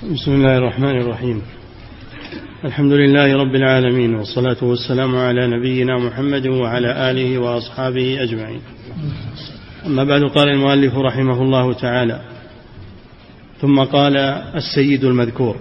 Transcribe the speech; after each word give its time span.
بسم 0.00 0.32
الله 0.32 0.58
الرحمن 0.58 1.00
الرحيم. 1.00 1.42
الحمد 2.64 2.92
لله 2.92 3.36
رب 3.36 3.54
العالمين 3.54 4.14
والصلاة 4.14 4.56
والسلام 4.62 5.16
على 5.16 5.46
نبينا 5.46 5.98
محمد 5.98 6.46
وعلى 6.46 7.10
آله 7.10 7.38
وأصحابه 7.38 8.22
أجمعين. 8.22 8.60
أما 9.86 10.04
بعد 10.04 10.22
قال 10.22 10.48
المؤلف 10.48 10.94
رحمه 10.94 11.42
الله 11.42 11.72
تعالى 11.72 12.20
ثم 13.60 13.80
قال 13.80 14.16
السيد 14.56 15.04
المذكور. 15.04 15.56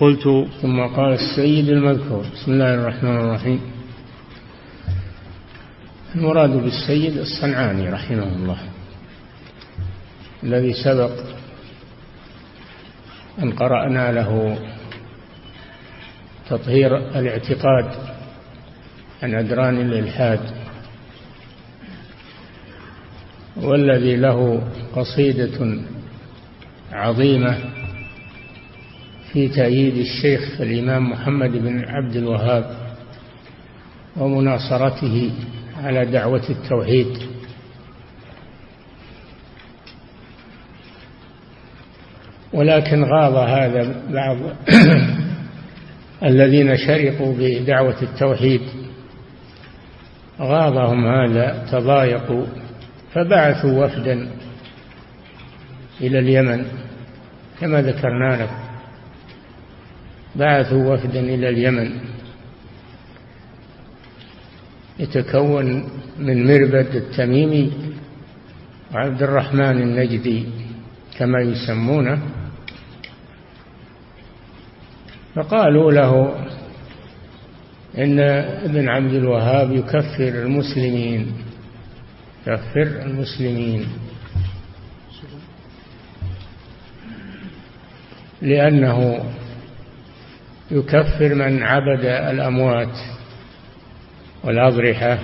قلت 0.00 0.48
ثم 0.62 0.86
قال 0.96 1.12
السيد 1.12 1.68
المذكور. 1.68 2.24
بسم 2.34 2.52
الله 2.52 2.74
الرحمن 2.74 3.16
الرحيم. 3.16 3.60
المراد 6.14 6.50
بالسيد 6.50 7.16
الصنعاني 7.18 7.90
رحمه 7.90 8.36
الله 8.36 8.58
الذي 10.42 10.72
سبق 10.84 11.41
أن 13.38 13.52
قرأنا 13.52 14.12
له 14.12 14.58
تطهير 16.50 16.96
الاعتقاد 16.96 17.90
عن 19.22 19.34
أدران 19.34 19.80
الإلحاد. 19.80 20.40
والذي 23.56 24.16
له 24.16 24.62
قصيدة 24.96 25.80
عظيمة 26.92 27.58
في 29.32 29.48
تأييد 29.48 29.96
الشيخ 29.96 30.60
الإمام 30.60 31.10
محمد 31.10 31.50
بن 31.50 31.84
عبد 31.88 32.16
الوهاب 32.16 32.76
ومناصرته 34.16 35.32
على 35.82 36.04
دعوة 36.04 36.50
التوحيد. 36.50 37.31
ولكن 42.52 43.04
غاض 43.04 43.34
هذا 43.34 44.02
بعض 44.10 44.36
الذين 46.30 46.76
شرقوا 46.76 47.34
بدعوة 47.38 48.02
التوحيد. 48.02 48.60
غاضهم 50.40 51.06
هذا 51.06 51.66
تضايقوا 51.72 52.46
فبعثوا 53.14 53.84
وفدا 53.84 54.28
إلى 56.00 56.18
اليمن 56.18 56.64
كما 57.60 57.82
ذكرنا 57.82 58.42
لكم. 58.42 58.62
بعثوا 60.36 60.94
وفدا 60.94 61.20
إلى 61.20 61.48
اليمن 61.48 62.00
يتكون 64.98 65.88
من 66.18 66.46
مربد 66.46 66.94
التميمي 66.94 67.72
وعبد 68.94 69.22
الرحمن 69.22 69.82
النجدي 69.82 70.46
كما 71.18 71.40
يسمونه. 71.40 72.22
فقالوا 75.34 75.92
له 75.92 76.34
إن 77.98 78.20
ابن 78.64 78.88
عبد 78.88 79.14
الوهاب 79.14 79.72
يكفر 79.72 80.28
المسلمين. 80.28 81.32
يكفر 82.46 83.02
المسلمين. 83.02 83.86
لأنه 88.42 89.24
يكفر 90.70 91.34
من 91.34 91.62
عبد 91.62 92.04
الأموات 92.04 92.96
والأضرحة. 94.44 95.18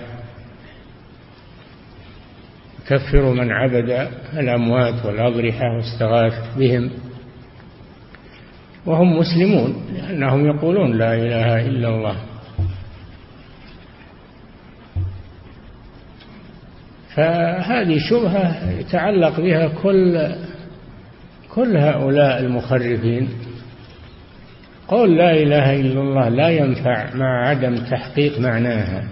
يكفر 2.81 3.33
من 3.33 3.53
عبد 3.53 4.09
الأموات 4.33 5.07
والأضرحة 5.07 5.77
واستغاث 5.77 6.57
بهم. 6.59 6.91
وهم 8.89 9.19
مسلمون 9.19 9.75
لأنهم 9.95 10.47
يقولون 10.47 10.99
لا 10.99 11.15
إله 11.15 11.67
إلا 11.67 11.89
الله. 11.89 12.17
فهذه 17.15 17.99
شبهة 18.11 18.71
يتعلق 18.71 19.41
بها 19.41 19.69
كل 19.83 20.35
كل 21.55 21.77
هؤلاء 21.77 22.41
المخرفين. 22.41 23.29
قول 24.89 25.17
لا 25.17 25.33
إله 25.33 25.81
إلا 25.81 26.01
الله 26.01 26.29
لا 26.29 26.49
ينفع 26.49 27.15
مع 27.15 27.49
عدم 27.49 27.77
تحقيق 27.77 28.41
معناها. 28.41 29.05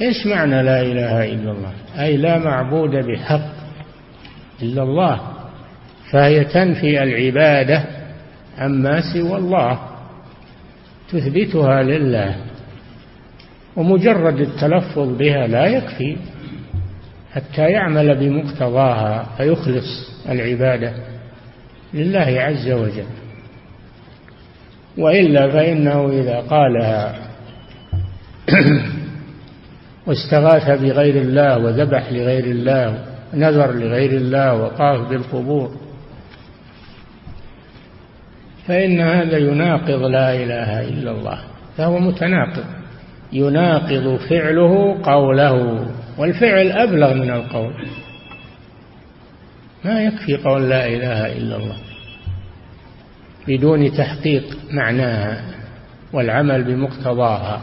إيش 0.00 0.26
معنى 0.26 0.62
لا 0.62 0.80
إله 0.80 1.24
إلا 1.24 1.50
الله؟ 1.52 1.72
أي 1.98 2.16
لا 2.16 2.38
معبود 2.38 2.90
بحق 2.90 3.50
إلا 4.62 4.82
الله. 4.82 5.20
فهي 6.12 6.44
تنفي 6.44 7.02
العبادة 7.02 7.97
عما 8.58 9.00
سوى 9.12 9.36
الله 9.36 9.78
تثبتها 11.12 11.82
لله 11.82 12.36
ومجرد 13.76 14.40
التلفظ 14.40 15.18
بها 15.18 15.46
لا 15.46 15.66
يكفي 15.66 16.16
حتى 17.32 17.62
يعمل 17.62 18.14
بمقتضاها 18.14 19.26
فيخلص 19.36 20.10
العبادة 20.28 20.92
لله 21.94 22.40
عز 22.40 22.70
وجل. 22.70 23.06
وإلا 24.98 25.50
فإنه 25.50 26.08
إذا 26.08 26.40
قالها 26.40 27.14
واستغاث 30.06 30.80
بغير 30.80 31.22
الله 31.22 31.58
وذبح 31.58 32.12
لغير 32.12 32.44
الله 32.44 33.04
نذر 33.34 33.72
لغير 33.74 34.10
الله 34.10 34.54
وطاف 34.54 35.08
بالقبور 35.08 35.87
فإن 38.68 39.00
هذا 39.00 39.38
يناقض 39.38 40.02
لا 40.02 40.34
إله 40.34 40.88
إلا 40.88 41.10
الله 41.10 41.38
فهو 41.76 41.98
متناقض. 41.98 42.64
يناقض 43.32 44.16
فعله 44.16 45.02
قوله 45.02 45.86
والفعل 46.18 46.72
أبلغ 46.72 47.14
من 47.14 47.30
القول. 47.30 47.74
ما 49.84 50.02
يكفي 50.02 50.36
قول 50.36 50.68
لا 50.68 50.86
إله 50.86 51.36
إلا 51.38 51.56
الله 51.56 51.76
بدون 53.48 53.92
تحقيق 53.92 54.44
معناها 54.70 55.42
والعمل 56.12 56.64
بمقتضاها. 56.64 57.60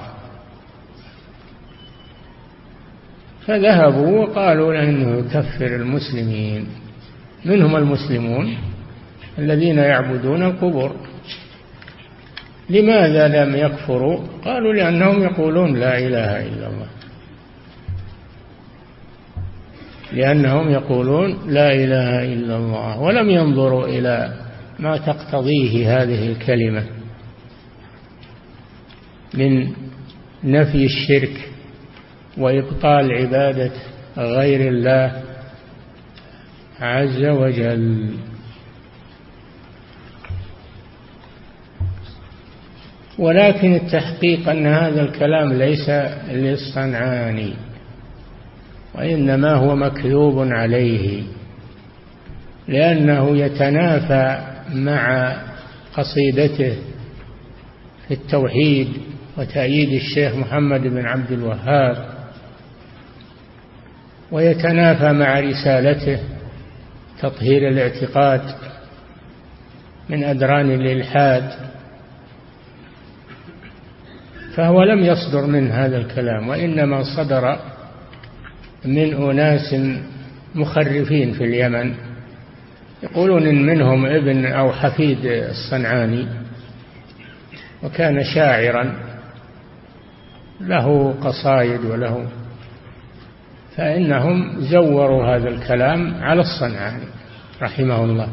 فذهبوا 3.48 4.26
وقالوا 4.26 4.74
لأنه 4.74 5.18
يكفر 5.18 5.76
المسلمين. 5.76 6.68
منهم 7.46 7.76
المسلمون؟ 7.76 8.58
الذين 9.40 9.78
يعبدون 9.78 10.44
القبور. 10.44 10.96
لماذا 12.70 13.28
لم 13.28 13.56
يكفروا؟ 13.56 14.20
قالوا 14.46 14.74
لأنهم 14.74 15.24
يقولون 15.24 15.76
لا 15.76 15.98
إله 15.98 16.48
إلا 16.48 16.68
الله. 16.68 16.88
لأنهم 20.14 20.70
يقولون 20.70 21.38
لا 21.48 21.74
إله 21.74 22.34
إلا 22.34 22.58
الله 22.58 23.00
ولم 23.00 23.30
ينظروا 23.30 23.88
إلى 23.88 24.34
ما 24.80 24.98
تقتضيه 24.98 26.02
هذه 26.02 26.32
الكلمة 26.32 26.84
من 29.34 29.72
نفي 30.44 30.86
الشرك 30.86 31.50
وإبطال 32.38 33.12
عبادة 33.14 33.72
غير 34.18 34.70
الله 34.70 35.22
عز 36.80 37.24
وجل. 37.26 38.10
ولكن 43.20 43.74
التحقيق 43.74 44.50
أن 44.50 44.68
هذا 44.68 45.02
الكلام 45.02 45.54
ليس 45.54 45.90
للصنعاني 46.30 47.54
وإنما 48.96 49.54
هو 49.54 49.76
مكذوب 49.76 50.48
عليه 50.52 51.24
لأنه 52.68 53.38
يتنافى 53.38 54.42
مع 54.74 55.34
قصيدته 55.94 56.76
في 58.08 58.14
التوحيد 58.14 58.88
وتأييد 59.38 59.90
الشيخ 59.94 60.36
محمد 60.36 60.82
بن 60.82 61.06
عبد 61.06 61.32
الوهاب 61.32 62.10
ويتنافى 64.32 65.12
مع 65.12 65.40
رسالته 65.40 66.20
تطهير 67.22 67.70
الاعتقاد 67.70 68.42
من 70.10 70.24
أدران 70.24 70.72
الإلحاد. 70.72 71.52
فهو 74.56 74.84
لم 74.84 75.04
يصدر 75.04 75.46
من 75.46 75.72
هذا 75.72 75.98
الكلام 75.98 76.48
وإنما 76.48 77.04
صدر 77.18 77.60
من 78.86 79.14
أناس 79.14 79.76
مخرفين 80.56 81.34
في 81.34 81.44
اليمن 81.44 81.94
يقولون 83.04 83.48
إن 83.48 83.66
منهم 83.66 84.06
ابن 84.06 84.46
أو 84.46 84.72
حفيد 84.72 85.26
الصنعاني 85.26 86.28
وكان 87.84 88.24
شاعرا 88.24 88.96
له 90.62 91.16
قصايد 91.22 91.86
وله 91.86 92.28
فإنهم 93.76 94.62
زوروا 94.62 95.36
هذا 95.36 95.50
الكلام 95.50 96.24
على 96.24 96.42
الصنعاني 96.42 97.06
رحمه 97.62 98.04
الله. 98.04 98.28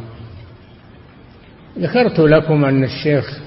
ذكرت 1.78 2.20
لكم 2.20 2.64
أن 2.64 2.84
الشيخ 2.84 3.38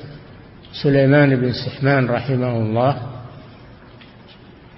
سليمان 0.84 1.36
بن 1.36 1.52
سحمان 1.54 2.06
رحمه 2.06 2.58
الله 2.58 2.98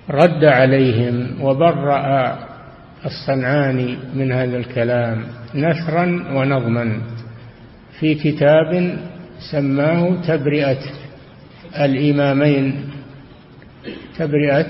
رد 0.10 0.44
عليهم 0.44 1.42
وبرأ 1.42 2.38
الصنعاني 3.06 3.98
من 4.16 4.32
هذا 4.32 4.58
الكلام 4.58 5.24
نثرا 5.56 6.06
ونظما 6.34 7.02
في 8.00 8.16
كتاب 8.16 8.98
سماه 9.52 10.22
تبرئة 10.28 10.80
الإمامين. 11.80 12.90
تبرئة 14.18 14.68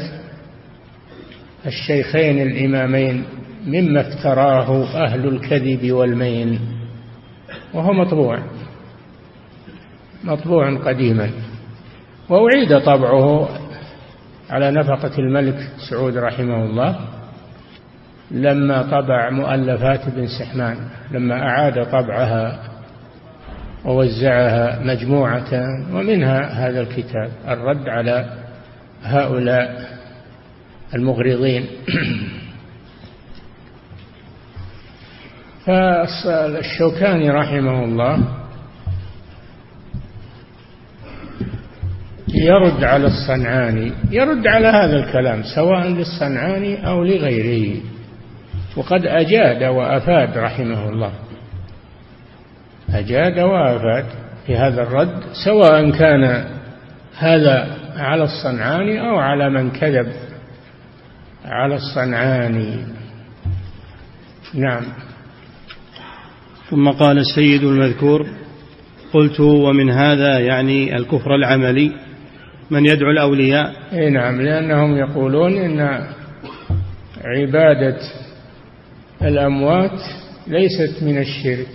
الشيخين 1.66 2.42
الإمامين 2.42 3.24
مما 3.68 4.02
افتراه 4.02 4.86
أهل 5.06 5.28
الكذب 5.28 5.92
والمين 5.92 6.60
وهو 7.74 7.94
مطبوع. 7.94 8.40
مطبوع 10.24 10.76
قديما. 10.76 11.30
وأعيد 12.30 12.80
طبعه 12.80 13.50
على 14.50 14.72
نفقة 14.72 15.20
الملك 15.20 15.70
سعود 15.90 16.18
رحمه 16.18 16.66
الله. 16.66 17.00
لما 18.32 18.82
طبع 18.82 19.30
مؤلفات 19.30 20.08
ابن 20.08 20.28
سحمان 20.28 20.78
لما 21.12 21.36
أعاد 21.44 21.86
طبعها 21.86 22.60
ووزعها 23.86 24.80
مجموعة 24.84 25.54
ومنها 25.94 26.68
هذا 26.68 26.82
الكتاب 26.82 27.30
الرد 27.48 27.90
على 27.90 28.26
هؤلاء 29.04 29.98
المغرضين. 30.94 31.66
فالشوكاني 35.66 37.30
رحمه 37.30 37.84
الله 37.84 38.37
يرد 42.36 42.84
على 42.84 43.08
الصنعاني 43.08 43.94
يرد 44.12 44.48
على 44.48 44.68
هذا 44.68 44.96
الكلام 44.96 45.44
سواء 45.56 45.88
للصنعاني 45.88 46.88
أو 46.88 47.04
لغيره. 47.04 47.82
وقد 48.78 49.06
أجاد 49.06 49.64
وأفاد 49.64 50.38
رحمه 50.38 50.90
الله. 50.90 51.12
أجاد 52.90 53.40
وأفاد 53.40 54.06
في 54.46 54.58
هذا 54.58 54.82
الرد 54.82 55.24
سواء 55.46 55.92
كان 55.92 56.46
هذا 57.18 57.78
على 57.98 58.24
الصنعاني 58.24 59.02
أو 59.10 59.18
على 59.18 59.50
من 59.50 59.72
كذب 59.72 60.08
على 61.46 61.76
الصنعاني. 61.76 62.86
نعم. 64.54 64.84
ثم 66.70 66.90
قال 66.90 67.18
السيد 67.18 67.64
المذكور 67.64 68.28
قلت 69.14 69.40
ومن 69.40 69.90
هذا 69.90 70.40
يعني 70.40 70.96
الكفر 70.96 71.36
العملي. 71.36 72.07
من 72.72 72.86
يدعو 72.86 73.12
الأولياء؟ 73.12 73.74
إي 73.94 74.10
نعم 74.10 74.42
لأنهم 74.42 74.98
يقولون 74.98 75.58
إن 75.58 76.08
عبادة 77.26 77.98
الأموات 79.22 80.00
ليست 80.48 81.04
من 81.04 81.18
الشرك. 81.18 81.70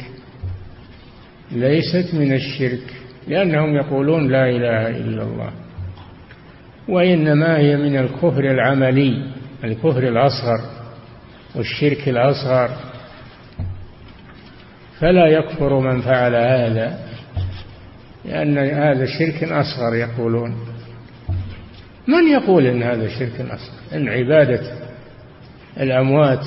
ليست 1.53 2.15
من 2.15 2.33
الشرك 2.33 2.94
لأنهم 3.29 3.75
يقولون 3.77 4.29
لا 4.29 4.49
إله 4.49 4.89
إلا 4.89 5.23
الله. 5.23 5.50
وإنما 6.89 7.59
هي 7.59 7.77
من 7.77 7.97
الكفر 7.97 8.50
العملي 8.50 9.33
الكفر 9.65 10.09
الأصغر 10.09 10.61
والشرك 11.55 12.09
الأصغر. 12.09 12.71
فلا 15.00 15.27
يكفر 15.27 15.81
من 15.81 16.00
فعل 16.00 16.35
هذا 16.35 16.99
لأن 18.25 18.59
هذا 18.59 19.06
شرك 19.06 19.44
أصغر 19.44 19.94
يقولون. 19.94 20.72
من 22.07 22.29
يقول 22.29 22.67
إن 22.67 22.83
هذا 22.83 23.09
شرك 23.09 23.41
أصغر 23.41 23.97
إن 23.97 24.09
عبادة 24.09 24.61
الأموات 25.81 26.47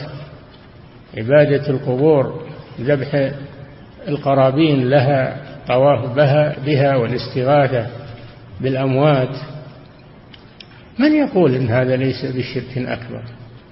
عبادة 1.18 1.69
القبور 1.69 2.46
ذبح 2.81 3.34
القرابين 4.07 4.90
لها 4.90 5.42
طواف 5.68 6.16
بها 6.16 6.56
بها 6.66 6.96
والاستغاثة 6.96 7.88
بالأموات. 8.62 9.36
من 11.00 11.13
يقول 11.13 11.56
إن 11.56 11.68
هذا 11.68 11.96
ليس 11.96 12.25
بشرك 12.25 12.78
أكبر؟ 12.78 13.24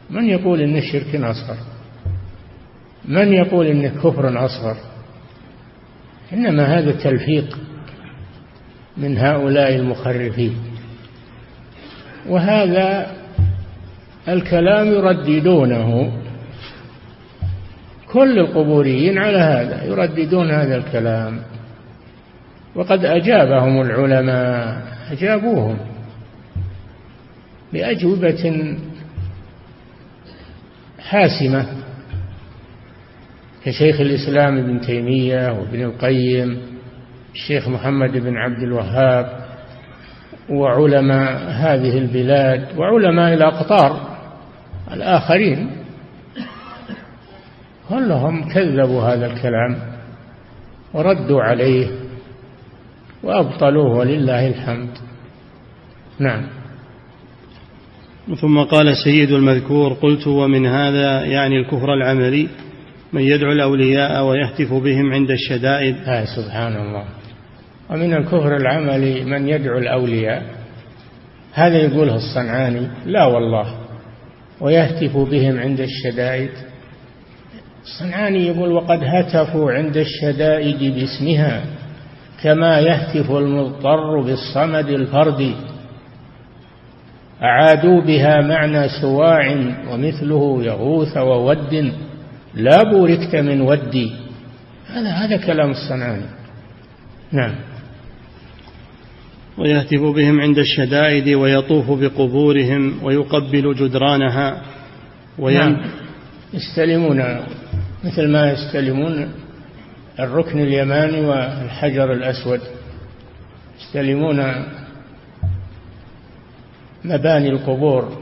من 0.09 0.29
يقول 0.29 0.61
إنه 0.61 0.81
شرك 0.91 1.15
أصغر؟ 1.15 1.57
من 3.05 3.33
يقول 3.33 3.67
إنه 3.67 3.89
كفر 3.89 4.45
أصغر؟ 4.45 4.77
إنما 6.33 6.79
هذا 6.79 6.91
تلفيق 6.91 7.57
من 8.97 9.17
هؤلاء 9.17 9.75
المخرفين. 9.75 10.57
وهذا 12.29 13.07
الكلام 14.27 14.87
يرددونه 14.87 16.11
كل 18.11 18.39
القبوريين 18.39 19.17
على 19.17 19.37
هذا 19.37 19.83
يرددون 19.83 20.51
هذا 20.51 20.75
الكلام. 20.75 21.39
وقد 22.75 23.05
أجابهم 23.05 23.81
العلماء 23.81 24.81
أجابوهم 25.11 25.77
بأجوبة 27.73 28.75
حاسمة 30.99 31.65
كشيخ 33.65 34.01
الإسلام 34.01 34.57
ابن 34.57 34.81
تيمية 34.81 35.51
وابن 35.51 35.81
القيم 35.81 36.57
الشيخ 37.33 37.67
محمد 37.67 38.11
بن 38.11 38.37
عبد 38.37 38.63
الوهاب 38.63 39.42
وعلماء 40.49 41.49
هذه 41.49 41.97
البلاد 41.97 42.77
وعلماء 42.77 43.33
الأقطار 43.33 44.17
الآخرين 44.91 45.69
كلهم 47.89 48.49
كذبوا 48.53 49.03
هذا 49.03 49.25
الكلام 49.25 49.77
وردوا 50.93 51.41
عليه 51.41 51.87
وأبطلوه 53.23 53.97
ولله 53.97 54.47
الحمد؟ 54.47 54.89
نعم. 56.19 56.47
ثم 58.41 58.59
قال 58.59 58.97
سيد 59.03 59.31
المذكور 59.31 59.93
قلت 59.93 60.27
ومن 60.27 60.65
هذا 60.65 61.25
يعني 61.25 61.59
الكفر 61.59 61.93
العملي 61.93 62.49
من 63.13 63.21
يدعو 63.21 63.51
الأولياء 63.51 64.25
ويهتف 64.25 64.73
بهم 64.73 65.13
عند 65.13 65.31
الشدائد. 65.31 65.95
آه 65.95 66.25
سبحان 66.25 66.75
الله. 66.75 67.05
ومن 67.89 68.13
الكفر 68.13 68.55
العملي 68.57 69.23
من 69.23 69.47
يدعو 69.47 69.77
الأولياء. 69.77 70.43
هذا 71.53 71.77
يقوله 71.77 72.15
الصنعاني 72.15 72.87
لا 73.05 73.25
والله 73.25 73.75
ويهتف 74.61 75.17
بهم 75.17 75.59
عند 75.59 75.79
الشدائد. 75.79 76.49
الصنعاني 77.83 78.47
يقول 78.47 78.71
وقد 78.71 78.99
هتفوا 79.03 79.71
عند 79.71 79.97
الشدائد 79.97 80.93
باسمها 80.93 81.61
كما 82.43 82.79
يهتف 82.79 83.31
المضطر 83.31 84.21
بالصمد 84.21 84.89
الفردي 84.89 85.55
أعادوا 87.43 88.01
بها 88.01 88.41
معنى 88.41 88.89
سواع 89.01 89.55
ومثله 89.91 90.63
يغوث 90.63 91.17
وود 91.17 91.93
لا 92.53 92.83
بوركت 92.83 93.35
من 93.35 93.61
ودي 93.61 94.11
هذا 94.87 95.09
هذا 95.09 95.37
كلام 95.37 95.71
الصنعاني. 95.71 96.25
نعم. 97.31 97.55
ويهتف 99.57 100.01
بهم 100.01 100.41
عند 100.41 100.57
الشدائد 100.57 101.29
ويطوف 101.29 101.91
بقبورهم 101.91 103.03
ويقبل 103.03 103.75
جدرانها 103.75 104.61
وين 105.39 105.57
نعم. 105.57 105.85
يستلمون 106.53 107.23
مثل 108.03 108.27
ما 108.27 108.51
يستلمون 108.51 109.33
الركن 110.19 110.59
اليماني 110.59 111.21
والحجر 111.21 112.13
الأسود. 112.13 112.59
يستلمون 113.79 114.65
مباني 117.05 117.49
القبور 117.49 118.17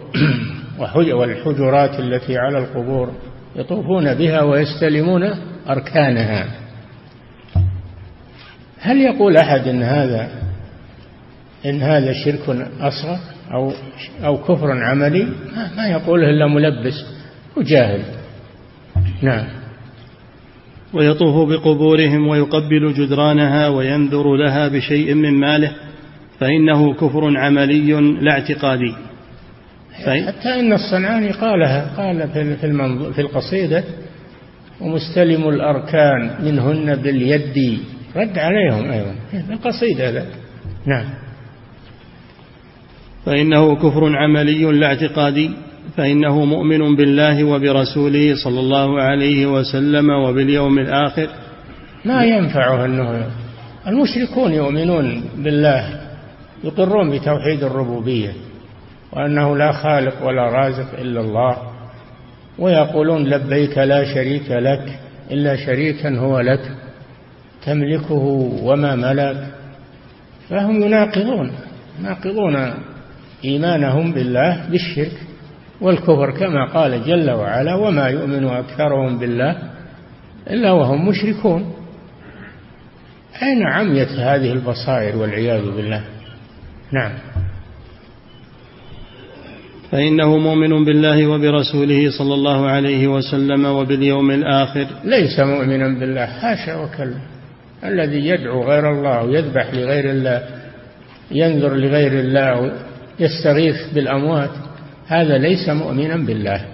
والحجرات 1.13 1.99
التي 1.99 2.37
على 2.37 2.57
القبور 2.57 3.11
يطوفون 3.55 4.13
بها 4.13 4.41
ويستلمون 4.41 5.23
أركانها. 5.69 6.47
هل 8.79 9.01
يقول 9.01 9.37
أحد 9.37 9.67
إن 9.67 9.83
هذا 9.83 10.50
إن 11.65 11.81
هذا 11.81 12.13
شرك 12.13 12.67
أصغر 12.79 13.17
أو 13.53 13.73
أو 14.25 14.37
كفر 14.37 14.71
عملي 14.71 15.27
ما 15.77 15.87
يقوله 15.87 16.29
إلا 16.29 16.47
ملبس 16.47 17.05
وجاهل. 17.57 18.01
نعم. 19.21 19.47
ويطوف 20.93 21.49
بقبورهم 21.49 22.27
ويقبل 22.27 22.93
جدرانها 22.93 23.67
وينذر 23.67 24.35
لها 24.35 24.67
بشيء 24.67 25.13
من 25.13 25.33
ماله 25.39 25.71
فإنه 26.39 26.93
كفر 26.93 27.37
عملي 27.37 27.93
لا 28.21 28.31
اعتقادي. 28.31 28.95
حتى 30.05 30.59
إن 30.59 30.73
الصنعاني 30.73 31.31
قالها 31.31 31.95
قال 31.97 32.27
في 32.27 32.55
في 33.13 33.21
القصيدة 33.21 33.83
ومستلم 34.81 35.49
الأركان 35.49 36.45
منهن 36.45 36.95
باليد. 36.95 37.79
رد 38.15 38.37
عليهم 38.37 38.91
أيضا. 38.91 39.15
القصيدة 39.49 40.09
هذا. 40.09 40.25
نعم. 40.85 41.05
فإنه 43.25 43.75
كفر 43.75 44.15
عملي 44.15 44.63
لا 44.63 44.87
اعتقادي 44.87 45.51
فإنه 45.97 46.45
مؤمن 46.45 46.95
بالله 46.95 47.43
وبرسوله 47.43 48.35
صلى 48.43 48.59
الله 48.59 49.01
عليه 49.01 49.45
وسلم 49.45 50.09
وباليوم 50.09 50.79
الآخر. 50.79 51.27
ما 52.05 52.23
ينفعه 52.23 52.85
أنه 52.85 53.27
المشركون 53.87 54.53
يؤمنون 54.53 55.23
بالله 55.37 56.01
يقرون 56.63 57.11
بتوحيد 57.11 57.63
الربوبية 57.63 58.33
وأنه 59.13 59.57
لا 59.57 59.71
خالق 59.71 60.25
ولا 60.25 60.43
رازق 60.43 60.99
إلا 60.99 61.21
الله 61.21 61.57
ويقولون 62.59 63.23
لبيك 63.27 63.77
لا 63.77 64.13
شريك 64.13 64.51
لك 64.51 64.99
إلا 65.31 65.55
شريكا 65.55 66.17
هو 66.19 66.39
لك 66.39 66.71
تملكه 67.65 68.23
وما 68.63 68.95
ملك. 68.95 69.47
فهم 70.49 70.83
يناقضون 70.83 71.51
يناقضون 71.99 72.73
إيمانهم 73.45 74.11
بالله 74.11 74.69
بالشرك 74.69 75.17
والكفر 75.81 76.31
كما 76.31 76.65
قال 76.65 77.05
جل 77.05 77.31
وعلا 77.31 77.75
وما 77.75 78.07
يؤمن 78.07 78.45
أكثرهم 78.45 79.19
بالله 79.19 79.57
إلا 80.49 80.71
وهم 80.71 81.07
مشركون. 81.07 81.73
أين 83.43 83.63
عميت 83.67 84.09
هذه 84.09 84.51
البصائر 84.51 85.17
والعياذ 85.17 85.61
بالله. 85.61 86.03
نعم. 86.91 87.11
فإنه 89.91 90.37
مؤمن 90.37 90.85
بالله 90.85 91.27
وبرسوله 91.27 92.11
صلى 92.17 92.33
الله 92.33 92.67
عليه 92.67 93.07
وسلم 93.07 93.65
وباليوم 93.65 94.31
الآخر. 94.31 94.87
ليس 95.03 95.39
مؤمنا 95.39 95.99
بالله. 95.99 96.25
حاشا 96.25 96.75
وكلا. 96.75 97.21
الذي 97.83 98.27
يدعو 98.27 98.63
غير 98.63 98.91
الله 98.91 99.23
ويذبح 99.23 99.73
لغير 99.73 100.09
الله 100.09 100.41
ينذر 101.31 101.75
لغير 101.75 102.11
الله 102.19 102.73
يستغيث 103.21 103.93
بالأموات 103.93 104.49
هذا 105.07 105.37
ليس 105.37 105.69
مؤمنا 105.69 106.17
بالله 106.17 106.65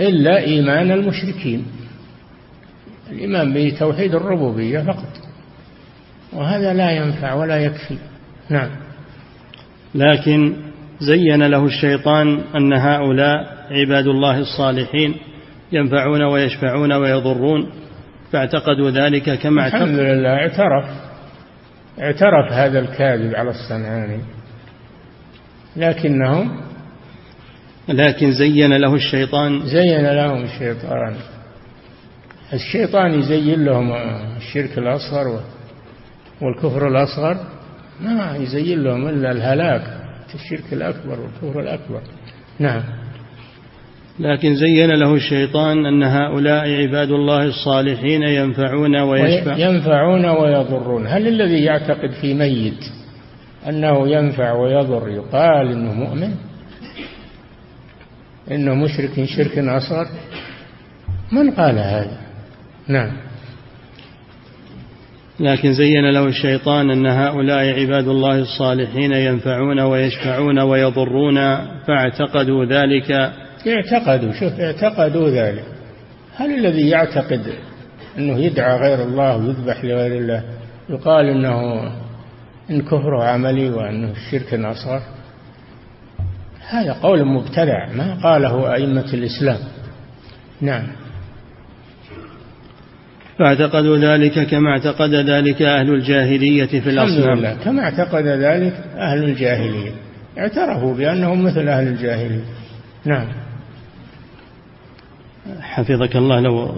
إلا 0.00 0.38
إيمان 0.38 0.90
المشركين 0.90 1.66
الإيمان 3.10 3.54
بتوحيد 3.54 4.14
الربوبية 4.14 4.80
فقط 4.80 5.12
وهذا 6.32 6.74
لا 6.74 6.90
ينفع 6.90 7.34
ولا 7.34 7.56
يكفي. 7.56 7.98
نعم. 8.50 8.70
لكن 9.94 10.56
زين 11.00 11.42
له 11.42 11.64
الشيطان 11.64 12.40
أن 12.56 12.72
هؤلاء 12.72 13.66
عباد 13.70 14.06
الله 14.06 14.38
الصالحين 14.38 15.14
ينفعون 15.72 16.22
ويشفعون 16.22 16.92
ويضرون 16.92 17.70
فاعتقدوا 18.32 18.90
ذلك 18.90 19.38
كما 19.38 19.66
الحمد 19.66 19.98
لله 19.98 20.28
اعترف 20.28 20.84
اعترف 22.00 22.52
هذا 22.52 22.78
الكاذب 22.78 23.34
على 23.34 23.50
الصنعاني. 23.50 24.20
لكنهم 25.76 26.60
لكن 27.88 28.32
زين 28.32 28.76
له 28.76 28.94
الشيطان. 28.94 29.60
زين 29.66 30.06
لهم 30.06 30.42
الشيطان. 30.42 31.14
الشيطان 32.52 33.18
يزين 33.18 33.64
لهم 33.64 33.92
الشرك 34.36 34.78
الأصغر 34.78 35.40
والكفر 36.42 36.88
الأصغر. 36.88 37.36
ما 38.00 38.36
يزين 38.36 38.82
لهم 38.82 39.08
إلا 39.08 39.32
الهلاك 39.32 39.82
الشرك 40.34 40.72
الأكبر 40.72 41.20
والكفر 41.20 41.60
الأكبر. 41.60 42.00
نعم. 42.58 42.82
لكن 44.20 44.54
زين 44.54 44.90
له 44.90 45.14
الشيطان 45.14 45.86
أن 45.86 46.02
هؤلاء 46.02 46.68
عباد 46.68 47.10
الله 47.10 47.44
الصالحين 47.44 48.22
ينفعون 48.22 48.96
ويشفع. 48.96 49.56
ينفعون 49.56 50.24
ويضرون. 50.26 51.06
هل 51.06 51.28
الذي 51.28 51.64
يعتقد 51.64 52.10
في 52.20 52.34
ميت 52.34 52.99
أنه 53.68 54.08
ينفع 54.08 54.52
ويضر. 54.52 55.08
يقال 55.08 55.72
إنه 55.72 55.92
مؤمن. 55.92 56.34
إنه 58.50 58.74
مشرك 58.74 59.24
شرك 59.24 59.58
أصغر. 59.58 60.06
من 61.32 61.50
قال 61.50 61.78
هذا؟ 61.78 62.18
نعم. 62.88 63.16
لكن 65.40 65.72
زين 65.72 66.10
له 66.10 66.26
الشيطان 66.26 66.90
أن 66.90 67.06
هؤلاء 67.06 67.80
عباد 67.80 68.08
الله 68.08 68.38
الصالحين 68.38 69.12
ينفعون 69.12 69.80
ويشفعون 69.80 70.58
ويضرون 70.58 71.36
فاعتقدوا 71.86 72.64
ذلك. 72.64 73.10
اعتقدوا. 73.66 74.32
شوف 74.32 74.60
اعتقدوا 74.60 75.30
ذلك. 75.30 75.64
هل 76.36 76.58
الذي 76.58 76.88
يعتقد 76.88 77.52
أنه 78.18 78.38
يدعى 78.38 78.78
غير 78.78 79.04
الله 79.04 79.36
ويذبح 79.36 79.84
لغير 79.84 80.18
الله؟ 80.20 80.44
يقال 80.90 81.28
أنه 81.28 81.92
إن 82.70 82.82
كفره 82.82 83.24
عملي 83.24 83.70
وأنه 83.70 84.10
الشرك 84.10 84.54
أصغر 84.54 85.02
هذا 86.68 86.92
قول 86.92 87.24
مبتدع 87.24 87.92
ما 87.92 88.14
قاله 88.22 88.74
أئمة 88.74 89.14
الإسلام. 89.14 89.58
نعم. 90.60 90.86
فاعتقدوا 93.38 93.98
ذلك 93.98 94.46
كما 94.46 94.70
اعتقد 94.70 95.14
ذلك 95.14 95.62
أهل 95.62 95.94
الجاهلية 95.94 96.80
في 96.80 96.90
الأصنام. 96.90 97.38
لله. 97.38 97.54
كما 97.64 97.82
اعتقد 97.82 98.26
ذلك 98.26 98.74
أهل 98.96 99.24
الجاهلية. 99.24 99.90
اعترفوا 100.38 100.94
بأنهم 100.94 101.44
مثل 101.44 101.68
أهل 101.68 101.88
الجاهلية. 101.88 102.44
نعم. 103.04 103.26
حفظك 105.60 106.16
الله 106.16 106.40
لو 106.40 106.68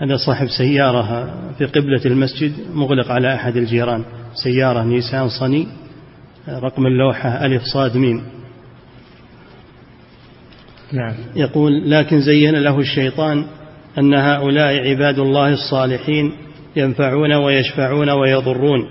هذا 0.00 0.16
صاحب 0.16 0.46
سيارة 0.58 1.34
في 1.58 1.64
قبلة 1.64 2.00
المسجد 2.06 2.52
مغلق 2.74 3.10
على 3.10 3.34
أحد 3.34 3.56
الجيران. 3.56 4.04
سيارة 4.34 4.82
نيسان 4.82 5.28
صني 5.28 5.68
رقم 6.48 6.86
اللوحة 6.86 7.46
ألف 7.46 7.62
صاد 7.62 7.96
ميم. 7.96 8.22
نعم. 10.92 11.14
يقول 11.36 11.90
لكن 11.90 12.20
زين 12.20 12.54
له 12.54 12.78
الشيطان 12.78 13.44
أن 13.98 14.14
هؤلاء 14.14 14.88
عباد 14.88 15.18
الله 15.18 15.52
الصالحين 15.52 16.32
ينفعون 16.76 17.32
ويشفعون 17.32 18.10
ويضرون 18.10 18.90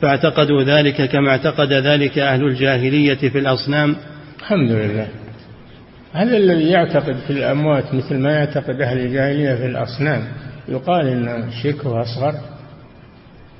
فاعتقدوا 0.00 0.62
ذلك 0.62 1.10
كما 1.10 1.30
اعتقد 1.30 1.72
ذلك 1.72 2.18
أهل 2.18 2.44
الجاهلية 2.44 3.28
في 3.28 3.38
الأصنام. 3.38 3.96
الحمد 4.38 4.70
لله. 4.70 5.08
هذا 6.12 6.36
الذي 6.36 6.70
يعتقد 6.70 7.16
في 7.26 7.32
الأموات 7.32 7.94
مثل 7.94 8.18
ما 8.18 8.32
يعتقد 8.32 8.80
أهل 8.80 8.98
الجاهلية 8.98 9.54
في 9.54 9.66
الأصنام 9.66 10.24
يقال 10.68 11.06
إن 11.06 11.50
شركه 11.62 12.02
أصغر؟ 12.02 12.34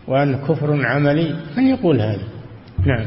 وأن 0.08 0.36
كفر 0.36 0.86
عملي 0.86 1.34
من 1.56 1.66
يقول 1.66 2.00
هذا؟ 2.00 2.22
نعم. 2.86 3.06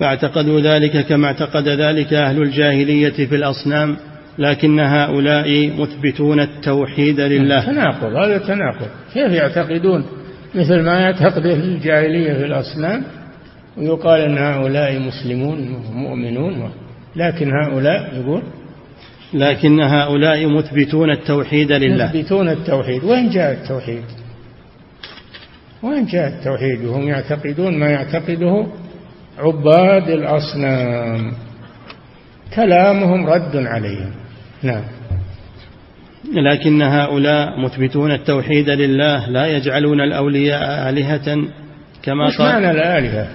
فاعتقدوا 0.00 0.60
ذلك 0.60 1.06
كما 1.06 1.26
اعتقد 1.26 1.68
ذلك 1.68 2.12
أهل 2.12 2.42
الجاهلية 2.42 3.26
في 3.26 3.36
الأصنام 3.36 3.96
لكن 4.38 4.80
هؤلاء 4.80 5.70
مثبتون 5.78 6.40
التوحيد 6.40 7.20
لله. 7.20 7.66
تناقض 7.66 8.14
هذا 8.16 8.38
تناقض. 8.38 8.88
كيف 9.14 9.32
يعتقدون؟ 9.32 10.04
مثل 10.54 10.80
ما 10.80 11.00
يعتقد 11.00 11.46
الجاهلية 11.46 12.32
في 12.32 12.44
الأصنام 12.44 13.02
ويقال 13.76 14.20
أن 14.20 14.38
هؤلاء 14.38 14.98
مسلمون 14.98 15.82
مؤمنون 15.92 16.70
لكن 17.16 17.50
هؤلاء 17.50 18.14
يقول؟ 18.14 18.42
لكن 19.34 19.80
هؤلاء 19.80 20.46
مثبتون 20.46 21.10
التوحيد 21.10 21.72
لله. 21.72 22.04
مثبتون 22.04 22.48
التوحيد. 22.48 23.04
وين 23.04 23.30
جاء 23.30 23.52
التوحيد؟ 23.52 24.02
وين 25.82 26.06
جاء 26.06 26.28
التوحيد 26.28 26.84
وهم 26.84 27.08
يعتقدون 27.08 27.78
ما 27.78 27.90
يعتقده 27.90 28.66
عباد 29.38 30.08
الأصنام. 30.08 31.32
كلامهم 32.54 33.26
رد 33.26 33.56
عليهم. 33.56 34.10
نعم. 34.62 34.82
لكن 36.34 36.82
هؤلاء 36.82 37.60
مثبتون 37.60 38.12
التوحيد 38.12 38.68
لله 38.68 39.30
لا 39.30 39.46
يجعلون 39.46 40.00
الأولياء 40.00 40.88
آلهة 40.88 41.48
كما 42.02 42.26
وش 42.26 42.40
معنى 42.40 42.70
الآلهة؟ 42.70 43.28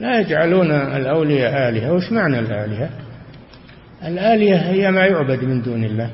لا 0.00 0.20
يجعلون 0.20 0.70
الأولياء 0.70 1.68
آلهة. 1.68 1.92
وش 1.92 2.12
معنى 2.12 2.38
الآلهة؟ 2.38 2.90
الآلهة 4.04 4.56
هي 4.56 4.90
ما 4.90 5.06
يعبد 5.06 5.44
من 5.44 5.62
دون 5.62 5.84
الله. 5.84 6.10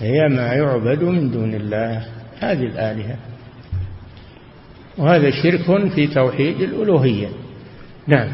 هي 0.00 0.28
ما 0.28 0.52
يعبد 0.52 1.02
من 1.02 1.30
دون 1.30 1.54
الله. 1.54 2.02
هذه 2.40 2.66
الآلهة. 2.66 3.16
وهذا 5.00 5.30
شرك 5.30 5.88
في 5.94 6.06
توحيد 6.06 6.60
الألوهية. 6.60 7.28
نعم. 8.06 8.28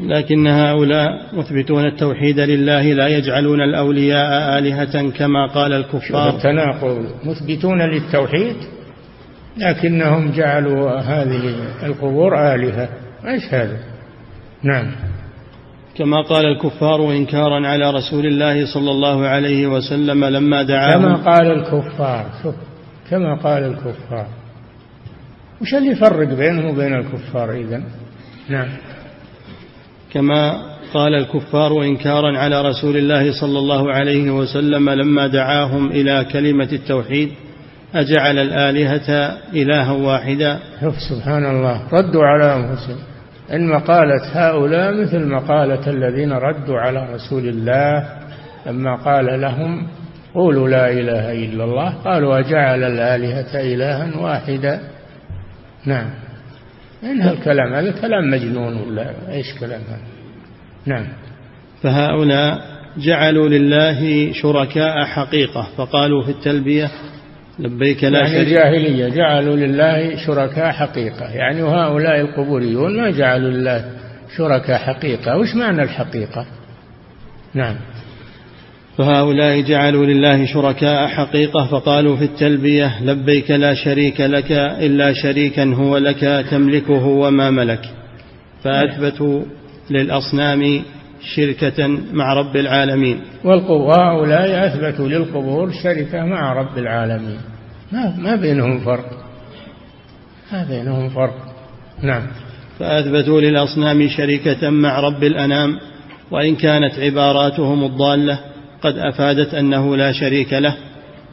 لكن 0.00 0.46
هؤلاء 0.46 1.36
مثبتون 1.36 1.86
التوحيد 1.86 2.40
لله 2.40 2.92
لا 2.92 3.08
يجعلون 3.08 3.60
الأولياء 3.60 4.58
آلهة 4.58 5.10
كما 5.10 5.46
قال 5.46 5.72
الكفار. 5.72 6.28
التناقض. 6.36 7.06
مثبتون 7.24 7.82
للتوحيد 7.82 8.56
لكنهم 9.56 10.30
جعلوا 10.30 10.98
هذه 11.00 11.54
القبور 11.82 12.54
آلهة. 12.54 12.88
أيش 13.26 13.54
هذا؟ 13.54 13.78
نعم. 14.62 14.90
كما 15.96 16.22
قال 16.22 16.46
الكفار 16.46 17.12
إنكارا 17.12 17.66
على 17.66 17.90
رسول 17.90 18.26
الله 18.26 18.74
صلى 18.74 18.90
الله 18.90 19.26
عليه 19.26 19.66
وسلم 19.66 20.24
لما 20.24 20.62
دعاهم. 20.62 21.02
كما 21.02 21.14
قال 21.14 21.46
الكفار 21.46 22.26
شوف 22.42 22.54
كما 23.10 23.34
قال 23.34 23.64
الكفار. 23.64 24.26
وش 25.62 25.74
اللي 25.74 25.90
يفرق 25.90 26.28
بينهم 26.28 26.66
وبين 26.66 26.94
الكفار 26.94 27.52
إذا 27.52 27.82
نعم. 28.48 28.68
كما 30.12 30.72
قال 30.94 31.14
الكفار 31.14 31.82
إنكارا 31.82 32.38
على 32.38 32.62
رسول 32.62 32.96
الله 32.96 33.40
صلى 33.40 33.58
الله 33.58 33.92
عليه 33.92 34.30
وسلم 34.30 34.90
لما 34.90 35.26
دعاهم 35.26 35.90
إلى 35.90 36.26
كلمة 36.32 36.68
التوحيد 36.72 37.28
أجعل 37.94 38.38
الآلهة 38.38 39.38
إلها 39.52 39.92
واحدا. 39.92 40.58
شوف 40.80 40.94
سبحان 41.10 41.44
الله 41.46 41.82
ردوا 41.92 42.24
على 42.24 42.56
أنفسهم. 42.56 42.98
إن 43.52 43.68
مقالة 43.68 44.22
هؤلاء 44.32 45.02
مثل 45.02 45.28
مقالة 45.28 45.90
الذين 45.90 46.32
ردوا 46.32 46.78
على 46.78 47.14
رسول 47.14 47.48
الله 47.48 48.06
لما 48.66 48.96
قال 48.96 49.40
لهم 49.40 49.86
قولوا 50.34 50.68
لا 50.68 50.90
إله 50.90 51.32
إلا 51.32 51.64
الله 51.64 51.94
قالوا 52.04 52.38
أجعل 52.38 52.84
الآلهة 52.84 53.60
إلها 53.60 54.16
واحدا. 54.16 54.80
نعم. 55.86 56.10
إن 57.04 57.22
الكلام 57.22 57.74
هذا 57.74 57.90
كلام 58.00 58.30
مجنون 58.30 58.76
ولا 58.76 59.14
إيش 59.32 59.54
كلام 59.60 59.80
هذا؟ 59.80 60.02
نعم. 60.86 61.06
فهؤلاء 61.82 62.60
جعلوا 62.96 63.48
لله 63.48 64.32
شركاء 64.32 65.04
حقيقة 65.04 65.68
فقالوا 65.76 66.22
في 66.22 66.30
التلبية 66.30 66.90
لبيك 67.58 68.04
لا 68.04 68.18
يعني 68.18 68.32
شريك. 68.32 68.46
الجاهلية 68.46 69.08
جعلوا 69.08 69.56
لله 69.56 70.26
شركاء 70.26 70.72
حقيقة. 70.72 71.30
يعني 71.30 71.62
هؤلاء 71.62 72.20
القبوريون 72.20 73.00
ما 73.00 73.10
جعلوا 73.10 73.50
لله 73.50 73.84
شركاء 74.36 74.78
حقيقة. 74.78 75.36
وش 75.36 75.54
معنى 75.54 75.82
الحقيقة؟ 75.82 76.46
نعم. 77.54 77.76
فهؤلاء 78.98 79.60
جعلوا 79.60 80.06
لله 80.06 80.46
شركاء 80.46 81.06
حقيقة 81.06 81.66
فقالوا 81.66 82.16
في 82.16 82.24
التلبية 82.24 83.02
لبيك 83.02 83.50
لا 83.50 83.74
شريك 83.74 84.20
لك 84.20 84.52
إلا 84.52 85.12
شريكا 85.12 85.64
هو 85.64 85.96
لك 85.96 86.46
تملكه 86.50 87.06
وما 87.06 87.50
ملك. 87.50 87.90
فأثبتوا 88.64 89.42
للأصنام 89.90 90.82
شركة 91.36 91.88
مع 92.12 92.34
رب 92.34 92.56
العالمين. 92.56 93.20
وهؤلاء 93.44 94.66
أثبتوا 94.66 95.08
للقبور 95.08 95.70
شركة 95.82 96.24
مع 96.24 96.52
رب 96.52 96.78
العالمين. 96.78 97.38
ما 97.92 98.16
ما 98.18 98.36
بينهم 98.36 98.78
فرق. 98.78 99.10
ما 100.52 100.64
بينهم 100.64 101.08
فرق. 101.08 101.36
نعم. 102.02 102.26
فأثبتوا 102.78 103.40
للأصنام 103.40 104.08
شركة 104.08 104.70
مع 104.70 105.00
رب 105.00 105.24
الأنام 105.24 105.78
وإن 106.30 106.56
كانت 106.56 106.98
عباراتهم 106.98 107.84
الضالة 107.84 108.51
قد 108.82 108.98
أفادت 108.98 109.54
أنه 109.54 109.96
لا 109.96 110.12
شريك 110.12 110.52
له 110.52 110.76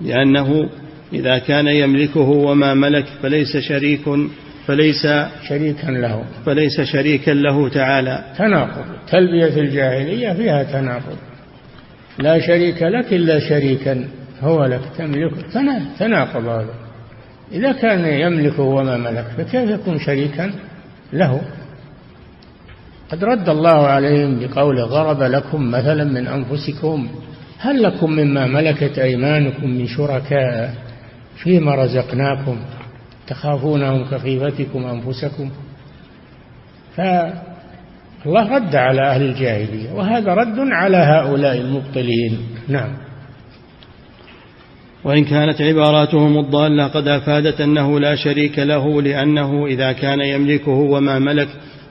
لأنه 0.01 0.70
إذا 1.13 1.38
كان 1.38 1.68
يملكه 1.68 2.29
وما 2.29 2.74
ملك 2.74 3.06
فليس 3.22 3.58
شريك 3.58 4.01
فليس 4.68 5.08
شريكا 5.48 5.88
له. 5.88 6.24
فليس 6.46 6.82
شريكا 6.82 7.32
له 7.32 7.70
تعالى. 7.70 8.24
تناقض. 8.38 8.86
تلبية 9.12 9.62
الجاهلية 9.62 10.34
فيها 10.34 10.63
تناقض. 10.63 11.18
لا 12.20 12.39
شريك 12.39 12.84
لك 12.84 13.13
إلا 13.13 13.39
شريكا 13.39 14.08
هو 14.41 14.65
لك 14.65 14.82
تملك. 14.98 15.34
تناقض 16.00 16.46
هذا. 16.46 16.74
إذا 17.51 17.72
كان 17.72 18.06
يملكه 18.06 18.63
وما 18.63 18.98
ملك 18.98 19.25
فكيف 19.38 19.70
يكون 19.70 20.00
شريكا 20.00 20.51
له؟ 21.13 21.41
قد 23.12 23.24
رد 23.24 23.50
الله 23.50 23.88
عليهم 23.88 24.39
بقوله 24.39 24.86
ضرب 24.86 25.24
لكم 25.24 25.72
مثلا 25.72 26.03
من 26.03 26.27
أنفسكم. 26.27 27.10
هل 27.62 27.84
لكم 27.84 28.12
مما 28.12 28.48
ملكت 28.48 29.00
أيمانكم 29.00 29.70
من 29.70 29.88
شركاء 29.88 30.74
فيما 31.44 31.75
رزقناكم 31.75 32.58
تخافونهم 33.28 34.06
كخيفتكم 34.06 34.86
أنفسكم؟ 34.86 35.51
فالله 36.95 38.56
رد 38.56 38.76
على 38.76 39.02
أهل 39.02 39.22
الجاهلية 39.22 39.91
وهذا 39.91 40.34
رد 40.34 40.60
على 40.60 40.98
هؤلاء 40.98 41.58
المبطلين. 41.58 42.38
نعم. 42.67 42.93
وإن 45.04 45.24
كانت 45.26 45.62
عباراتهم 45.62 46.38
الضالة 46.39 46.88
قد 46.88 47.08
أفادت 47.08 47.62
أنه 47.62 48.00
لا 48.00 48.15
شريك 48.15 48.60
له 48.60 49.02
لأنه 49.02 49.65
إذا 49.65 49.91
كان 49.91 50.19
يملكه 50.19 50.72
وما 50.72 51.19
ملك 51.19 51.48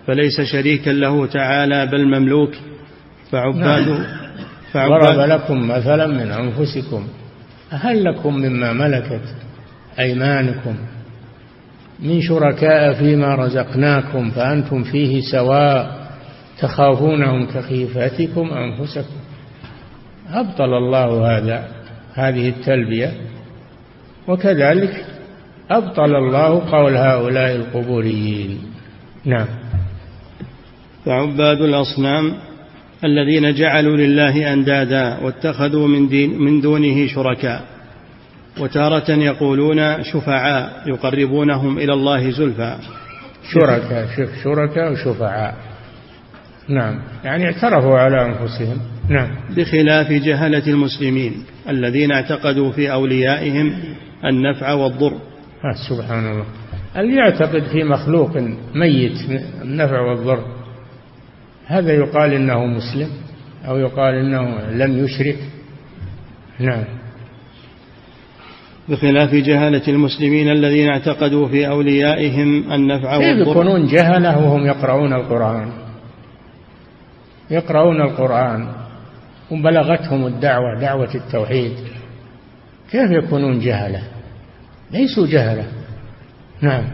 فليس 0.07 0.41
شريكا 0.41 0.91
له 0.91 1.27
تعالى 1.27 1.87
بل 1.87 2.07
مملوك. 2.07 2.55
فعباد 3.31 3.89
نعم. 3.89 4.28
ضرب 4.77 5.19
لكم 5.19 5.69
مثلا 5.69 6.07
من 6.07 6.31
أنفسكم 6.31 7.07
هل 7.71 8.05
لكم 8.05 8.35
مما 8.35 8.73
ملكت 8.73 9.35
أيمانكم 9.99 10.77
من 12.01 12.21
شركاء 12.21 12.95
فيما 12.95 13.35
رزقناكم 13.35 14.31
فأنتم 14.31 14.83
فيه 14.83 15.21
سواء 15.33 16.09
تخافونهم 16.59 17.47
كخيفتكم 17.47 18.51
أنفسكم. 18.51 19.17
أبطل 20.31 20.75
الله 20.75 21.39
هذا 21.39 21.69
هذه 22.15 22.49
التلبية 22.49 23.13
وكذلك 24.29 25.07
أبطل 25.71 26.17
الله 26.17 26.71
قول 26.73 26.97
هؤلاء 26.97 27.57
القبوريين. 27.57 28.59
نعم. 29.25 29.47
فعباد 31.05 31.61
الأصنام 31.61 32.35
الذين 33.05 33.55
جعلوا 33.55 33.97
لله 33.97 34.53
أندادا 34.53 35.19
واتخذوا 35.23 35.89
من, 35.89 36.09
دين 36.09 36.39
من 36.39 36.61
دونه 36.61 37.07
شركاء. 37.07 37.63
وتارة 38.61 39.11
يقولون 39.11 40.03
شفعاء 40.03 40.83
يقربونهم 40.87 41.79
إلى 41.79 41.93
الله 41.93 42.31
زلفى. 42.31 42.77
شركاء 43.53 44.09
شركاء 44.45 44.93
وشفعاء. 44.93 45.55
نعم. 46.69 47.01
يعني 47.25 47.45
اعترفوا 47.45 47.99
على 47.99 48.27
أنفسهم. 48.27 48.79
نعم. 49.09 49.31
بخلاف 49.57 50.13
جهلة 50.13 50.67
المسلمين 50.67 51.33
الذين 51.69 52.13
اعتقدوا 52.13 52.73
في 52.73 52.93
أوليائهم 52.93 53.75
النفع 54.25 54.73
والضر. 54.73 55.13
آه 55.65 55.75
سبحان 55.89 56.31
الله. 56.31 56.45
اللي 56.97 57.17
يعتقد 57.17 57.63
في 57.63 57.85
مخلوق 57.85 58.37
ميت 58.75 59.17
النفع 59.63 60.01
والضر؟ 60.01 60.58
هذا 61.69 61.93
يقال 61.93 62.33
إنه 62.33 62.67
مسلم 62.67 63.09
أو 63.69 63.79
يقال 63.79 64.15
إنه 64.15 64.61
لم 64.71 65.05
يشرك. 65.05 65.39
نعم. 66.61 66.85
بخلاف 68.89 69.35
جهلة 69.35 69.83
المسلمين 69.89 70.49
الذين 70.49 70.89
اعتقدوا 70.89 71.49
في 71.49 71.69
أوليائهم 71.69 72.73
النفع 72.73 73.17
والضر 73.17 73.45
كيف 73.45 73.49
يكونون 73.49 73.87
جهلة 73.87 74.39
وهم 74.39 74.67
يقرؤون 74.67 75.13
القرآن؟ 75.13 75.73
يقرؤون 77.51 78.01
القرآن 78.03 78.69
وبلغتهم 79.51 80.27
الدعوة 80.27 80.81
دعوة 80.81 81.15
التوحيد. 81.15 81.73
كيف 82.91 83.11
يكونون 83.11 83.59
جهلة؟ 83.59 84.03
ليسوا 84.91 85.27
جهلة. 85.27 85.67
نعم. 86.61 86.85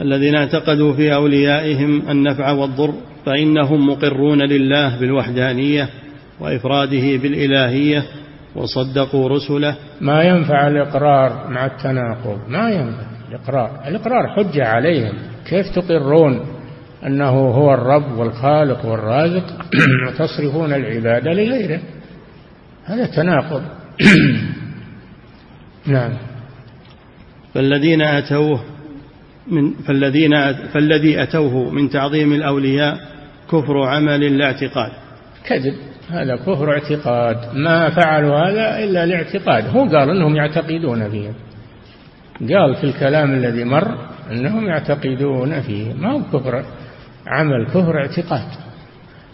الذين 0.00 0.34
اعتقدوا 0.34 0.92
في 0.92 1.14
أوليائهم 1.14 2.10
النفع 2.10 2.50
والضر 2.50 2.94
فإنهم 3.26 3.88
مقرون 3.88 4.42
لله 4.42 4.98
بالوحدانية 5.00 5.88
وإفراده 6.40 7.16
بالإلهية 7.16 8.02
وصدقوا 8.56 9.28
رسله. 9.28 9.76
ما 10.00 10.22
ينفع 10.22 10.68
الإقرار 10.68 11.50
مع 11.50 11.66
التناقض؟ 11.66 12.38
ما 12.48 12.70
ينفع 12.70 13.06
الإقرار. 13.28 13.80
الإقرار 13.86 14.28
حجة 14.28 14.66
عليهم. 14.66 15.12
كيف 15.46 15.66
تقرون 15.68 16.46
أنه 17.06 17.30
هو 17.30 17.74
الرب 17.74 18.18
والخالق 18.18 18.86
والرازق 18.86 19.44
وتصرفون 20.08 20.72
العبادة 20.72 21.32
لغيره؟ 21.32 21.80
هذا 22.84 23.06
تناقض. 23.06 23.62
نعم. 25.86 26.12
فالذين 27.54 28.02
أتوه 28.02 28.60
من 29.50 29.74
فالذين 29.74 30.52
فالذي 30.52 31.22
أتوه 31.22 31.70
من 31.70 31.90
تعظيم 31.90 32.32
الأولياء 32.32 32.98
كفر 33.50 33.82
عمل 33.82 34.38
لا 34.38 34.44
اعتقاد 34.44 34.92
كذب 35.44 35.74
هذا 36.10 36.36
كفر 36.36 36.72
اعتقاد. 36.72 37.56
ما 37.56 37.90
فعلوا 37.90 38.36
هذا 38.36 38.84
إلا 38.84 39.04
الاعتقاد 39.04 39.66
هو 39.76 39.84
قال 39.84 40.10
أنهم 40.10 40.36
يعتقدون 40.36 41.10
فيه. 41.10 41.30
قال 42.40 42.74
في 42.74 42.84
الكلام 42.84 43.32
الذي 43.34 43.64
مر 43.64 43.98
أنهم 44.32 44.66
يعتقدون 44.66 45.60
فيه. 45.60 45.94
ما 45.94 46.12
هو 46.12 46.22
كفر 46.32 46.64
عمل 47.26 47.66
كفر 47.66 47.98
اعتقاد. 47.98 48.48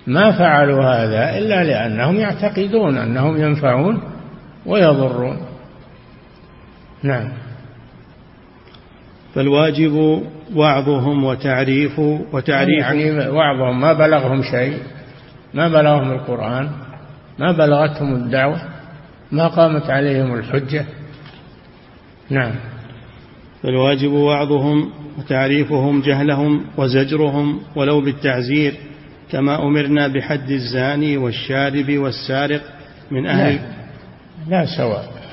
ما 0.07 0.33
فعلوا 0.33 0.85
هذا 0.85 1.38
إلا 1.38 1.64
لأنهم 1.64 2.16
يعتقدون 2.16 2.98
أنهم 2.98 3.37
ينفعون 3.37 4.03
ويضرون. 4.66 5.37
نعم. 7.03 7.33
فالواجب 9.35 10.23
وعظهم 10.55 11.25
وتعريف 11.25 11.99
وتعريف 12.33 12.85
يعني 12.85 13.29
وعظهم 13.29 13.81
ما 13.81 13.92
بلغهم 13.92 14.42
شيء 14.42 14.79
ما 15.55 15.68
بلغهم 15.68 16.12
القرآن 16.12 16.70
ما 17.38 17.53
بلغتهم 17.53 18.14
الدعوة 18.14 18.61
ما 19.33 19.49
قامت 19.49 19.90
عليهم 19.90 20.35
الحجة. 20.35 20.85
نعم. 22.31 22.55
فالواجب 23.62 24.12
وعظهم 24.12 24.90
وتعريفهم 25.18 26.01
جهلهم 26.01 26.64
وزجرهم 26.77 27.61
ولو 27.77 28.01
بالتعزير 28.01 28.75
كما 29.31 29.62
أمرنا 29.62 30.09
بحد 30.09 30.51
الزاني 30.51 31.16
والشارب 31.16 31.99
والسارق 31.99 32.62
من 33.11 33.27
أهل 33.27 33.55
لا, 33.55 33.61
لا 34.49 34.66
سواء. 34.77 35.23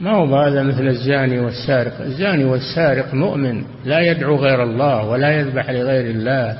ما 0.00 0.10
هو 0.10 0.36
هذا 0.36 0.62
مثل 0.62 0.86
الزاني 0.86 1.38
والسارق؟ 1.38 2.00
الزاني 2.00 2.44
والسارق 2.44 3.14
مؤمن 3.14 3.64
لا 3.84 4.00
يدعو 4.00 4.36
غير 4.36 4.62
الله 4.62 5.08
ولا 5.08 5.30
يذبح 5.30 5.70
لغير 5.70 6.10
الله 6.10 6.58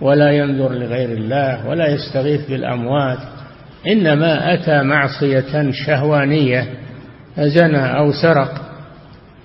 ولا 0.00 0.30
ينذر 0.30 0.72
لغير 0.72 1.08
الله 1.08 1.68
ولا 1.68 1.88
يستغيث 1.88 2.50
بالأموات 2.50 3.18
إنما 3.86 4.54
أتى 4.54 4.82
معصية 4.82 5.70
شهوانية 5.70 6.66
زنى 7.38 7.98
أو 7.98 8.12
سرق. 8.12 8.60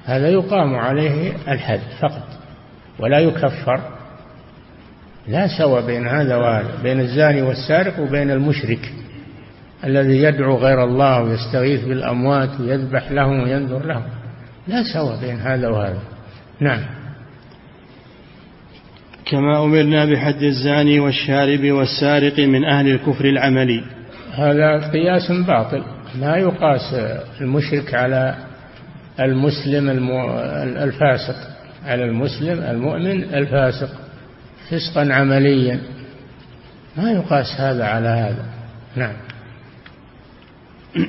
هذا 0.06 0.30
يقام 0.30 0.76
عليه 0.76 1.34
الحد 1.48 1.80
فقط 2.00 2.28
ولا 3.00 3.20
يكفر. 3.20 3.80
لا 5.28 5.48
سوى 5.58 5.82
بين 5.82 6.08
هذا 6.08 6.36
وهذا 6.36 6.70
بين 6.84 7.00
الزاني 7.00 7.42
والسارق 7.42 8.00
وبين 8.00 8.32
المشرك. 8.32 8.94
الذي 9.84 10.24
يدعو 10.24 10.58
غير 10.58 10.84
الله 10.84 11.24
ويستغيث 11.24 11.86
بالأموات 11.86 12.50
ويذبح 12.60 13.12
لهم 13.12 13.44
وينذر 13.44 13.86
لهم. 13.86 14.04
لا 14.68 14.84
سوى 14.94 15.18
بين 15.22 15.40
هذا 15.40 15.68
وهذا. 15.68 16.00
نعم. 16.60 16.82
كما 19.26 19.64
أمرنا 19.64 20.06
بحد 20.06 20.44
الزاني 20.44 21.00
والشارب 21.00 21.72
والسارق 21.72 22.40
من 22.40 22.66
أهل 22.66 22.88
الكفر 22.88 23.26
العملي. 23.26 23.84
هذا 24.34 24.92
قياس 24.92 25.32
باطل. 25.32 25.84
لا 26.20 26.36
يقاس 26.36 26.96
المشرك 27.42 27.94
على 27.94 28.36
المسلم 29.20 29.90
الفاسق. 30.84 31.36
على 31.86 32.04
المسلم 32.04 32.60
المؤمن 32.64 33.24
الفاسق. 33.24 33.90
فسقا 34.70 35.14
عمليا. 35.14 35.80
ما 36.98 37.12
يقاس 37.12 37.46
هذا 37.62 37.86
على 37.86 38.08
هذا. 38.08 38.46
نعم. 38.96 39.29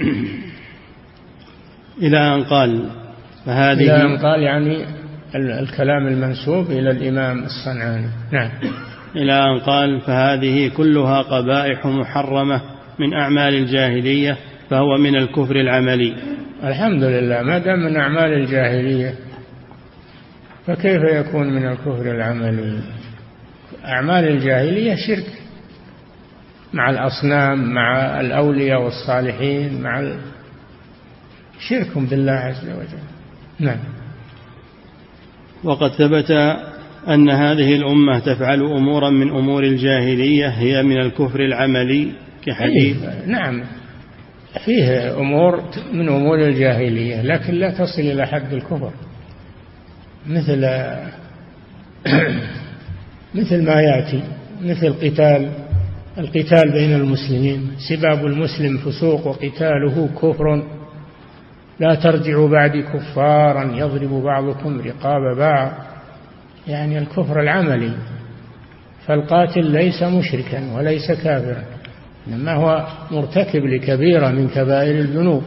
إلى 2.03 2.35
أن 2.35 2.45
قال 2.45 2.90
فهذه 3.47 3.81
إلى 3.81 4.03
أن 4.03 4.16
قال 4.19 4.43
يعني 4.43 4.85
الكلام 5.35 6.07
المنسوب 6.07 6.71
إلى 6.71 6.90
الإمام 6.90 7.45
الصنعاني. 7.45 8.09
نعم. 8.33 8.51
إلى 9.16 9.33
أن 9.33 9.59
قال 9.59 10.01
فهذه 10.01 10.69
كلها 10.69 11.23
قبائح 11.23 11.87
محرمة 11.87 12.62
من 12.99 13.14
أعمال 13.14 13.55
الجاهلية 13.55 14.37
فهو 14.71 14.99
من 14.99 15.16
الكفر 15.16 15.57
العملي. 15.57 16.14
الحمد 16.64 17.03
لله 17.03 17.43
ما 17.43 17.59
دام 17.59 17.79
من 17.79 17.97
أعمال 17.97 18.33
الجاهلية 18.33 19.14
فكيف 20.66 21.03
يكون 21.03 21.47
من 21.47 21.66
الكفر 21.66 22.11
العملي؟ 22.14 22.81
أعمال 23.85 24.25
الجاهلية 24.25 24.95
شرك. 24.95 25.39
مع 26.72 26.90
الأصنام 26.90 27.74
مع 27.74 28.20
الأولياء 28.20 28.83
والصالحين 28.83 29.83
مع 29.83 30.00
ال... 30.00 30.16
شرك 31.68 31.98
بالله 31.98 32.33
عز 32.33 32.68
وجل. 32.68 33.02
نعم. 33.59 33.78
وقد 35.64 35.90
ثبت 35.90 36.30
أن 37.09 37.30
هذه 37.30 37.76
الأمة 37.76 38.18
تفعل 38.18 38.62
أمورا 38.62 39.11
من 39.11 39.30
أمور 39.30 39.64
الجاهلية 39.64 40.48
هي 40.48 40.83
من 40.83 41.00
الكفر 41.00 41.40
العملي 41.40 42.12
كحديث. 42.46 42.96
نعم. 43.26 43.62
فيه 44.64 45.18
أمور 45.18 45.62
من 45.92 46.09
أمور 46.09 46.48
الجاهلية 46.48 47.22
لكن 47.22 47.54
لا 47.54 47.70
تصل 47.70 48.02
إلى 48.02 48.26
حد 48.26 48.52
الكفر. 48.52 48.92
مثل 50.26 50.64
مثل 53.38 53.64
ما 53.64 53.80
يأتي 53.80 54.22
مثل 54.62 54.92
قتال 54.92 55.50
القتال 56.18 56.73
بين 56.73 56.94
المسلمين. 56.94 57.70
سباب 57.88 58.27
المسلم 58.27 58.79
فسوق 58.79 59.27
وقتاله 59.27 60.09
كفر. 60.23 60.62
لا 61.81 61.94
ترجعوا 61.94 62.49
بعد 62.49 62.77
كفارا 62.77 63.77
يضرب 63.77 64.23
بعضكم 64.23 64.81
رقاب 64.81 65.37
بعض. 65.37 65.73
يعني 66.68 66.99
الكفر 66.99 67.40
العملي. 67.40 67.92
فالقاتل 69.07 69.64
ليس 69.64 70.03
مشركا 70.03 70.73
وليس 70.75 71.12
كافرا. 71.12 71.64
إنما 72.29 72.53
هو 72.53 72.87
مرتكب 73.11 73.64
لكبيرة 73.64 74.29
من 74.29 74.49
كبائر 74.49 74.99
الذنوب. 74.99 75.42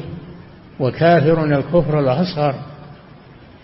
وكافر 0.79 1.45
الكفر 1.45 1.99
الأصغر. 1.99 2.55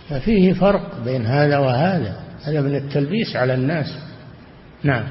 ففيه 0.10 0.54
فرق 0.54 1.04
بين 1.06 1.26
هذا 1.26 1.58
وهذا. 1.58 2.20
هذا 2.44 2.62
من 2.62 2.76
التلبيس 2.76 3.36
على 3.36 3.54
الناس. 3.54 4.00
نعم. 4.84 5.04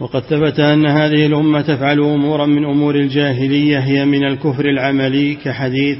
وقد 0.00 0.22
ثبت 0.22 0.60
أن 0.60 0.86
هذه 0.86 1.26
الأمة 1.26 1.60
تفعل 1.60 2.00
أمورا 2.00 2.46
من 2.46 2.64
أمور 2.64 2.94
الجاهلية 2.94 3.78
هي 3.78 4.04
من 4.04 4.24
الكفر 4.24 4.64
العملي 4.64 5.34
كحديث 5.34 5.98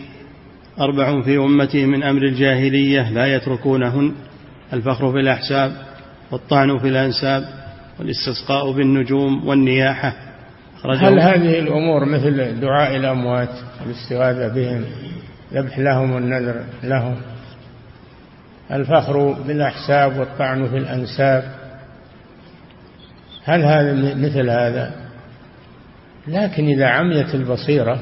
أربع 0.81 1.23
في 1.23 1.39
أمتي 1.39 1.87
من 1.87 2.03
أمر 2.03 2.23
الجاهلية 2.23 3.11
لا 3.11 3.35
يتركونهن 3.37 4.13
الفخر 4.73 5.13
في 5.13 5.19
الأحساب 5.21 5.73
والطعن 6.31 6.79
في 6.79 6.89
الأنساب 6.89 7.45
والاستسقاء 7.99 8.73
بالنجوم 8.73 9.49
والنياحة. 9.49 10.15
هل 10.85 11.21
هذه 11.21 11.59
الأمور 11.59 12.05
مثل 12.05 12.61
دعاء 12.61 12.97
الأموات 12.97 13.49
والاستغاثة 13.81 14.55
بهم 14.55 14.85
ذبح 15.53 15.79
لهم 15.79 16.11
والنذر 16.11 16.65
لهم؟ 16.85 17.17
الفخر 18.73 19.33
بالأحساب 19.33 20.19
والطعن 20.19 20.69
في 20.69 20.77
الأنساب 20.77 21.62
هل 23.45 23.63
هذا 23.63 24.15
مثل 24.15 24.51
هذا؟ 24.51 24.95
لكن 26.29 26.67
إذا 26.67 26.87
عميت 26.87 27.35
البصيرة 27.35 28.01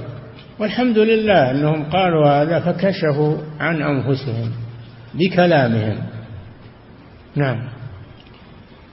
والحمد 0.58 0.98
لله 0.98 1.50
أنهم 1.50 1.84
قالوا 1.84 2.28
هذا 2.28 2.60
فكشفوا 2.60 3.36
عن 3.60 3.82
أنفسهم 3.82 4.50
بكلامهم. 5.14 5.98
نعم. 7.36 7.68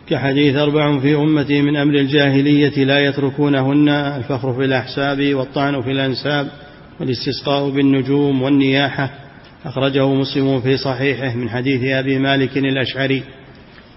كحديث 0.09 0.55
أربع 0.55 0.99
في 0.99 1.15
أمتي 1.15 1.61
من 1.61 1.75
أمر 1.75 1.95
الجاهلية 1.95 2.85
لا 2.85 2.99
يتركونهن 2.99 3.89
الفخر 3.89 4.53
في 4.53 4.65
الأحساب 4.65 5.33
والطعن 5.33 5.81
في 5.81 5.91
الأنساب 5.91 6.47
والاستسقاء 6.99 7.69
بالنجوم 7.69 8.41
والنياحة. 8.41 9.09
أخرجه 9.65 10.07
مسلم 10.07 10.61
في 10.61 10.77
صحيحه 10.77 11.35
من 11.35 11.49
حديث 11.49 11.83
أبي 11.83 12.19
مالك 12.19 12.57
الأشعري. 12.57 13.23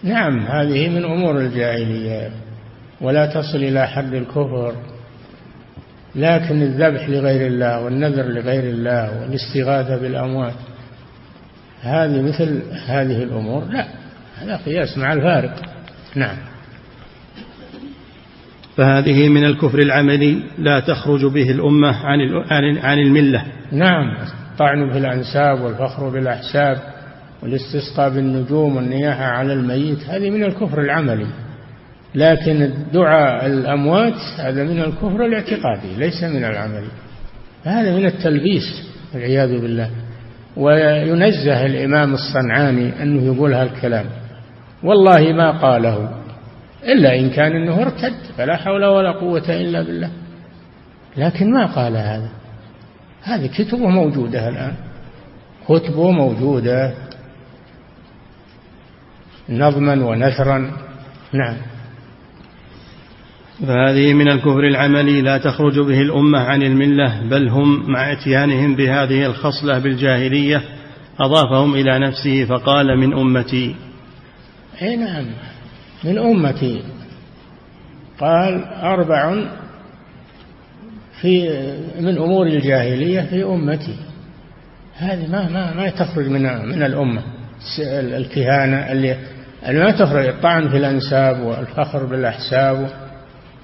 نعم 0.02 0.38
هذه 0.38 0.88
من 0.88 1.04
أمور 1.04 1.38
الجاهلية. 1.38 2.30
ولا 3.00 3.26
تصل 3.26 3.58
إلى 3.58 3.86
حد 3.86 4.14
الكفر. 4.14 4.74
لكن 6.14 6.62
الذبح 6.62 7.08
لغير 7.08 7.46
الله 7.46 7.84
والنذر 7.84 8.22
لغير 8.22 8.64
الله 8.64 9.20
والاستغاثة 9.20 9.96
بالأموات 9.96 10.54
هذه 11.82 12.22
مثل 12.22 12.62
هذه 12.86 13.22
الأمور. 13.22 13.64
لا 13.64 13.86
هذا 14.38 14.56
قياس 14.56 14.98
مع 14.98 15.12
الفارق. 15.12 15.54
نعم. 16.14 16.36
فهذه 18.76 19.28
من 19.28 19.44
الكفر 19.44 19.78
العملي 19.78 20.42
لا 20.58 20.80
تخرج 20.80 21.26
به 21.26 21.50
الأمة 21.50 21.96
عن 22.06 22.78
عن 22.78 22.98
الملة. 22.98 23.44
نعم 23.72 24.16
الطعن 24.52 24.92
في 24.92 24.98
الأنساب 24.98 25.60
والفخر 25.60 26.08
بالأحساب. 26.08 26.89
والاستسقاء 27.42 28.10
بالنجوم 28.10 28.76
والنياحة 28.76 29.24
على 29.24 29.52
الميت 29.52 29.98
هذه 30.08 30.30
من 30.30 30.44
الكفر 30.44 30.80
العملي. 30.80 31.26
لكن 32.14 32.62
الدعاء 32.62 33.46
الأموات 33.46 34.18
هذا 34.38 34.64
من 34.64 34.80
الكفر 34.80 35.26
الاعتقادي 35.26 35.94
ليس 35.98 36.24
من 36.24 36.44
العملي. 36.44 36.90
هذا 37.64 37.96
من 37.96 38.06
التلبيس 38.06 38.88
والعياذ 39.14 39.60
بالله. 39.60 39.90
وينزه 40.56 41.66
الإمام 41.66 42.14
الصنعاني 42.14 43.02
أنه 43.02 43.34
يقول 43.34 43.52
هالكلام. 43.52 44.06
والله 44.82 45.32
ما 45.32 45.50
قاله 45.50 46.10
إلا 46.84 47.18
إن 47.18 47.30
كان 47.30 47.52
أنه 47.56 47.82
ارتد 47.82 48.14
فلا 48.38 48.56
حول 48.56 48.84
ولا 48.84 49.12
قوة 49.12 49.48
إلا 49.48 49.82
بالله. 49.82 50.10
لكن 51.16 51.52
ما 51.52 51.66
قال 51.66 51.96
هذا. 51.96 52.28
هذه 53.22 53.46
كتبه 53.46 53.88
موجودة 53.88 54.48
الآن. 54.48 54.74
كتبه 55.68 56.10
موجودة. 56.10 56.94
نظما 59.50 60.04
ونثرا. 60.04 60.70
نعم. 61.32 61.56
فهذه 63.66 64.14
من 64.14 64.28
الكفر 64.28 64.64
العملي 64.64 65.20
لا 65.20 65.38
تخرج 65.38 65.80
به 65.80 66.00
الأمة 66.00 66.38
عن 66.38 66.62
الملة 66.62 67.20
بل 67.30 67.48
هم 67.48 67.90
مع 67.90 68.12
إتيانهم 68.12 68.76
بهذه 68.76 69.26
الخصلة 69.26 69.78
بالجاهلية 69.78 70.62
أضافهم 71.20 71.74
إلى 71.74 71.98
نفسه 71.98 72.44
فقال 72.44 72.98
من 72.98 73.12
أمتي. 73.12 73.74
أي 74.82 74.96
نعم. 74.96 75.26
من 76.04 76.18
أمتي. 76.18 76.82
قال 78.20 78.64
أربع 78.64 79.44
في 81.20 81.48
من 82.00 82.18
أمور 82.18 82.46
الجاهلية 82.46 83.20
في 83.20 83.44
أمتي. 83.44 83.96
هذه 84.96 85.30
ما 85.30 85.48
ما 85.48 85.74
ما 85.74 85.90
تخرج 85.90 86.28
من 86.28 86.42
من 86.42 86.82
الأمة. 86.82 87.22
الكهانة 88.16 88.76
اللي 88.92 89.16
اللي 89.68 89.84
ما 89.84 89.90
تخرج 89.90 90.26
الطعن 90.26 90.68
في 90.68 90.76
الأنساب 90.76 91.40
والفخر 91.40 92.04
بالأحساب 92.04 92.90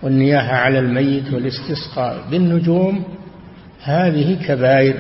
والنياحة 0.02 0.56
على 0.56 0.78
الميت 0.78 1.32
والاستسقاء 1.32 2.24
بالنجوم؟ 2.30 3.04
هذه 3.82 4.46
كبائر 4.46 4.94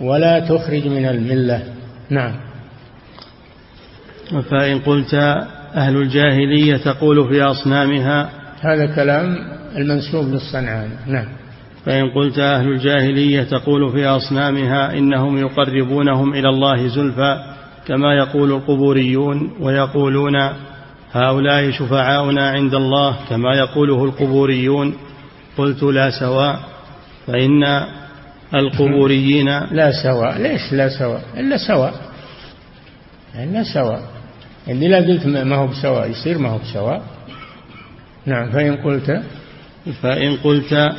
ولا 0.00 0.38
تخرج 0.40 0.86
من 0.86 1.06
الملة. 1.06 1.62
نعم. 2.10 2.34
فإن 4.50 4.78
قلت 4.78 5.14
أهل 5.74 5.96
الجاهلية 5.96 6.76
تقول 6.76 7.28
في 7.28 7.42
أصنامها 7.42 8.30
هذا 8.60 8.86
كلام 8.94 9.36
المنسوب 9.76 10.28
للصنعاني 10.28 10.94
نعم. 11.06 11.26
فإن 11.84 12.10
قلت 12.10 12.38
أهل 12.38 12.68
الجاهلية 12.68 13.42
تقول 13.42 13.92
في 13.92 14.06
أصنامها 14.06 14.92
إنهم 14.98 15.36
يقربونهم 15.36 16.34
إلى 16.34 16.48
الله 16.48 16.88
زلفى 16.88 17.53
كما 17.86 18.14
يقول 18.14 18.52
القبوريون 18.52 19.50
ويقولون 19.60 20.36
هؤلاء 21.12 21.70
شفعاؤنا 21.70 22.50
عند 22.50 22.74
الله 22.74 23.16
كما 23.28 23.54
يقوله 23.54 24.04
القبوريون 24.04 24.94
قلت 25.56 25.82
لا 25.82 26.10
سواء 26.10 26.60
فإن 27.26 27.86
القبوريين 28.54 29.48
لا 29.70 29.92
سواء. 30.02 30.38
ليش 30.38 30.72
لا 30.72 30.88
سواء؟ 30.88 31.22
إلا 31.36 31.56
سواء. 31.56 31.94
إلا 33.34 33.62
سواء. 33.74 34.02
اللي 34.68 34.88
لا 34.88 34.98
قلت 34.98 35.26
ما 35.26 35.56
هو 35.56 35.66
بسواء 35.66 36.10
يصير 36.10 36.38
ما 36.38 36.48
هو 36.48 36.58
بسواء. 36.58 37.02
نعم 38.26 38.50
فإن 38.50 38.76
قلت؟ 38.76 39.22
فإن 40.02 40.36
قلت 40.36 40.92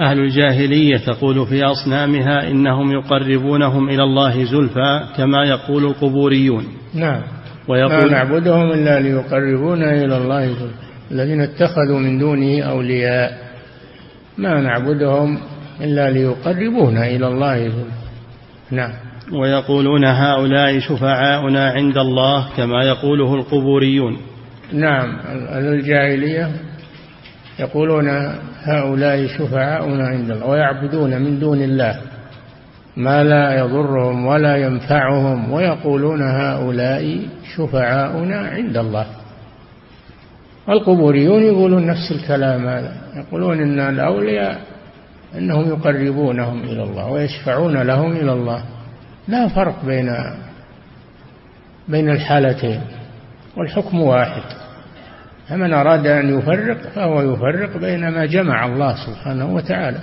أهل 0.00 0.18
الجاهلية 0.18 0.96
تقول 0.96 1.46
في 1.46 1.64
أصنامها 1.64 2.50
إنهم 2.50 2.92
يقربونهم 2.92 3.88
إلى 3.88 4.02
الله 4.02 4.44
زلفى 4.44 5.00
كما 5.16 5.44
يقول 5.44 5.84
القبوريون. 5.84 6.64
نعم. 6.94 7.22
ويقول 7.68 8.10
ما 8.10 8.10
نعبدهم 8.10 8.72
إلا 8.72 9.00
ليقربونا 9.00 9.92
إلى 9.92 10.16
الله 10.16 10.46
زلفى. 10.46 10.74
الذين 11.10 11.40
اتخذوا 11.40 11.98
من 11.98 12.18
دونه 12.18 12.62
أولياء. 12.62 13.38
ما 14.38 14.60
نعبدهم 14.60 15.38
إلا 15.80 16.10
ليقربونا 16.10 17.06
إلى 17.06 17.28
الله 17.28 17.68
زلفى. 17.68 17.90
نعم. 18.70 18.92
ويقولون 19.32 20.04
هؤلاء 20.04 20.78
شفعاؤنا 20.78 21.70
عند 21.70 21.98
الله 21.98 22.48
كما 22.56 22.84
يقوله 22.84 23.34
القبوريون. 23.34 24.16
نعم. 24.72 25.18
الجاهلية 25.52 26.50
يقولون 27.58 28.08
هؤلاء 28.62 29.26
شفعاؤنا 29.26 30.08
عند 30.08 30.30
الله 30.30 30.46
ويعبدون 30.46 31.22
من 31.22 31.40
دون 31.40 31.62
الله 31.62 32.00
ما 32.96 33.24
لا 33.24 33.58
يضرهم 33.58 34.26
ولا 34.26 34.56
ينفعهم 34.56 35.52
ويقولون 35.52 36.22
هؤلاء 36.22 37.18
شفعاؤنا 37.56 38.36
عند 38.36 38.76
الله. 38.76 39.06
القبوريون 40.68 41.42
يقولون 41.42 41.86
نفس 41.86 42.12
الكلام 42.12 42.66
هذا 42.66 42.92
يقولون 43.16 43.60
إن 43.60 43.80
الأولياء 43.80 44.60
إنهم 45.38 45.68
يقربونهم 45.68 46.62
إلى 46.62 46.82
الله 46.82 47.10
ويشفعون 47.10 47.82
لهم 47.82 48.12
إلى 48.12 48.32
الله. 48.32 48.62
لا 49.28 49.48
فرق 49.48 49.84
بين 49.84 50.16
بين 51.88 52.10
الحالتين 52.10 52.80
والحكم 53.56 54.00
واحد. 54.00 54.42
فمن 55.48 55.72
أراد 55.72 56.06
أن 56.06 56.38
يفرق 56.38 56.78
فهو 56.94 57.32
يفرق 57.32 57.76
بين 57.76 58.08
ما 58.08 58.26
جمع 58.26 58.66
الله 58.66 58.94
سبحانه 59.06 59.54
وتعالى. 59.54 60.00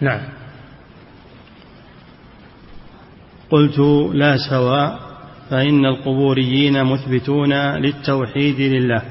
نعم. 0.00 0.20
قلت 3.50 3.78
لا 4.14 4.36
سواء 4.50 4.98
فإن 5.50 5.86
القبوريين 5.86 6.84
مثبتون 6.84 7.52
للتوحيد 7.76 8.60
لله. 8.60 9.02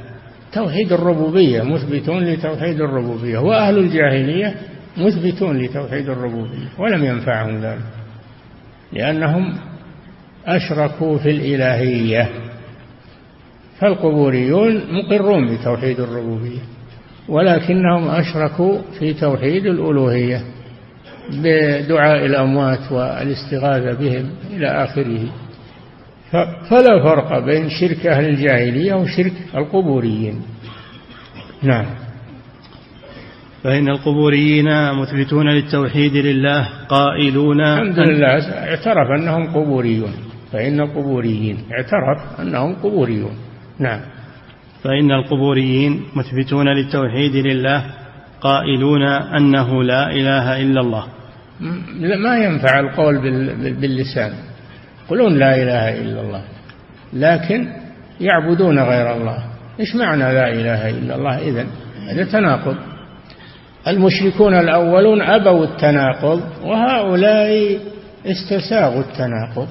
توحيد 0.53 0.93
الربوبية 0.93 1.61
مثبتون 1.61 2.23
لتوحيد 2.23 2.81
الربوبية. 2.81 3.37
وأهل 3.37 3.77
الجاهلية 3.77 4.55
مثبتون 4.97 5.57
لتوحيد 5.57 6.09
الربوبية 6.09 6.69
ولم 6.79 7.05
ينفعهم 7.05 7.57
ذلك 7.57 7.81
لأنهم 8.93 9.55
أشركوا 10.45 11.17
في 11.17 11.29
الإلهية. 11.29 12.44
فالقبوريون 13.79 14.81
مقرون 14.91 15.55
بتوحيد 15.55 15.99
الربوبية 15.99 16.59
ولكنهم 17.29 18.09
أشركوا 18.09 18.77
في 18.99 19.13
توحيد 19.13 19.65
الألوهية 19.65 20.41
بدعاء 21.29 22.25
الأموات 22.25 22.91
والاستغاثة 22.91 23.93
بهم 23.99 24.29
إلى 24.53 24.67
آخره. 24.67 25.25
فلا 26.69 27.03
فرق 27.03 27.39
بين 27.45 27.69
شرك 27.69 28.05
أهل 28.05 28.25
الجاهلية 28.25 28.93
وشرك 28.93 29.33
القبوريين. 29.55 30.41
نعم. 31.63 31.85
فإن 33.63 33.89
القبوريين 33.89 34.93
مثبتون 34.93 35.49
للتوحيد 35.49 36.15
لله 36.15 36.69
قائلون 36.89 37.61
الحمد 37.61 37.99
لله 37.99 38.53
اعترف 38.53 39.07
أنهم 39.19 39.53
قبوريون. 39.53 40.13
فإن 40.51 40.79
القبوريين 40.79 41.57
اعترف 41.71 42.39
أنهم 42.39 42.75
قبوريون. 42.75 43.44
نعم. 43.79 43.99
فإن 44.83 45.11
القبوريين 45.11 46.01
مثبتون 46.15 46.67
للتوحيد 46.67 47.35
لله 47.35 47.85
قائلون 48.41 49.03
أنه 49.37 49.83
لا 49.83 50.11
إله 50.11 50.61
إلا 50.61 50.81
الله. 50.81 51.05
ما 52.23 52.37
ينفع 52.37 52.79
القول 52.79 53.17
باللسان. 53.81 54.33
يقولون 55.05 55.39
لا 55.39 55.55
إله 55.55 56.01
إلا 56.01 56.21
الله 56.21 56.41
لكن 57.13 57.67
يعبدون 58.21 58.79
غير 58.79 59.17
الله. 59.17 59.37
إيش 59.79 59.95
معنى 59.95 60.23
لا 60.23 60.49
إله 60.49 60.89
إلا 60.89 61.15
الله؟ 61.15 61.37
إذن 61.37 61.67
هذا 62.09 62.23
تناقض. 62.23 62.75
المشركون 63.87 64.53
الأولون 64.53 65.21
أبوا 65.21 65.65
التناقض 65.65 66.41
وهؤلاء 66.63 67.79
استساغوا 68.25 69.01
التناقض. 69.01 69.67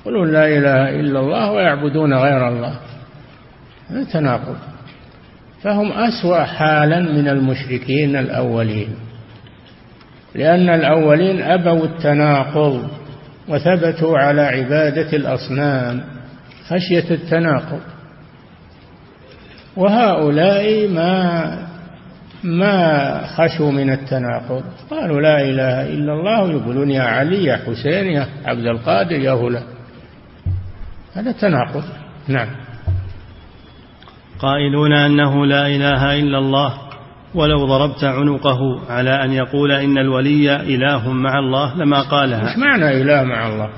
يقولون 0.00 0.32
لا 0.32 0.46
إله 0.46 1.00
إلا 1.00 1.20
الله 1.20 1.52
ويعبدون 1.52 2.14
غير 2.14 2.48
الله. 2.48 2.74
هذا 3.90 4.04
تناقض. 4.04 4.56
فهم 5.62 5.92
أسوأ 5.92 6.44
حالا 6.44 7.00
من 7.00 7.28
المشركين 7.28 8.16
الأولين. 8.16 8.88
لأن 10.34 10.68
الأولين 10.68 11.42
أبوا 11.42 11.84
التناقض 11.84 12.88
وثبتوا 13.48 14.18
على 14.18 14.42
عبادة 14.42 15.16
الأصنام 15.16 16.04
خشية 16.68 17.10
التناقض. 17.10 17.80
وهؤلاء 19.76 20.88
ما 20.88 21.58
ما 22.44 23.26
خشوا 23.26 23.70
من 23.72 23.90
التناقض. 23.90 24.62
قالوا 24.90 25.20
لا 25.20 25.40
إله 25.40 25.94
إلا 25.94 26.12
الله 26.12 26.50
يقولون 26.50 26.90
يا 26.90 27.02
علي 27.02 27.44
يا 27.44 27.56
حسين 27.56 28.06
يا 28.06 28.26
عبد 28.44 28.66
القادر 28.66 29.16
يا 29.16 29.32
هلا. 29.32 29.62
هذا 31.14 31.32
تناقض. 31.32 31.84
نعم. 32.28 32.61
قائلون 34.42 34.92
أنه 34.92 35.46
لا 35.46 35.66
إله 35.66 36.20
إلا 36.20 36.38
الله 36.38 36.74
ولو 37.34 37.66
ضربت 37.66 38.04
عنقه 38.04 38.58
على 38.90 39.24
أن 39.24 39.32
يقول 39.32 39.72
إن 39.72 39.98
الولي 39.98 40.56
إله 40.56 41.12
مع 41.12 41.38
الله 41.38 41.76
لما 41.76 42.02
قالها. 42.02 42.48
إيش 42.48 42.58
معنى 42.58 43.02
إله 43.02 43.22
مع 43.22 43.48
الله؟ 43.48 43.70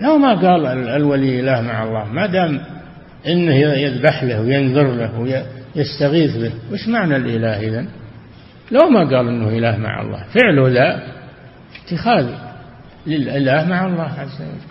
لو 0.00 0.18
ما 0.18 0.34
قال 0.34 0.66
الولي 0.66 1.40
إله 1.40 1.60
مع 1.60 1.82
الله 1.82 2.04
ما 2.04 2.26
دام 2.26 2.60
إنه 3.26 3.54
يذبح 3.54 4.24
له 4.24 4.40
وينذر 4.40 4.86
له 4.94 5.20
ويستغيث 5.76 6.36
به 6.36 6.52
وش 6.72 6.88
معنى 6.88 7.16
الإله 7.16 7.60
إذن؟ 7.60 7.88
لو 8.70 8.88
ما 8.88 9.00
قال 9.00 9.28
إنه 9.28 9.48
إله 9.48 9.76
مع 9.76 10.02
الله 10.02 10.24
فعله 10.34 10.68
لا 10.68 11.02
اتخاذ 11.84 12.34
للإله 13.06 13.68
مع 13.68 13.86
الله 13.86 14.10
عز 14.18 14.40
وجل 14.40 14.70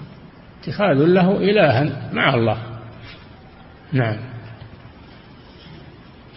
اتخاذ 0.63 1.05
له 1.05 1.37
إلها 1.37 1.85
مع 2.13 2.33
الله. 2.33 2.57
نعم. 3.93 4.28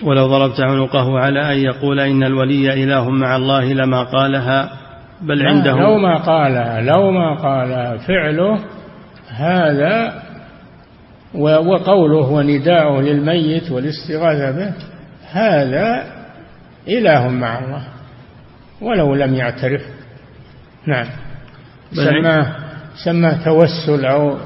ولو 0.04 0.26
ضربت 0.26 0.60
عنقه 0.60 1.18
على 1.18 1.52
أن 1.52 1.58
يقول 1.58 2.00
إن 2.00 2.22
الولي 2.22 2.84
إله 2.84 3.10
مع 3.10 3.36
الله 3.36 3.72
لما 3.72 4.02
قالها 4.02 4.70
بل 5.20 5.46
عنده 5.46 5.72
لو 5.72 5.98
ما 5.98 6.16
قالها 6.16 6.80
لو 6.80 7.10
ما 7.10 7.34
قالها 7.34 7.96
فعله 7.96 8.58
هذا 9.28 10.22
وقوله 11.34 12.32
ونداؤه 12.32 13.00
للميت 13.02 13.70
والاستغاثة 13.70 14.50
به 14.50 14.74
هذا 15.32 16.04
إله 16.88 17.28
مع 17.28 17.58
الله 17.58 17.82
ولو 18.80 19.14
لم 19.14 19.34
يعترف. 19.34 19.82
نعم. 20.86 21.06
سماه 21.92 22.46
سماه 23.04 23.44
توسل 23.44 24.04
أو 24.04 24.36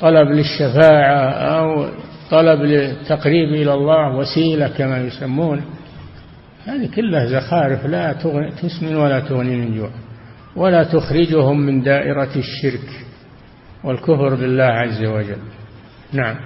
طلب 0.00 0.28
للشفاعة 0.28 1.30
أو 1.30 1.88
طلب 2.30 2.60
للتقريب 2.60 3.48
إلى 3.48 3.74
الله 3.74 4.16
وسيلة 4.16 4.68
كما 4.68 4.98
يسمون 4.98 5.62
هذه 6.66 6.88
كلها 6.96 7.26
زخارف 7.26 7.86
لا 7.86 8.12
تسمن 8.62 8.96
ولا 8.96 9.20
تغني 9.20 9.56
من 9.56 9.76
جوع 9.76 9.90
ولا 10.56 10.84
تخرجهم 10.84 11.60
من 11.60 11.82
دائرة 11.82 12.30
الشرك 12.36 12.88
والكفر 13.84 14.34
بالله 14.34 14.64
عز 14.64 15.04
وجل. 15.04 15.38
نعم. 16.12 16.36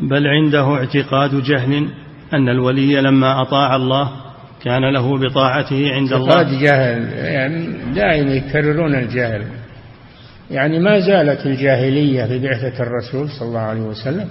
بل 0.00 0.26
عنده 0.26 0.74
اعتقاد 0.74 1.42
جهل 1.42 1.88
أن 2.34 2.48
الولي 2.48 3.00
لما 3.00 3.42
أطاع 3.42 3.76
الله 3.76 4.10
كان 4.64 4.92
له 4.92 5.18
بطاعته 5.18 5.92
عند 5.92 6.12
الله. 6.12 6.36
اعتقاد 6.36 6.62
جهل 6.62 7.02
يعني 7.12 7.66
دائما 7.94 8.32
يكررون 8.32 8.94
الجهل. 8.94 9.61
يعني 10.52 10.78
ما 10.78 11.00
زالت 11.00 11.46
الجاهلية 11.46 12.24
في 12.24 12.38
بعثة 12.38 12.82
الرسول 12.82 13.28
صلى 13.30 13.48
الله 13.48 13.60
عليه 13.60 13.80
وسلم. 13.80 14.28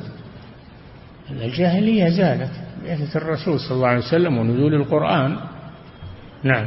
الجاهلية 1.32 2.10
زالت 2.10 2.52
بعثة 2.86 3.18
الرسول 3.18 3.60
صلى 3.60 3.76
الله 3.76 3.88
عليه 3.88 4.00
وسلم 4.00 4.38
ونزول 4.38 4.74
القرآن. 4.74 5.36
نعم. 6.44 6.66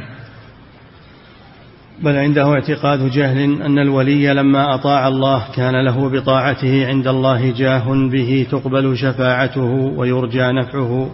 بل 2.03 2.15
عنده 2.15 2.53
اعتقاد 2.53 3.11
جهل 3.11 3.61
أن 3.61 3.79
الولي 3.79 4.33
لما 4.33 4.75
أطاع 4.75 5.07
الله 5.07 5.43
كان 5.55 5.85
له 5.85 6.09
بطاعته 6.09 6.87
عند 6.87 7.07
الله 7.07 7.53
جاه 7.57 8.09
به 8.11 8.47
تقبل 8.51 8.97
شفاعته 8.97 9.71
ويرجى 9.97 10.51
نفعه 10.51 11.09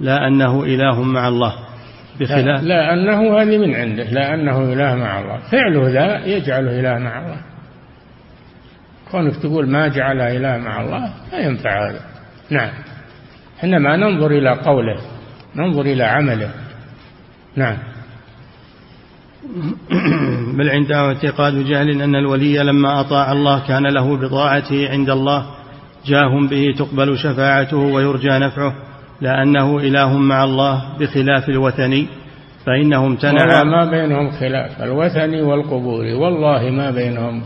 لا 0.00 0.26
أنه 0.28 0.62
إله 0.62 1.02
مع 1.02 1.28
الله. 1.28 1.54
بخلاف 2.20 2.62
لا, 2.62 2.62
لا 2.62 2.92
أنه 2.92 3.42
هذه 3.42 3.58
من 3.58 3.74
عنده 3.74 4.04
لا 4.04 4.34
أنه 4.34 4.72
إله 4.72 4.94
مع 4.94 5.20
الله. 5.20 5.38
فعله 5.50 5.88
ذا 5.88 6.26
يجعله 6.26 6.80
إله 6.80 6.98
مع 6.98 7.22
الله. 7.22 7.53
كونك 9.14 9.36
تقول 9.36 9.70
ما 9.70 9.88
جعل 9.88 10.20
إله 10.20 10.58
مع 10.58 10.80
الله 10.80 11.10
لا 11.32 11.38
ينفع 11.38 11.90
هذا. 11.90 12.00
نعم. 12.50 12.70
إنما 13.64 13.96
ننظر 13.96 14.30
إلى 14.30 14.50
قوله 14.50 14.96
ننظر 15.56 15.80
إلى 15.82 16.04
عمله. 16.04 16.50
نعم. 17.56 17.76
بل 20.58 20.70
عنده 20.70 20.96
اعتقاد 20.96 21.54
جهل 21.64 22.02
أن 22.02 22.14
الولي 22.14 22.58
لما 22.58 23.00
أطاع 23.00 23.32
الله 23.32 23.66
كان 23.66 23.86
له 23.86 24.16
بطاعته 24.16 24.88
عند 24.90 25.10
الله 25.10 25.46
جاه 26.06 26.48
به 26.50 26.74
تقبل 26.78 27.18
شفاعته 27.18 27.76
ويرجى 27.76 28.38
نفعه 28.38 28.74
لأنه 29.20 29.78
إله 29.78 30.18
مع 30.18 30.44
الله 30.44 30.82
بخلاف 31.00 31.48
الوثني 31.48 32.06
فإنه 32.66 33.06
امتنع. 33.06 33.62
ما 33.62 33.90
بينهم 33.90 34.30
خلاف 34.30 34.82
الوثني 34.82 35.42
والقبور 35.42 36.04
والله 36.04 36.70
ما 36.70 36.90
بينهم 36.90 37.42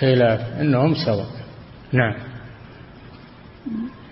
خلاف 0.00 0.40
إنهم 0.60 0.94
سواء. 0.94 1.26
نعم. 1.92 2.14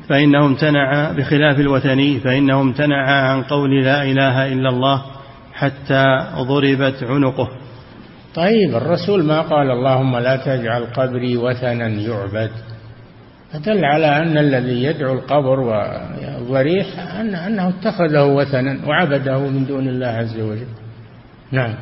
فإنه 0.08 0.46
امتنع 0.46 1.12
بخلاف 1.12 1.60
الوثني 1.60 2.20
فإنه 2.20 2.60
امتنع 2.60 3.10
عن 3.30 3.42
قول 3.42 3.84
لا 3.84 4.02
إله 4.02 4.52
إلا 4.52 4.68
الله 4.68 5.02
حتى 5.52 6.04
ضربت 6.36 7.02
عنقه. 7.02 7.48
طيب 8.34 8.74
الرسول 8.74 9.24
ما 9.24 9.40
قال 9.40 9.70
اللهم 9.70 10.18
لا 10.18 10.36
تجعل 10.36 10.84
قبري 10.84 11.36
وثنا 11.36 11.88
يعبد. 11.88 12.50
فدل 13.52 13.84
على 13.84 14.06
أن 14.06 14.38
الذي 14.38 14.82
يدعو 14.82 15.12
القبر 15.12 15.60
والضريح 15.60 16.86
أن 17.20 17.34
أنه 17.34 17.68
اتخذه 17.68 18.24
وثنا 18.24 18.78
وعبده 18.86 19.38
من 19.38 19.66
دون 19.66 19.88
الله 19.88 20.06
عز 20.06 20.40
وجل. 20.40 20.66
نعم. 21.52 21.74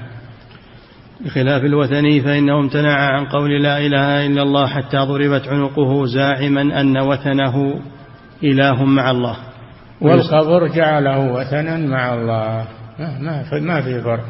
بخلاف 1.25 1.65
الوثني 1.65 2.21
فإنه 2.21 2.61
امتنع 2.61 2.95
عن 2.95 3.25
قول 3.25 3.63
لا 3.63 3.79
إله 3.79 4.27
إلا 4.27 4.43
الله 4.43 4.67
حتى 4.67 4.97
ضربت 4.97 5.49
عنقه 5.49 6.07
زاعما 6.07 6.81
أن 6.81 6.99
وثنه 6.99 7.81
إله 8.45 8.85
مع 8.85 9.11
الله. 9.11 9.37
والقبر 10.01 10.67
جعله 10.67 11.33
وثنا 11.33 11.77
مع 11.77 12.15
الله. 12.15 12.67
ما 12.99 13.61
ما 13.61 13.81
في 13.81 14.01
فرق. 14.01 14.25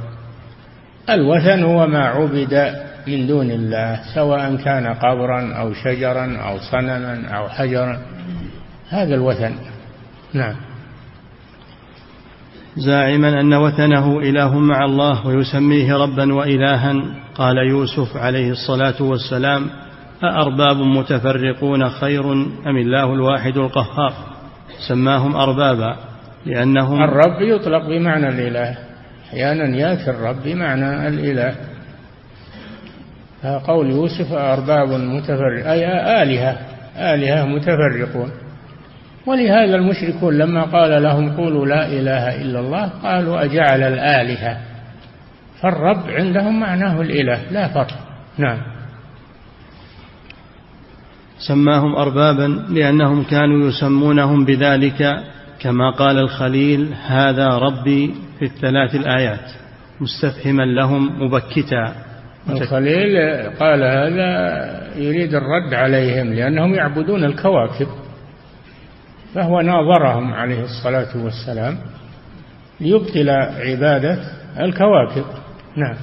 الوثن 1.10 1.62
هو 1.62 1.86
ما 1.86 2.04
عبد 2.04 2.74
من 3.08 3.26
دون 3.26 3.50
الله 3.50 4.00
سواء 4.14 4.56
كان 4.56 4.86
قبرا 4.86 5.54
أو 5.54 5.72
شجرا 5.72 6.36
أو 6.36 6.58
صنما 6.58 7.28
أو 7.36 7.48
حجرا. 7.48 7.98
هذا 8.90 9.14
الوثن. 9.14 9.54
نعم. 10.34 10.69
زاعما 12.86 13.40
أن 13.40 13.54
وثنه 13.54 14.18
إله 14.18 14.58
مع 14.58 14.84
الله 14.84 15.26
ويسميه 15.26 15.96
ربا 15.96 16.34
وإلها. 16.34 16.94
قال 17.34 17.56
يوسف 17.58 18.16
عليه 18.16 18.50
الصلاة 18.50 19.02
والسلام 19.02 19.66
أأرباب 20.24 20.76
متفرقون 20.76 21.88
خير 21.88 22.32
أم 22.66 22.76
الله 22.76 23.14
الواحد 23.14 23.56
القهار؟ 23.56 24.12
سماهم 24.88 25.36
أربابا 25.36 25.96
لأنهم 26.46 27.02
الرب 27.02 27.42
يطلق 27.42 27.86
بمعنى 27.88 28.28
الإله 28.28 28.78
أحيانا 29.28 29.76
يأتي 29.76 30.10
الرب 30.10 30.36
بمعنى 30.44 31.08
الإله. 31.08 31.54
قول 33.66 33.90
يوسف 33.90 34.32
أرباب 34.32 34.88
متفرق 34.88 35.66
أي 35.70 35.84
آلهة 36.22 36.58
آلهة 36.96 37.44
متفرقون. 37.46 38.30
ولهذا 39.30 39.76
المشركون 39.76 40.38
لما 40.38 40.62
قال 40.62 41.02
لهم 41.02 41.36
قولوا 41.36 41.66
لا 41.66 41.86
إله 41.86 42.42
إلا 42.42 42.60
الله 42.60 42.86
قالوا 42.86 43.44
أجعل 43.44 43.82
الآلهة 43.82 44.58
فالرب 45.62 46.10
عندهم 46.10 46.60
معناه 46.60 47.00
الإله 47.00 47.38
لا 47.50 47.68
فرق. 47.68 47.98
نعم. 48.38 48.58
سماهم 51.48 51.96
أربابا 51.96 52.64
لأنهم 52.68 53.22
كانوا 53.22 53.68
يسمونهم 53.68 54.44
بذلك 54.44 55.22
كما 55.60 55.90
قال 55.90 56.18
الخليل 56.18 56.94
هذا 57.06 57.48
ربي 57.48 58.14
في 58.38 58.44
الثلاث 58.44 58.94
الآيات 58.94 59.50
مستفهما 60.00 60.62
لهم 60.62 61.22
مبكتا. 61.22 61.92
الخليل 62.50 63.16
قال 63.60 63.82
هذا 63.84 64.30
يريد 64.96 65.34
الرد 65.34 65.74
عليهم 65.74 66.32
لأنهم 66.32 66.74
يعبدون 66.74 67.24
الكواكب. 67.24 67.86
فهو 69.34 69.60
ناظرهم 69.60 70.32
عليه 70.32 70.64
الصلاة 70.64 71.24
والسلام 71.24 71.78
ليبطل 72.80 73.30
عبادة 73.30 74.18
الكواكب. 74.60 75.24
نعم. 75.76 75.96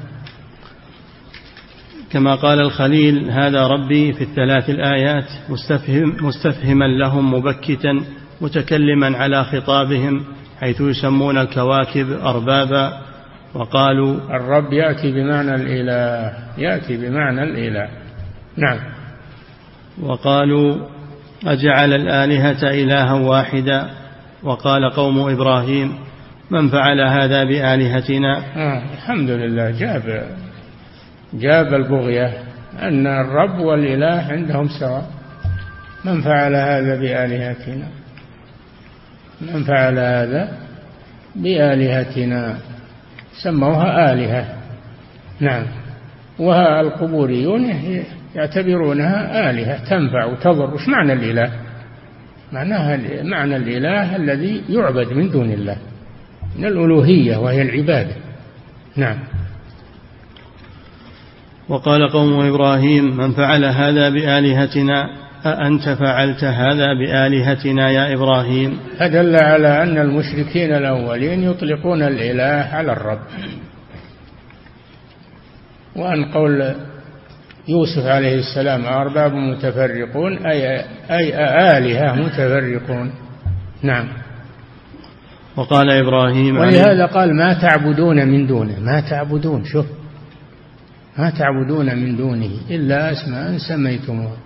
كما 2.11 2.35
قال 2.35 2.59
الخليل 2.59 3.31
هذا 3.31 3.67
ربي 3.67 4.13
في 4.13 4.23
الثلاث 4.23 4.69
الآيات 4.69 5.25
مستفهم 5.49 6.17
مستفهما 6.21 6.85
لهم 6.85 7.33
مبكتا 7.33 8.01
متكلما 8.41 9.17
على 9.17 9.43
خطابهم 9.43 10.23
حيث 10.59 10.81
يسمون 10.81 11.37
الكواكب 11.37 12.11
أربابا 12.11 13.01
وقالوا 13.53 14.15
الرب 14.15 14.73
يأتي 14.73 15.11
بمعنى 15.11 15.55
الإله 15.55 16.33
يأتي 16.57 16.97
بمعنى 16.97 17.43
الإله. 17.43 17.89
نعم. 18.57 18.79
وقالوا 20.03 20.96
أجعل 21.45 21.93
الآلهة 21.93 22.63
إلها 22.63 23.13
واحدا. 23.13 23.89
وقال 24.43 24.89
قوم 24.89 25.29
إبراهيم 25.29 25.93
من 26.51 26.69
فعل 26.69 27.01
هذا 27.01 27.43
بآلهتنا؟ 27.43 28.37
آه 28.55 28.81
الحمد 28.93 29.29
لله. 29.29 29.71
جاب 29.71 30.23
جاب 31.33 31.73
البغية 31.73 32.33
أن 32.81 33.07
الرب 33.07 33.59
والإله 33.59 34.25
عندهم 34.29 34.67
سواء. 34.79 35.05
من 36.05 36.21
فعل 36.21 36.55
هذا 36.55 36.99
بآلهتنا؟ 36.99 37.87
من 39.41 39.63
فعل 39.63 39.99
هذا 39.99 40.57
بآلهتنا؟ 41.35 42.57
سموها 43.43 44.13
آلهة. 44.13 44.45
نعم. 45.39 45.65
والقبوريون 46.39 47.73
يعتبرونها 48.35 49.49
آلهة 49.49 49.89
تنفع 49.89 50.25
وتضر. 50.25 50.73
وش 50.73 50.87
معنى 50.87 51.13
الإله؟ 51.13 51.51
معناها 52.51 52.99
معنى 53.23 53.55
الإله 53.55 54.15
الذي 54.15 54.63
يعبد 54.69 55.13
من 55.13 55.29
دون 55.31 55.51
الله 55.51 55.77
من 56.57 56.65
الألوهية 56.65 57.37
وهي 57.37 57.61
العبادة. 57.61 58.15
نعم. 58.95 59.17
وقال 61.69 62.09
قوم 62.09 62.39
إبراهيم 62.39 63.17
من 63.17 63.31
فعل 63.31 63.65
هذا 63.65 64.09
بآلهتنا 64.09 65.09
أأنت 65.45 65.89
فعلت 65.89 66.43
هذا 66.43 66.93
بآلهتنا 66.93 67.89
يا 67.91 68.13
إبراهيم؟ 68.13 68.79
فدل 68.99 69.35
على 69.35 69.83
أن 69.83 69.97
المشركين 69.97 70.73
الأولين 70.73 71.43
يطلقون 71.43 72.01
الإله 72.01 72.75
على 72.75 72.91
الرب. 72.91 73.19
وأن 75.95 76.25
قول 76.25 76.75
يوسف 77.67 78.05
عليه 78.05 78.35
السلام 78.39 78.85
أرباب 78.85 79.33
متفرقون 79.33 80.37
أي 80.45 80.79
أي 81.11 81.33
آلهة 81.77 82.15
متفرقون. 82.15 83.11
نعم. 83.83 84.07
وقال 85.55 85.89
إبراهيم 85.89 86.57
ولهذا 86.57 87.05
قال 87.05 87.35
ما 87.35 87.53
تعبدون 87.53 88.27
من 88.27 88.47
دونه 88.47 88.79
ما 88.79 88.99
تعبدون 88.99 89.65
شوف. 89.65 89.85
ما 91.17 91.29
تعبدون 91.29 91.95
من 91.95 92.17
دونه 92.17 92.51
إلا 92.69 93.11
أسماء 93.11 93.57
سميتموها. 93.57 94.37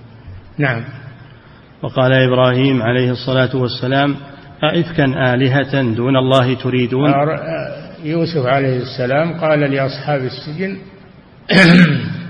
نعم. 0.57 0.83
وقال 1.83 2.13
إبراهيم 2.13 2.81
عليه 2.81 3.11
الصلاة 3.11 3.55
والسلام 3.55 4.15
أئفكا 4.63 5.33
آلهة 5.33 5.81
دون 5.81 6.17
الله 6.17 6.53
تريدون؟ 6.53 7.13
يوسف 8.03 8.45
عليه 8.45 8.81
السلام 8.81 9.39
قال 9.39 9.59
لأصحاب 9.59 10.21
السجن 10.21 10.77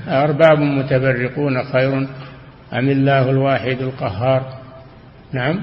أرباب 0.07 0.59
متفرقون 0.59 1.63
خير 1.63 2.07
أم 2.73 2.89
الله 2.89 3.29
الواحد 3.29 3.81
القهار؟ 3.81 4.43
نعم. 5.33 5.61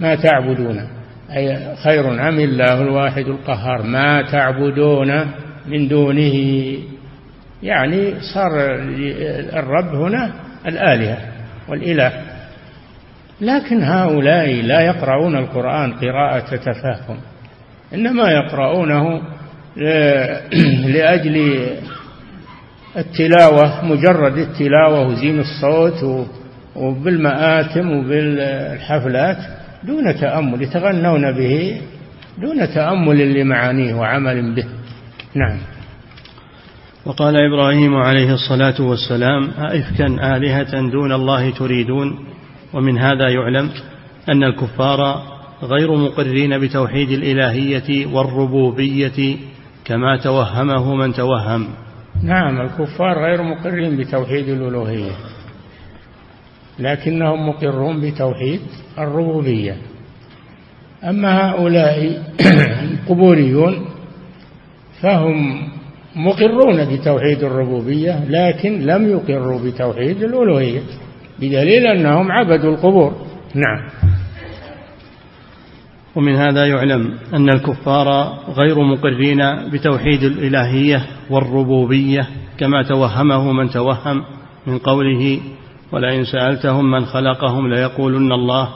ما 0.00 0.14
تعبدون؟ 0.14 0.88
أي 1.36 1.76
خير 1.84 2.28
أم 2.28 2.38
الله 2.40 2.80
الواحد 2.80 3.24
القهار؟ 3.26 3.82
ما 3.82 4.22
تعبدون 4.22 5.26
من 5.66 5.88
دونه. 5.88 6.34
يعني 7.62 8.14
صار 8.34 8.50
الرب 9.58 9.94
هنا 9.94 10.32
الآلهة 10.66 11.18
والإله. 11.68 12.12
لكن 13.40 13.82
هؤلاء 13.82 14.62
لا 14.62 14.80
يقرؤون 14.80 15.36
القرآن 15.36 15.92
قراءة 15.92 16.56
تفاهم. 16.56 17.18
إنما 17.94 18.30
يقرؤونه 18.30 19.22
لأجل 20.94 21.66
التلاوة 22.96 23.84
مجرد 23.84 24.38
التلاوة 24.38 25.08
وزين 25.08 25.40
الصوت 25.40 26.26
وبالمآتم 26.76 27.92
وبالحفلات 27.92 29.38
دون 29.84 30.16
تأمل 30.20 30.62
يتغنون 30.62 31.32
به 31.32 31.80
دون 32.38 32.74
تأمل 32.74 33.40
لمعانيه 33.40 33.94
وعمل 33.94 34.54
به. 34.54 34.64
نعم. 35.34 35.58
وقال 37.06 37.36
إبراهيم 37.36 37.96
عليه 37.96 38.34
الصلاة 38.34 38.80
والسلام 38.80 39.50
أئفكا 39.58 40.36
آلهة 40.36 40.90
دون 40.90 41.12
الله 41.12 41.50
تريدون؟ 41.50 42.18
ومن 42.74 42.98
هذا 42.98 43.28
يعلم 43.28 43.70
أن 44.28 44.42
الكفار 44.44 45.22
غير 45.62 45.96
مقرين 45.96 46.58
بتوحيد 46.58 47.10
الإلهية 47.10 48.06
والربوبية 48.06 49.36
كما 49.84 50.16
توهمه 50.16 50.94
من 50.94 51.12
توهم. 51.12 51.68
نعم 52.22 52.60
الكفار 52.60 53.18
غير 53.24 53.42
مقرين 53.42 53.96
بتوحيد 53.96 54.48
الألوهية 54.48 55.12
لكنهم 56.78 57.48
مقرون 57.48 58.00
بتوحيد 58.00 58.60
الربوبية. 58.98 59.76
أما 61.04 61.50
هؤلاء 61.50 62.22
القبوريون 62.92 63.86
فهم 65.02 65.68
مقرون 66.16 66.96
بتوحيد 66.96 67.44
الربوبية 67.44 68.24
لكن 68.24 68.80
لم 68.80 69.08
يقروا 69.08 69.60
بتوحيد 69.64 70.22
الألوهية 70.22 70.80
بدليل 71.38 71.86
أنهم 71.86 72.32
عبدوا 72.32 72.74
القبور. 72.74 73.12
نعم. 73.54 73.88
ومن 76.18 76.36
هذا 76.36 76.66
يعلم 76.66 77.14
أن 77.34 77.48
الكفار 77.50 78.38
غير 78.56 78.82
مقرين 78.82 79.70
بتوحيد 79.72 80.22
الإلهية 80.22 81.06
والربوبية 81.30 82.28
كما 82.58 82.82
توهمه 82.82 83.52
من 83.52 83.70
توهم 83.70 84.24
من 84.66 84.78
قوله 84.78 85.40
ولئن 85.92 86.24
سألتهم 86.24 86.90
من 86.90 87.04
خلقهم 87.04 87.74
ليقولن 87.74 88.32
الله 88.32 88.68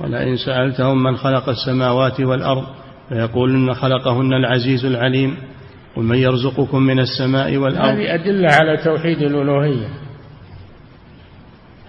ولئن 0.00 0.36
سألتهم 0.36 1.02
من 1.02 1.16
خلق 1.16 1.48
السماوات 1.48 2.20
والأرض 2.20 2.64
ليقولن 3.10 3.74
خلقهن 3.74 4.32
العزيز 4.32 4.84
العليم 4.84 5.36
قل 5.96 6.02
من 6.02 6.16
يرزقكم 6.16 6.82
من 6.82 6.98
السماء 6.98 7.56
والأرض 7.56 7.88
هذه 7.88 8.14
أدلة 8.14 8.48
على 8.52 8.76
توحيد 8.76 9.22
الألوهية. 9.22 9.88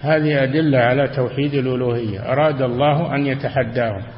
هذه 0.00 0.42
أدلة 0.42 0.78
على 0.78 1.08
توحيد 1.08 1.54
الألوهية. 1.54 2.32
أراد 2.32 2.62
الله 2.62 3.14
أن 3.14 3.26
يتحداهم. 3.26 4.17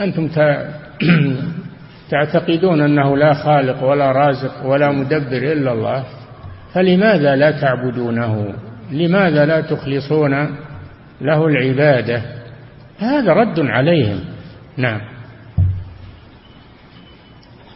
أنتم 0.00 0.28
تعتقدون 2.10 2.80
أنه 2.80 3.16
لا 3.16 3.34
خالق 3.34 3.84
ولا 3.84 4.12
رازق 4.12 4.66
ولا 4.66 4.92
مدبر 4.92 5.52
إلا 5.52 5.72
الله 5.72 6.04
فلماذا 6.74 7.36
لا 7.36 7.50
تعبدونه؟ 7.60 8.54
لماذا 8.90 9.46
لا 9.46 9.60
تخلصون 9.60 10.56
له 11.20 11.46
العبادة؟ 11.46 12.22
هذا 12.98 13.32
رد 13.32 13.60
عليهم. 13.60 14.20
نعم. 14.76 15.00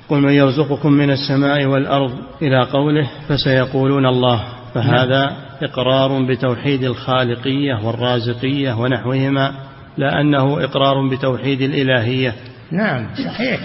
قل 0.09 0.21
من 0.21 0.33
يرزقكم 0.33 0.93
من 0.93 1.11
السماء 1.11 1.65
والأرض 1.67 2.13
إلى 2.43 2.63
قوله 2.63 3.11
فسيقولون 3.29 4.07
الله 4.07 4.45
فهذا 4.75 5.27
نعم. 5.27 5.37
إقرار 5.63 6.23
بتوحيد 6.23 6.85
الخالقية 6.85 7.87
والرازقية 7.87 8.73
ونحوهما. 8.73 9.55
لا 9.97 10.21
أنه 10.21 10.65
إقرار 10.65 11.09
بتوحيد 11.09 11.61
الإلهية. 11.61 12.35
نعم 12.71 13.07
صحيح. 13.15 13.61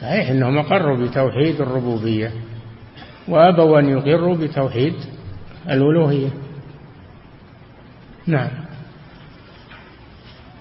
صحيح 0.00 0.30
أنهم 0.30 0.58
أقروا 0.58 1.06
بتوحيد 1.06 1.60
الربوبية 1.60 2.30
وأبوا 3.28 3.78
أن 3.78 3.88
يقروا 3.88 4.36
بتوحيد 4.36 4.94
الألوهية. 5.70 6.28
نعم. 8.26 8.50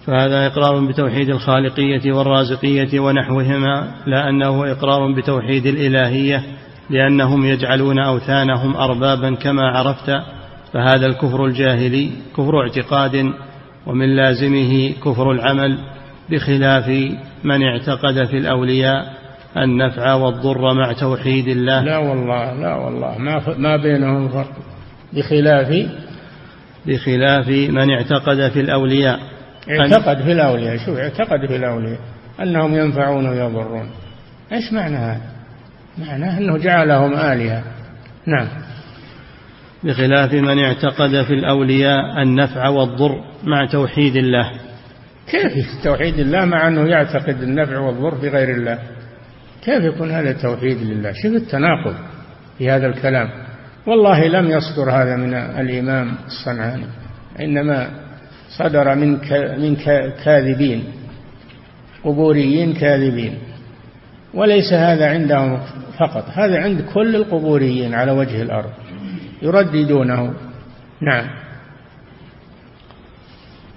فهذا 0.05 0.47
إقرار 0.47 0.85
بتوحيد 0.87 1.29
الخالقية 1.29 2.11
والرازقية 2.11 2.99
ونحوهما 2.99 3.91
لا 4.05 4.29
أنه 4.29 4.71
إقرار 4.71 5.11
بتوحيد 5.11 5.65
الإلهية 5.65 6.43
لأنهم 6.89 7.45
يجعلون 7.45 7.99
أوثانهم 7.99 8.75
أربابا 8.75 9.35
كما 9.35 9.63
عرفت 9.63 10.11
فهذا 10.73 11.05
الكفر 11.05 11.45
الجاهلي 11.45 12.11
كفر 12.37 12.61
اعتقاد 12.61 13.33
ومن 13.87 14.15
لازمه 14.15 14.91
كفر 15.05 15.31
العمل 15.31 15.77
بخلاف 16.29 16.87
من 17.43 17.63
اعتقد 17.63 18.25
في 18.25 18.37
الأولياء 18.37 19.13
النفع 19.57 20.13
والضر 20.13 20.73
مع 20.73 20.93
توحيد 20.93 21.47
الله. 21.47 21.83
لا 21.83 21.97
والله 21.97 22.53
لا 22.53 22.75
والله. 22.75 23.17
ما 23.17 23.41
ما 23.57 23.77
بينهم 23.77 24.29
فرق. 24.29 24.51
بخلاف؟ 25.13 25.89
بخلاف 26.85 27.47
من 27.47 27.91
اعتقد 27.91 28.49
في 28.49 28.59
الأولياء. 28.59 29.19
اعتقد 29.79 30.23
في 30.23 30.31
الأولياء. 30.31 30.77
شوف 30.77 30.97
اعتقد 30.97 31.45
في 31.47 31.55
الأولياء. 31.55 31.99
أنهم 32.39 32.73
ينفعون 32.73 33.29
ويضرون. 33.29 33.89
إيش 34.51 34.73
معنى 34.73 34.95
هذا؟ 34.95 35.21
معناه 35.97 36.37
أنه 36.37 36.57
جعلهم 36.57 37.13
آلهة. 37.13 37.63
نعم. 38.27 38.47
بخلاف 39.83 40.33
من 40.33 40.59
اعتقد 40.59 41.23
في 41.23 41.33
الأولياء 41.33 42.21
النفع 42.21 42.67
والضر 42.67 43.23
مع 43.43 43.65
توحيد 43.71 44.15
الله. 44.15 44.51
كيف 45.27 45.67
توحيد 45.83 46.19
الله 46.19 46.45
مع 46.45 46.67
أنه 46.67 46.81
يعتقد 46.81 47.43
النفع 47.43 47.79
والضر 47.79 48.15
في 48.15 48.29
غير 48.29 48.49
الله؟ 48.49 48.79
كيف 49.65 49.83
يكون 49.83 50.11
هذا 50.11 50.31
توحيد 50.31 50.77
لله؟ 50.77 51.11
شوف 51.11 51.35
التناقض 51.35 51.95
في 52.57 52.69
هذا 52.69 52.87
الكلام؟ 52.87 53.29
والله 53.87 54.27
لم 54.27 54.49
يصدر 54.49 54.91
هذا 54.91 55.15
من 55.15 55.33
الإمام 55.33 56.15
الصنعاني 56.27 56.85
إنما 57.39 57.89
صدر 58.57 58.95
من 58.95 59.11
من 59.59 59.75
كاذبين 60.25 60.83
قبوريين 62.03 62.73
كاذبين. 62.73 63.37
وليس 64.33 64.73
هذا 64.73 65.09
عندهم 65.09 65.59
فقط 65.99 66.25
هذا 66.33 66.57
عند 66.63 66.81
كل 66.93 67.15
القبوريين 67.15 67.93
على 67.93 68.11
وجه 68.11 68.41
الأرض. 68.41 68.69
يرددونه. 69.43 70.33
نعم. 71.01 71.25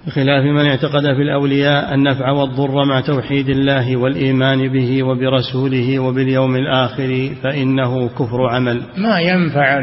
بخلاف 0.07 0.45
من 0.45 0.67
اعتقد 0.67 1.03
في 1.03 1.23
الأولياء 1.23 1.95
النفع 1.95 2.31
والضر 2.31 2.85
مع 2.85 3.01
توحيد 3.01 3.49
الله 3.49 3.97
والإيمان 3.97 4.69
به 4.73 5.03
وبرسوله 5.03 5.99
وباليوم 5.99 6.57
الآخر 6.57 7.31
فإنه 7.43 8.09
كفر 8.09 8.47
عمل. 8.51 8.83
ما 8.97 9.21
ينفع 9.21 9.79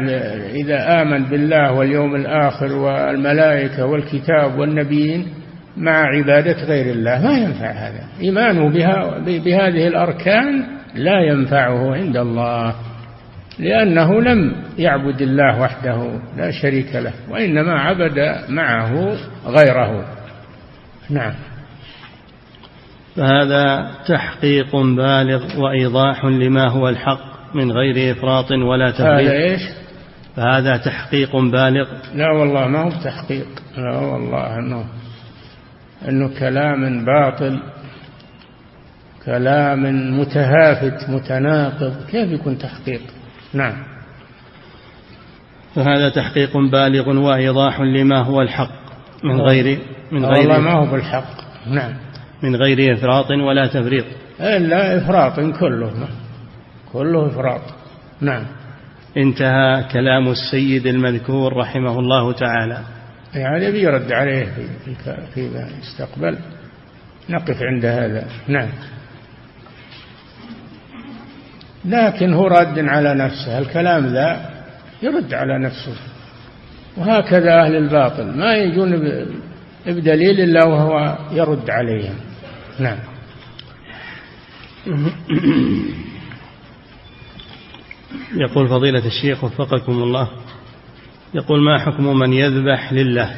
إذا 0.64 1.02
آمن 1.02 1.24
بالله 1.24 1.72
واليوم 1.72 2.14
الآخر 2.14 2.72
والملائكة 2.72 3.86
والكتاب 3.86 4.58
والنبيين 4.58 5.26
مع 5.76 6.06
عبادة 6.16 6.64
غير 6.64 6.94
الله. 6.94 7.22
ما 7.22 7.38
ينفع 7.38 7.70
هذا. 7.70 8.08
إيمانه 8.20 8.68
بها 8.68 9.18
بهذه 9.18 9.88
الأركان 9.88 10.64
لا 10.94 11.20
ينفعه 11.20 11.94
عند 11.94 12.16
الله. 12.16 12.74
لأنه 13.58 14.20
لم 14.20 14.54
يعبد 14.78 15.22
الله 15.22 15.60
وحده 15.60 16.20
لا 16.36 16.50
شريك 16.50 16.94
له 16.94 17.12
وإنما 17.30 17.80
عبد 17.80 18.18
معه 18.48 19.16
غيره. 19.46 20.04
نعم. 21.10 21.34
فهذا 23.16 23.90
تحقيق 24.08 24.76
بالغ 24.76 25.60
وإيضاح 25.60 26.24
لما 26.24 26.68
هو 26.68 26.88
الحق 26.88 27.54
من 27.54 27.72
غير 27.72 28.12
إفراط 28.12 28.50
ولا 28.50 28.90
تفريط 28.90 29.08
هذا 29.08 29.32
إيش؟ 29.32 29.60
فهذا 30.36 30.76
تحقيق 30.76 31.36
بالغ. 31.36 31.88
لا 32.14 32.30
والله 32.30 32.68
ما 32.68 32.82
هو 32.82 32.90
تحقيق. 32.90 33.46
لا 33.76 33.98
والله 33.98 34.58
أنه 34.58 34.84
أنه 36.08 36.38
كلام 36.38 37.04
باطل 37.04 37.60
كلام 39.24 39.82
متهافت 40.20 41.10
متناقض. 41.10 42.06
كيف 42.10 42.30
يكون 42.30 42.58
تحقيق؟ 42.58 43.02
نعم. 43.54 43.94
فهذا 45.74 46.08
تحقيق 46.08 46.56
بالغ 46.56 47.18
وإيضاح 47.18 47.80
لما 47.80 48.22
هو 48.22 48.42
الحق 48.42 48.84
من 49.24 49.40
غير 49.40 49.78
من 50.12 50.24
غير 50.24 50.48
والله 50.48 50.58
ما 50.58 50.72
هو 50.72 50.92
بالحق. 50.92 51.44
نعم. 51.66 51.92
من 52.42 52.56
غير 52.56 52.94
إفراط 52.94 53.30
ولا 53.30 53.66
تفريط. 53.66 54.04
إلا 54.40 54.96
إفراط 54.98 55.40
كله. 55.40 56.08
كله 56.92 57.26
إفراط. 57.26 57.60
نعم. 58.20 58.46
انتهى 59.16 59.84
كلام 59.92 60.28
السيد 60.28 60.86
المذكور 60.86 61.56
رحمه 61.56 61.98
الله 61.98 62.32
تعالى. 62.32 62.80
يعني 63.34 63.70
بيرد 63.70 64.12
عليه 64.12 64.44
في 64.44 64.94
في 65.34 65.40
المستقبل 65.40 66.38
نقف 67.30 67.62
عند 67.62 67.84
هذا. 67.84 68.26
نعم. 68.48 68.68
لكن 71.84 72.32
هو 72.32 72.46
رد 72.46 72.78
على 72.78 73.14
نفسه. 73.14 73.58
الكلام 73.58 74.06
ذا 74.06 74.50
يرد 75.02 75.34
على 75.34 75.58
نفسه. 75.58 75.96
وهكذا 76.96 77.60
أهل 77.60 77.76
الباطل. 77.76 78.38
ما 78.38 78.54
يجون 78.54 78.90
بدليل 79.86 80.40
إلا 80.40 80.64
وهو 80.64 81.18
يرد 81.32 81.70
عليهم. 81.70 82.14
نعم. 82.78 82.98
يقول 88.44 88.68
فضيلة 88.68 89.06
الشيخ 89.06 89.44
وفقكم 89.44 89.92
الله. 89.92 90.28
يقول 91.34 91.60
ما 91.60 91.78
حكم 91.78 92.18
من 92.18 92.32
يذبح 92.32 92.92
لله 92.92 93.34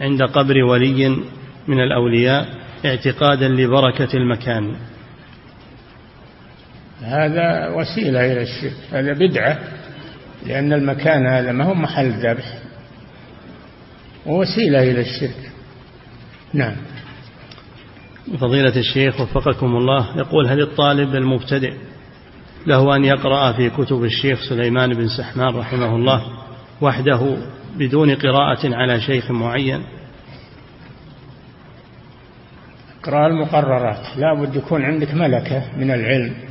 عند 0.00 0.22
قبر 0.22 0.64
ولي 0.64 1.08
من 1.68 1.80
الأولياء 1.80 2.48
اعتقادا 2.84 3.48
لبركة 3.48 4.16
المكان؟ 4.16 4.76
هذا 7.02 7.68
وسيلة 7.68 8.32
إلى 8.32 8.42
الشرك 8.42 8.76
هذا 8.92 9.12
بدعة 9.12 9.58
لأن 10.46 10.72
المكان 10.72 11.26
هذا 11.26 11.52
ما 11.52 11.64
هو 11.64 11.74
محل 11.74 12.10
ذبح 12.10 12.58
ووسيلة 14.26 14.82
إلى 14.82 15.00
الشرك. 15.00 15.50
نعم. 16.54 16.76
فضيلة 18.40 18.76
الشيخ 18.76 19.20
وفقكم 19.20 19.66
الله 19.66 20.18
يقول 20.18 20.46
هل 20.46 20.60
الطالب 20.60 21.14
المبتدئ 21.14 21.72
له 22.66 22.96
أن 22.96 23.04
يقرأ 23.04 23.52
في 23.52 23.70
كتب 23.70 24.04
الشيخ 24.04 24.48
سليمان 24.48 24.94
بن 24.94 25.08
سحمان 25.08 25.54
رحمه 25.54 25.96
الله 25.96 26.22
وحده 26.80 27.36
بدون 27.76 28.14
قراءة 28.14 28.74
على 28.74 29.00
شيخ 29.00 29.30
معين؟ 29.30 29.82
اقرأ 33.00 33.26
المقررات 33.26 34.16
لا 34.16 34.34
بد 34.34 34.56
يكون 34.56 34.82
عندك 34.82 35.14
ملكة 35.14 35.62
من 35.76 35.90
العلم. 35.90 36.47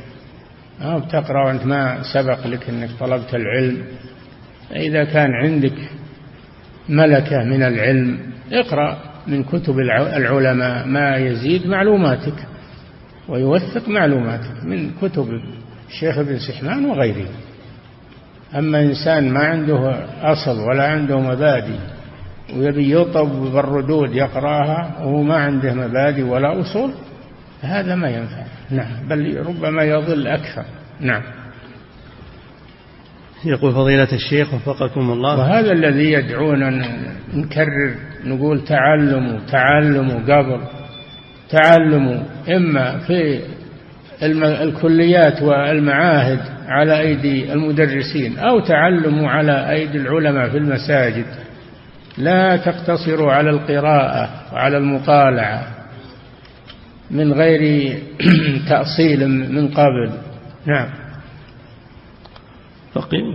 ما 0.80 0.98
بتقرأ 0.98 1.46
وأنت 1.46 1.66
ما 1.66 2.02
سبق 2.12 2.46
لك 2.46 2.68
أنك 2.68 2.90
طلبت 3.00 3.34
العلم. 3.34 3.82
إذا 4.76 5.04
كان 5.04 5.30
عندك 5.34 5.74
ملكة 6.88 7.44
من 7.44 7.62
العلم 7.62 8.18
اقرأ 8.52 8.98
من 9.26 9.44
كتب 9.44 9.78
العلماء 9.78 10.86
ما 10.86 11.16
يزيد 11.16 11.66
معلوماتك 11.66 12.46
ويوثق 13.28 13.88
معلوماتك 13.88 14.64
من 14.64 14.90
كتب 15.02 15.28
الشيخ 15.88 16.18
ابن 16.18 16.38
سحمان 16.38 16.84
وغيره. 16.84 17.28
أما 18.58 18.82
إنسان 18.82 19.32
ما 19.32 19.40
عنده 19.40 20.04
أصل 20.22 20.60
ولا 20.60 20.86
عنده 20.86 21.20
مبادئ 21.20 21.78
ويبي 22.56 22.92
يطب 22.92 23.28
بالردود 23.52 24.14
يقرأها 24.14 24.94
وهو 25.00 25.22
ما 25.22 25.36
عنده 25.36 25.74
مبادئ 25.74 26.22
ولا 26.22 26.60
أصول 26.60 26.92
هذا 27.62 27.94
ما 27.94 28.08
ينفع. 28.08 28.44
نعم 28.70 29.08
بل 29.08 29.46
ربما 29.46 29.82
يضل 29.82 30.26
أكثر. 30.26 30.64
نعم. 31.00 31.22
يقول 33.44 33.72
فضيلة 33.72 34.12
الشيخ 34.12 34.54
وفقكم 34.54 35.10
الله. 35.12 35.38
وهذا 35.38 35.72
الذي 35.72 36.12
يدعونا 36.12 36.70
نكرر 37.34 37.94
نقول 38.24 38.64
تعلموا 38.64 39.38
تعلموا 39.50 40.20
قبل 40.20 40.60
تعلموا 41.50 42.22
إما 42.48 42.98
في 42.98 43.40
الكليات 44.42 45.42
والمعاهد 45.42 46.40
على 46.68 47.00
أيدي 47.00 47.52
المدرسين 47.52 48.38
أو 48.38 48.60
تعلموا 48.60 49.28
على 49.28 49.70
أيدي 49.70 49.98
العلماء 49.98 50.48
في 50.48 50.56
المساجد. 50.56 51.26
لا 52.18 52.56
تقتصروا 52.56 53.32
على 53.32 53.50
القراءة 53.50 54.30
وعلى 54.52 54.76
المطالعة. 54.76 55.77
من 57.10 57.32
غير 57.32 57.92
تأصيل 58.70 59.28
من 59.28 59.68
قبل. 59.68 60.12
نعم. 60.66 60.88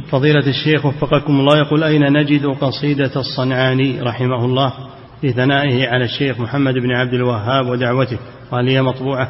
فضيلة 0.10 0.48
الشيخ 0.48 0.86
وفقكم 0.86 1.40
الله 1.40 1.58
يقول 1.58 1.84
أين 1.84 2.14
نجد 2.14 2.46
قصيدة 2.46 3.12
الصنعاني 3.16 4.02
رحمه 4.02 4.46
الله 4.46 4.74
في 5.22 5.32
ثنائه 5.32 5.88
على 5.88 6.06
الشيخ 6.06 6.40
محمد 6.40 6.74
بن 6.74 6.92
عبد 6.92 7.14
الوهاب 7.14 7.68
ودعوته؟ 7.68 8.18
وهل 8.52 8.70
هي 8.70 8.82
مطبوعة. 8.82 9.30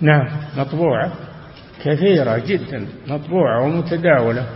نعم. 0.00 0.28
مطبوعة؟ 0.56 1.12
كثيرة 1.84 2.38
جدا. 2.38 2.86
مطبوعة 3.08 3.64
ومتداولة. 3.64 4.46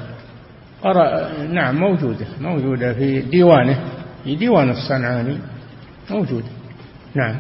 قرأ 0.83 1.33
نعم 1.43 1.77
موجودة. 1.77 2.27
موجودة 2.41 2.93
في 2.93 3.21
ديوانه. 3.21 3.85
في 4.25 4.37
ديوان 4.37 4.71
الصنعاني. 4.71 5.39
موجودة. 6.11 6.49
نعم. 7.15 7.37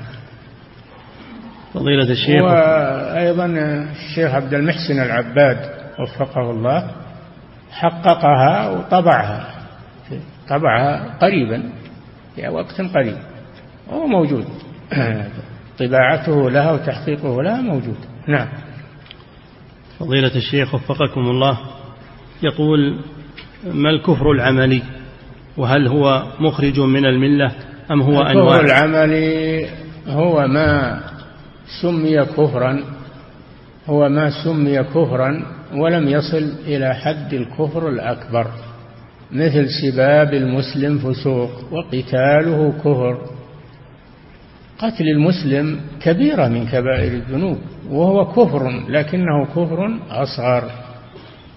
فضيلة 1.77 2.11
الشيخ. 2.11 2.43
وأيضا 2.43 3.47
الشيخ 3.47 4.35
عبد 4.35 4.55
المحسن 4.55 5.01
العباد 5.03 5.59
وفقه 6.01 6.51
الله 6.51 6.91
حققها 7.70 8.70
وطبعها 8.70 9.55
طبعها 10.49 11.18
قريبا 11.20 11.62
في 12.37 12.49
وقت 12.49 12.81
قريب 12.81 13.16
وهو 13.89 14.07
موجود. 14.07 14.45
طباعته 15.79 16.51
لها 16.51 16.72
وتحقيقه 16.72 17.43
لها 17.43 17.61
موجود. 17.61 17.97
نعم. 18.29 18.49
فضيلة 19.99 20.37
الشيخ 20.37 20.74
وفقكم 20.74 21.20
الله 21.20 21.59
يقول 22.43 22.99
ما 23.72 23.91
الكفر 23.91 24.31
العملي؟ 24.31 24.83
وهل 25.57 25.89
هو 25.89 26.22
مخرج 26.41 26.81
من 26.81 27.07
الملة 27.07 27.53
أم 27.91 28.03
هو 28.03 28.22
أنواع؟ 28.22 28.57
الكفر 28.57 28.64
العملي 28.64 29.66
هو 30.09 30.47
ما 30.47 31.01
سمي 31.83 32.25
كفرا 32.25 32.81
هو 33.87 34.09
ما 34.09 34.31
سمي 34.45 34.83
كفرا 34.83 35.43
ولم 35.75 36.09
يصل 36.09 36.53
إلى 36.67 36.95
حد 36.95 37.35
الكفر 37.35 37.89
الأكبر 37.89 38.47
مثل 39.33 39.69
سباب 39.83 40.35
المسلم 40.35 40.99
فسوق 40.99 41.51
وقتاله 41.73 42.73
كفر. 42.79 43.19
قتل 44.79 45.05
المسلم 45.09 45.81
كبيرة 46.01 46.49
من 46.49 46.67
كبائر 46.67 47.12
الذنوب 47.12 47.59
وهو 47.91 48.33
كفر 48.33 48.71
لكنه 48.89 49.45
كفر 49.47 49.99
أصغر. 50.11 50.71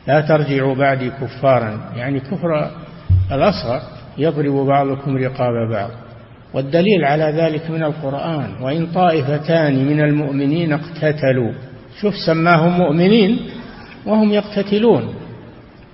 لا 0.07 0.21
ترجعوا 0.21 0.75
بعدي 0.75 1.09
كفارا 1.09 1.91
يعني 1.95 2.19
كفر 2.19 2.71
الأصغر 3.31 3.81
يضرب 4.17 4.67
بعضكم 4.67 5.17
رقاب 5.17 5.69
بعض. 5.71 5.89
والدليل 6.53 7.05
على 7.05 7.33
ذلك 7.37 7.71
من 7.71 7.83
القرآن 7.83 8.49
وإن 8.61 8.87
طائفتان 8.87 9.85
من 9.85 10.01
المؤمنين 10.01 10.73
اقتتلوا. 10.73 11.51
شوف 12.01 12.13
سماهم 12.25 12.77
مؤمنين 12.77 13.39
وهم 14.05 14.31
يقتتلون. 14.31 15.13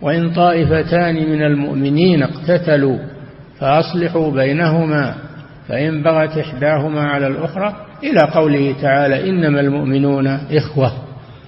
وإن 0.01 0.33
طائفتان 0.33 1.15
من 1.15 1.41
المؤمنين 1.41 2.23
اقتتلوا 2.23 2.97
فأصلحوا 3.59 4.31
بينهما 4.31 5.15
فإن 5.67 6.03
بغت 6.03 6.37
إحداهما 6.37 7.01
على 7.01 7.27
الأخرى 7.27 7.75
إلى 8.03 8.21
قوله 8.21 8.75
تعالى 8.81 9.29
إنما 9.29 9.59
المؤمنون 9.59 10.27
إخوة. 10.51 10.91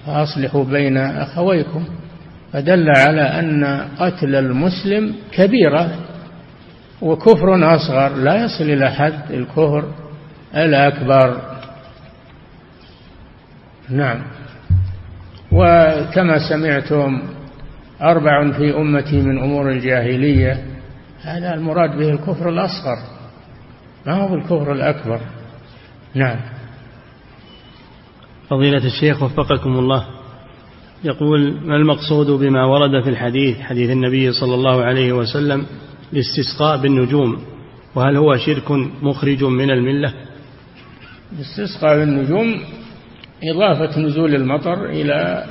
فأصلحوا 0.06 0.64
بين 0.64 0.96
أخويكم. 0.96 1.84
فدل 2.52 2.88
على 2.96 3.22
أن 3.22 3.80
قتل 3.98 4.34
المسلم 4.34 5.14
كبيرة. 5.32 5.90
وكفر 7.02 7.74
أصغر. 7.76 8.14
لا 8.14 8.44
يصل 8.44 8.64
إلى 8.64 8.90
حد 8.90 9.30
الكفر 9.30 9.84
الأكبر. 10.54 11.40
نعم. 13.90 14.22
وكما 15.52 16.48
سمعتم 16.48 17.22
أربع 18.02 18.52
في 18.52 18.76
أمتي 18.76 19.22
من 19.22 19.38
أمور 19.38 19.70
الجاهلية. 19.70 20.64
هذا 21.22 21.54
المراد 21.54 21.98
به 21.98 22.10
الكفر 22.10 22.48
الأصغر. 22.48 22.98
ما 24.06 24.14
هو 24.14 24.34
الكفر 24.34 24.72
الأكبر؟ 24.72 25.20
نعم. 26.14 26.36
فضيلة 28.48 28.84
الشيخ 28.86 29.22
وفقكم 29.22 29.78
الله. 29.78 30.04
يقول 31.04 31.60
ما 31.64 31.76
المقصود 31.76 32.26
بما 32.26 32.64
ورد 32.64 33.02
في 33.04 33.10
الحديث 33.10 33.60
حديث 33.60 33.90
النبي 33.90 34.32
صلى 34.32 34.54
الله 34.54 34.84
عليه 34.84 35.12
وسلم 35.12 35.66
الاستسقاء 36.12 36.76
بالنجوم 36.76 37.38
وهل 37.94 38.16
هو 38.16 38.36
شرك 38.36 38.70
مخرج 39.02 39.44
من 39.44 39.70
الملة؟ 39.70 40.14
الاستسقاء 41.32 41.98
بالنجوم 41.98 42.60
إضافة 43.44 44.00
نزول 44.00 44.34
المطر 44.34 44.86
إلى 44.86 45.44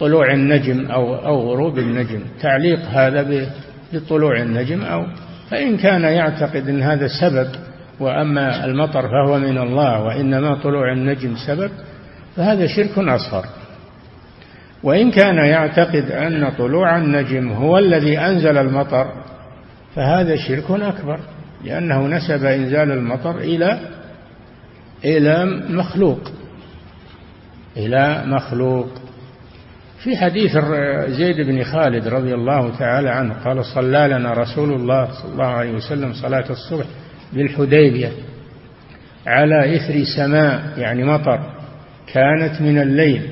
طلوع 0.00 0.32
النجم 0.34 0.86
أو 0.86 1.14
أو 1.14 1.50
غروب 1.50 1.78
النجم. 1.78 2.20
تعليق 2.40 2.80
هذا 2.80 3.50
بطلوع 3.92 4.42
النجم 4.42 4.82
أو 4.82 5.06
فإن 5.50 5.76
كان 5.76 6.02
يعتقد 6.02 6.68
أن 6.68 6.82
هذا 6.82 7.08
سبب 7.20 7.48
وأما 8.00 8.64
المطر 8.64 9.02
فهو 9.02 9.38
من 9.38 9.58
الله 9.58 10.02
وإنما 10.02 10.54
طلوع 10.54 10.92
النجم 10.92 11.34
سبب 11.46 11.70
فهذا 12.36 12.66
شرك 12.66 12.98
أصغر. 12.98 13.44
وإن 14.82 15.10
كان 15.10 15.36
يعتقد 15.36 16.10
أن 16.10 16.50
طلوع 16.58 16.98
النجم 16.98 17.52
هو 17.52 17.78
الذي 17.78 18.18
أنزل 18.18 18.58
المطر 18.58 19.29
فهذا 19.94 20.36
شرك 20.36 20.70
أكبر 20.70 21.20
لأنه 21.64 22.06
نسب 22.06 22.44
إنزال 22.44 22.90
المطر 22.90 23.38
إلى 23.38 23.80
إلى 25.04 25.44
مخلوق 25.68 26.20
إلى 27.76 28.22
مخلوق. 28.26 28.88
في 30.04 30.16
حديث 30.16 30.58
زيد 31.08 31.36
بن 31.46 31.64
خالد 31.64 32.08
رضي 32.08 32.34
الله 32.34 32.76
تعالى 32.78 33.10
عنه 33.10 33.34
قال 33.44 33.64
صلى 33.64 34.08
لنا 34.08 34.32
رسول 34.32 34.72
الله 34.72 35.08
صلى 35.22 35.32
الله 35.32 35.46
عليه 35.46 35.72
وسلم 35.72 36.12
صلاة 36.12 36.44
الصبح 36.50 36.84
بالحديبية 37.32 38.12
على 39.26 39.76
إثر 39.76 40.04
سماء 40.16 40.78
يعني 40.78 41.04
مطر 41.04 41.40
كانت 42.12 42.62
من 42.62 42.78
الليل. 42.78 43.30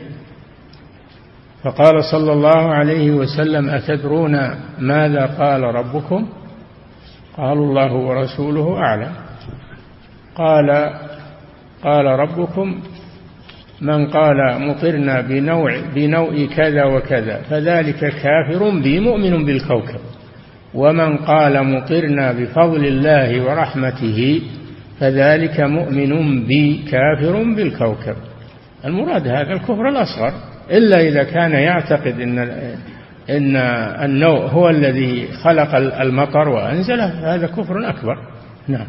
فقال 1.63 2.05
صلى 2.05 2.33
الله 2.33 2.75
عليه 2.75 3.11
وسلم 3.11 3.71
أتدرون 3.71 4.33
ماذا 4.79 5.27
قال 5.27 5.63
ربكم؟ 5.63 6.29
قالوا 7.39 7.67
الله 7.67 7.93
ورسوله 7.95 8.77
أعلم. 8.77 9.13
قال 10.35 10.91
قال 11.83 12.07
ربكم 12.07 12.81
من 13.81 14.07
قال 14.07 14.69
مطرنا 14.69 15.21
بنوع 15.21 15.81
بنوع 15.95 16.47
كذا 16.57 16.85
وكذا 16.85 17.43
فذلك 17.51 17.99
كافر 17.99 18.81
بي 18.83 19.01
مؤمن 19.01 19.45
بالكوكب. 19.45 20.01
ومن 20.75 21.17
قال 21.17 21.67
مطرنا 21.67 22.33
بفضل 22.33 22.87
الله 22.87 23.45
ورحمته 23.45 24.43
فذلك 25.01 25.61
مؤمن 25.61 26.45
بي 26.47 26.85
كافر 26.91 27.43
بالكوكب. 27.57 28.17
المراد 28.85 29.29
هذا 29.29 29.53
الكفر 29.53 29.89
الأصغر 29.89 30.33
إلا 30.71 31.01
إذا 31.01 31.23
كان 31.23 31.53
يعتقد 31.53 32.21
أن 32.21 32.39
إن 33.31 33.57
النوء 34.05 34.41
هو 34.41 34.69
الذي 34.69 35.29
خلق 35.33 35.75
المطر 35.75 36.49
وأنزله 36.49 37.35
هذا 37.35 37.47
كفر 37.47 37.89
أكبر. 37.89 38.19
نعم. 38.69 38.87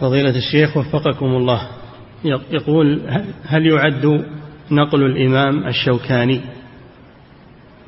فضيلة 0.00 0.36
الشيخ 0.36 0.76
وفقكم 0.76 1.26
الله. 1.26 1.68
يقول 2.50 3.00
هل 3.46 3.66
يعد 3.66 4.24
نقل 4.70 5.02
الإمام 5.02 5.66
الشوكاني 5.66 6.40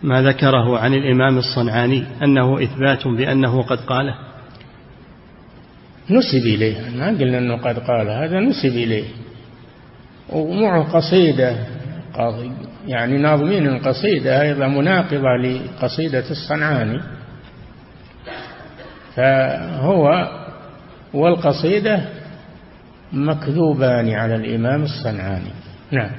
ما 0.02 0.22
ذكره 0.22 0.78
عن 0.78 0.94
الإمام 0.94 1.38
الصنعاني 1.38 2.04
أنه 2.22 2.62
إثبات 2.62 3.08
بأنه 3.08 3.62
قد 3.62 3.78
قاله؟ 3.78 4.14
نسب 6.10 6.46
إليه. 6.46 6.96
ما 6.96 7.08
قلنا 7.08 7.38
أنه 7.38 7.56
قد 7.56 7.78
قال 7.78 8.08
هذا 8.08 8.40
نسب 8.40 8.76
إليه. 8.76 9.04
ومعه 10.32 10.92
قصيدة 10.92 11.56
يعني 12.88 13.18
ناظمين 13.18 13.66
القصيدة 13.66 14.42
أيضا 14.42 14.66
مناقضة 14.66 15.36
لقصيدة 15.36 16.24
الصنعاني. 16.30 17.00
فهو 19.16 20.28
والقصيدة 21.14 22.00
مكذوبان 23.12 24.10
على 24.10 24.34
الإمام 24.34 24.82
الصنعاني. 24.82 25.50
نعم. 25.90 26.10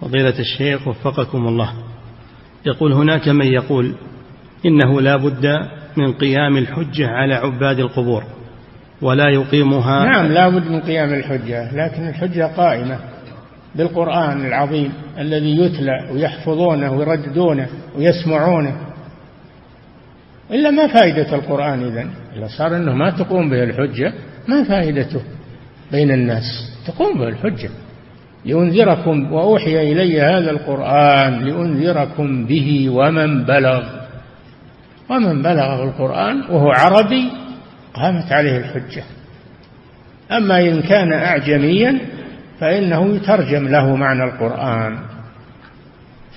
فضيلة 0.00 0.38
الشيخ 0.38 0.88
وفقكم 0.88 1.48
الله. 1.48 1.72
يقول 2.66 2.92
هناك 2.92 3.28
من 3.28 3.46
يقول 3.46 3.94
إنه 4.66 5.00
لا 5.00 5.16
بد 5.16 5.46
من 5.96 6.12
قيام 6.12 6.56
الحجة 6.56 7.08
على 7.08 7.34
عباد 7.34 7.78
القبور 7.78 8.24
ولا 9.02 9.28
يقيمها 9.28 10.04
نعم 10.04 10.26
لا 10.26 10.48
بد 10.48 10.70
من 10.70 10.80
قيام 10.80 11.14
الحجة 11.14 11.74
لكن 11.74 12.08
الحجة 12.08 12.46
قائمة. 12.56 13.13
بالقرآن 13.76 14.46
العظيم 14.46 14.92
الذي 15.18 15.58
يتلى 15.58 16.10
ويحفظونه 16.12 16.92
ويرددونه 16.92 17.68
ويسمعونه. 17.96 18.76
إلا 20.50 20.70
ما 20.70 20.86
فائدة 20.86 21.34
القرآن 21.34 21.82
إذن؟ 21.82 22.10
إلا 22.36 22.48
صار 22.58 22.76
أنه 22.76 22.92
ما 22.92 23.10
تقوم 23.10 23.50
به 23.50 23.64
الحجة 23.64 24.12
ما 24.48 24.64
فائدته 24.64 25.20
بين 25.92 26.10
الناس؟ 26.10 26.44
تقوم 26.86 27.18
به 27.18 27.28
الحجة. 27.28 27.70
لأنذركم 28.44 29.32
وأوحي 29.32 29.92
إلي 29.92 30.20
هذا 30.20 30.50
القرآن 30.50 31.44
لأنذركم 31.44 32.46
به 32.46 32.88
ومن 32.90 33.44
بلغ. 33.44 33.82
ومن 35.10 35.42
بلغ 35.42 35.82
القرآن 35.82 36.40
وهو 36.50 36.70
عربي 36.70 37.30
قامت 37.94 38.32
عليه 38.32 38.56
الحجة. 38.56 39.02
أما 40.32 40.60
إن 40.60 40.82
كان 40.82 41.12
أعجميا 41.12 41.98
فإنه 42.60 43.16
يترجم 43.16 43.68
له 43.68 43.96
معنى 43.96 44.24
القرآن 44.24 44.98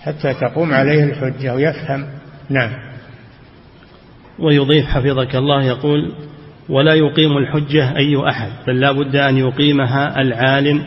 حتى 0.02 0.34
تقوم 0.34 0.74
عليه 0.74 1.04
الحجة 1.04 1.56
ويفهم. 1.56 2.06
نعم. 2.50 2.72
ويضيف 4.40 4.86
حفظك 4.86 5.36
الله 5.36 5.64
يقول 5.64 6.14
ولا 6.70 6.94
يقيم 6.94 7.38
الحجة 7.38 7.98
أي 7.98 8.30
أحد 8.30 8.50
بل 8.68 8.80
لا 8.80 8.92
بد 8.92 9.16
أن 9.16 9.38
يقيمها 9.38 10.22
العالم 10.22 10.84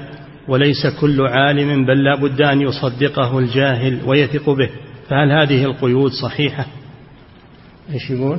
وليس 0.48 0.86
كل 1.00 1.26
عالم 1.26 1.86
بل 1.86 2.04
لا 2.04 2.14
بد 2.14 2.42
أن 2.42 2.60
يصدقه 2.60 3.38
الجاهل 3.38 3.98
ويثق 4.06 4.50
به. 4.50 4.70
فهل 5.08 5.32
هذه 5.32 5.64
القيود 5.64 6.10
صحيحة؟ 6.22 6.66
إيش 7.92 8.10
يقول؟ 8.10 8.38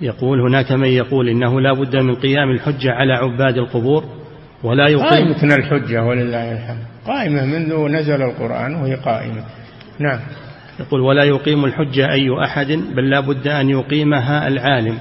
يقول 0.00 0.40
هناك 0.40 0.72
من 0.72 0.88
يقول 0.88 1.28
إنه 1.28 1.60
لا 1.60 1.72
بد 1.72 1.96
من 1.96 2.14
قيام 2.14 2.50
الحجة 2.50 2.92
على 2.92 3.12
عباد 3.12 3.58
القبور 3.58 4.21
ولا 4.64 4.88
يقيم. 4.88 5.06
قائمة 5.06 5.54
الحجة 5.54 6.04
ولله 6.04 6.52
الحمد. 6.52 6.84
قائمة 7.06 7.44
منذ 7.44 7.88
نزل 7.88 8.22
القرآن 8.22 8.74
وهي 8.74 8.94
قائمة. 8.94 9.42
نعم. 9.98 10.20
يقول 10.80 11.00
ولا 11.00 11.24
يقيم 11.24 11.64
الحجة 11.64 12.12
أي 12.12 12.44
أحد 12.44 12.66
بل 12.66 13.10
لا 13.10 13.20
بد 13.20 13.48
أن 13.48 13.70
يقيمها 13.70 14.48
العالم. 14.48 14.98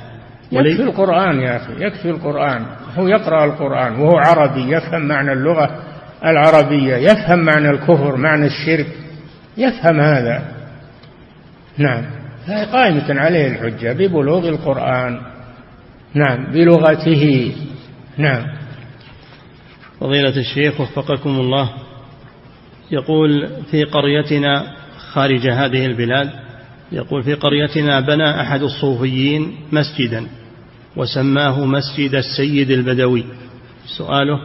يكفي 0.51 0.84
القرآن 0.84 1.39
يا 1.39 1.55
أخي 1.55 1.74
يكفي 1.86 2.09
القرآن. 2.09 2.66
هو 2.97 3.07
يقرأ 3.07 3.45
القرآن 3.45 3.95
وهو 3.95 4.18
عربي 4.18 4.76
يفهم 4.76 5.07
معنى 5.07 5.34
اللغة 5.34 5.84
العربية 6.26 6.95
يفهم 6.95 7.39
معنى 7.39 7.70
الكفر 7.70 8.16
معنى 8.16 8.45
الشرك. 8.45 8.88
يفهم 9.57 9.99
هذا. 9.99 10.41
نعم. 11.78 12.03
هي 12.45 12.66
قائمة 12.66 13.22
عليه 13.22 13.47
الحجة 13.47 13.93
ببلوغ 13.93 14.49
القرآن. 14.49 15.22
نعم 16.14 16.51
بلغته. 16.51 17.55
نعم. 18.18 18.61
فضيلة 20.02 20.38
الشيخ 20.38 20.82
وفقكم 20.82 21.30
الله. 21.30 21.70
يقول 22.91 23.49
في 23.72 23.84
قريتنا 23.84 24.64
خارج 24.97 25.47
هذه 25.47 25.86
البلاد 25.86 26.30
يقول 26.91 27.24
في 27.24 27.34
قريتنا 27.34 27.99
بنى 27.99 28.41
أحد 28.41 28.62
الصوفيين 28.64 29.56
مسجدا 29.72 30.28
وسماه 30.95 31.66
مسجد 31.66 32.16
السيد 32.16 32.72
البدوي. 32.72 33.26
سؤاله 33.97 34.39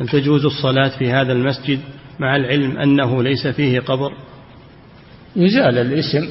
هل 0.00 0.08
تجوز 0.08 0.44
الصلاة 0.44 0.88
في 0.98 1.12
هذا 1.12 1.32
المسجد 1.32 1.80
مع 2.18 2.36
العلم 2.36 2.78
أنه 2.78 3.22
ليس 3.22 3.46
فيه 3.46 3.80
قبر؟ 3.80 4.12
يزال 5.36 5.78
الاسم 5.78 6.28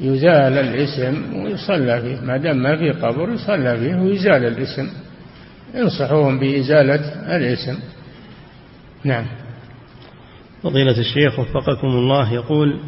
يزال 0.00 0.58
الاسم 0.58 1.34
ويصلى 1.34 2.00
فيه. 2.00 2.26
ما 2.26 2.36
دام 2.36 2.56
ما 2.56 2.76
فيه 2.76 2.92
قبر 2.92 3.30
يصلى 3.32 3.78
فيه 3.78 3.94
ويزال 3.94 4.44
الاسم. 4.44 4.88
ينصحوهم 5.74 6.38
بإزالة 6.38 7.00
الاسم. 7.36 7.78
نعم. 9.04 9.26
فضيلة 10.62 10.98
الشيخ 10.98 11.38
وفقكم 11.38 11.88
الله 11.88 12.32
يقول 12.32 12.80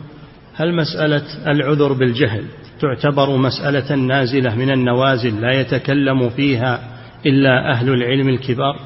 هل 0.54 0.74
مسألة 0.74 1.22
العذر 1.46 1.92
بالجهل 1.92 2.44
تعتبر 2.80 3.36
مسألة 3.36 3.94
نازلة 3.94 4.54
من 4.54 4.70
النوازل 4.70 5.40
لا 5.40 5.60
يتكلم 5.60 6.30
فيها 6.30 6.80
إلا 7.26 7.72
أهل 7.72 7.88
العلم 7.88 8.28
الكبار؟ 8.28 8.76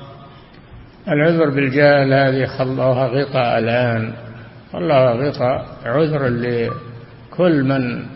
العذر 1.08 1.50
بالجهل 1.50 2.12
هذه 2.12 2.46
خلوها 2.46 3.06
غطاء 3.06 3.58
الآن. 3.58 4.12
خلوها 4.72 5.12
غطاء. 5.12 5.66
عذر 5.84 6.28
لكل 6.28 7.62
من 7.62 8.06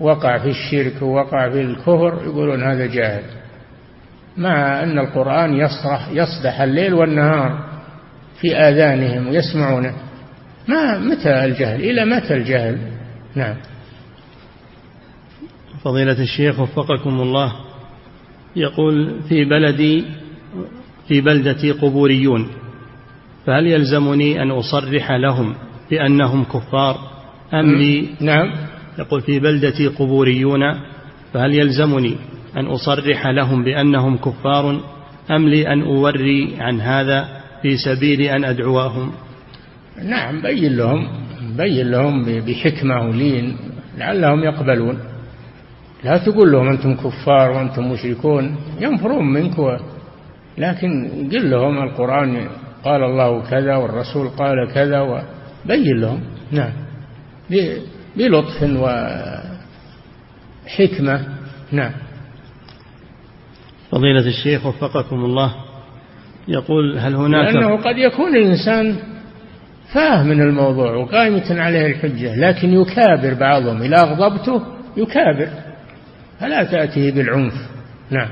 وقع 0.00 0.38
في 0.38 0.48
الشرك 0.48 1.02
ووقع 1.02 1.50
في 1.50 1.60
الكفر 1.60 2.18
يقولون 2.24 2.62
هذا 2.62 2.86
جاهل. 2.86 3.37
مع 4.36 4.82
أن 4.82 4.98
القرآن 4.98 5.54
يصرح 5.54 6.08
يصدح 6.12 6.60
الليل 6.60 6.94
والنهار 6.94 7.68
في 8.40 8.56
آذانهم 8.56 9.28
ويسمعونه 9.28 9.94
ما 10.68 10.98
متى 10.98 11.44
الجهل؟ 11.44 11.80
إلى 11.80 12.04
متى 12.04 12.34
الجهل؟ 12.34 12.78
نعم. 13.34 13.56
فضيلة 15.84 16.22
الشيخ 16.22 16.60
وفقكم 16.60 17.20
الله 17.20 17.52
يقول 18.56 19.14
في 19.28 19.44
بلدي 19.44 20.04
في 21.08 21.20
بلدتي 21.20 21.70
قبوريون 21.72 22.48
فهل 23.46 23.66
يلزمني 23.66 24.42
أن 24.42 24.50
أصرح 24.50 25.12
لهم 25.12 25.54
بأنهم 25.90 26.44
كفار 26.44 26.98
أم 27.54 27.74
لي؟ 27.74 28.08
نعم. 28.20 28.52
يقول 28.98 29.20
في 29.20 29.40
بلدتي 29.40 29.86
قبوريون 29.86 30.60
فهل 31.32 31.54
يلزمني 31.54 32.16
أن 32.56 32.66
أصرح 32.66 33.26
لهم 33.26 33.64
بأنهم 33.64 34.16
كفار 34.16 34.80
أم 35.30 35.48
لي 35.48 35.72
أن 35.72 35.82
أوري 35.82 36.56
عن 36.60 36.80
هذا 36.80 37.28
في 37.62 37.76
سبيل 37.76 38.20
أن 38.20 38.44
أدعوهم؟ 38.44 39.12
نعم 40.04 40.42
بين 40.42 40.76
لهم 40.76 41.08
بين 41.56 41.90
لهم 41.90 42.24
بحكمة 42.24 43.02
ولين 43.08 43.56
لعلهم 43.98 44.44
يقبلون. 44.44 44.98
لا 46.04 46.16
تقول 46.16 46.52
لهم 46.52 46.68
أنتم 46.68 46.94
كفار 46.94 47.50
وأنتم 47.50 47.90
مشركون 47.90 48.56
ينفرون 48.80 49.32
منك 49.32 49.80
لكن 50.58 51.10
قل 51.32 51.50
لهم 51.50 51.82
القرآن 51.82 52.48
قال 52.84 53.04
الله 53.04 53.42
كذا 53.50 53.76
والرسول 53.76 54.28
قال 54.28 54.72
كذا 54.74 55.00
وبين 55.00 56.00
لهم. 56.00 56.20
نعم. 56.52 56.72
بلطف 58.16 58.62
وحكمة 60.66 61.26
نعم. 61.72 61.92
فضيلة 63.90 64.26
الشيخ 64.26 64.66
وفقكم 64.66 65.16
الله. 65.16 65.54
يقول 66.48 66.98
هل 66.98 67.14
هناك 67.14 67.54
لأنه 67.54 67.76
قد 67.76 67.98
يكون 67.98 68.36
الإنسان 68.36 68.96
فاهم 69.94 70.26
من 70.26 70.40
الموضوع 70.40 70.94
وقائمة 70.94 71.60
عليه 71.60 71.86
الحجة 71.86 72.36
لكن 72.36 72.68
يكابر 72.68 73.34
بعضهم. 73.34 73.82
إذا 73.82 73.96
أغضبته 73.96 74.62
يكابر. 74.96 75.48
فلا 76.40 76.64
تأتيه 76.64 77.12
بالعنف. 77.12 77.52
نعم. 78.10 78.28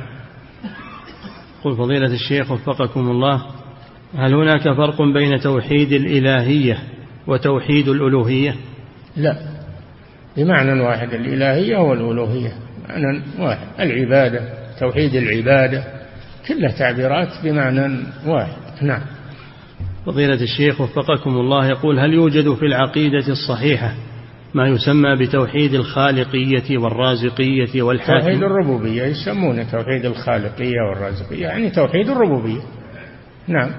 قل 1.64 1.76
فضيلة 1.76 2.12
الشيخ 2.12 2.52
وفقكم 2.52 3.00
الله 3.00 3.42
هل 4.18 4.34
هناك 4.34 4.62
فرق 4.62 5.02
بين 5.02 5.40
توحيد 5.40 5.92
الإلهية 5.92 6.78
وتوحيد 7.26 7.88
الألوهية؟ 7.88 8.54
لا. 9.16 9.36
بمعنى 10.36 10.80
واحد 10.80 11.14
الإلهية 11.14 11.76
والألوهية. 11.76 12.52
معنى 12.88 13.22
واحد 13.38 13.66
العبادة. 13.80 14.65
توحيد 14.80 15.14
العبادة 15.14 15.84
كلها 16.48 16.78
تعبيرات 16.78 17.28
بمعنى 17.44 18.04
واحد. 18.26 18.56
نعم. 18.82 19.02
فضيلة 20.06 20.42
الشيخ 20.42 20.80
وفقكم 20.80 21.30
الله 21.30 21.66
يقول 21.66 21.98
هل 21.98 22.12
يوجد 22.12 22.54
في 22.54 22.66
العقيدة 22.66 23.28
الصحيحة 23.28 23.94
ما 24.54 24.68
يسمى 24.68 25.16
بتوحيد 25.16 25.74
الخالقية 25.74 26.78
والرازقية 26.78 27.82
والحاكم؟ 27.82 28.20
توحيد 28.20 28.42
الربوبية 28.42 29.02
يسمونه 29.02 29.70
توحيد 29.70 30.04
الخالقية 30.04 30.80
والرازقية 30.90 31.42
يعني 31.42 31.70
توحيد 31.70 32.10
الربوبية. 32.10 32.60
نعم. 33.48 33.70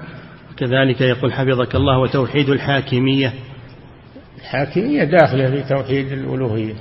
كذلك 0.56 1.00
يقول 1.00 1.32
حفظك 1.32 1.74
الله 1.74 1.98
وتوحيد 1.98 2.48
الحاكمية. 2.48 3.32
الحاكمية 4.38 5.04
داخلة 5.04 5.50
في 5.50 5.68
توحيد 5.68 6.12
الألوهية. 6.12 6.74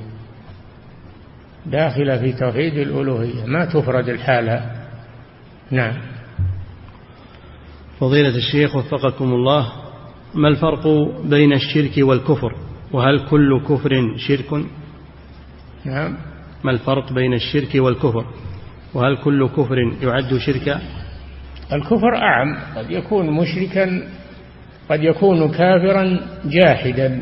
داخلة 1.72 2.18
في 2.18 2.34
توحيد 2.34 2.74
الألوهية. 2.78 3.46
ما 3.46 3.66
تفرد 3.66 4.10
الحالة؟ 4.10 4.72
نعم. 5.72 5.94
فضيلة 8.00 8.36
الشيخ 8.38 8.76
وفقكم 8.76 9.34
الله 9.34 9.72
ما 10.36 10.48
الفرق 10.48 10.88
بين 11.26 11.54
الشرك 11.54 11.92
والكفر؟ 11.98 12.56
وهل 12.92 13.26
كل 13.30 13.62
كفر 13.70 14.18
شرك؟ 14.18 14.54
نعم. 15.86 16.18
ما 16.64 16.72
الفرق 16.72 17.14
بين 17.14 17.34
الشرك 17.34 17.76
والكفر؟ 17.76 18.26
وهل 18.94 19.18
كل 19.18 19.48
كفر 19.48 19.78
يعد 20.02 20.38
شركا؟ 20.38 20.82
الكفر 21.74 22.16
أعم. 22.16 22.58
قد 22.76 22.92
يكون 22.92 23.32
مشركا 23.32 24.04
قد 24.90 25.04
يكون 25.04 25.52
كافرا 25.52 26.20
جاحدا 26.46 27.22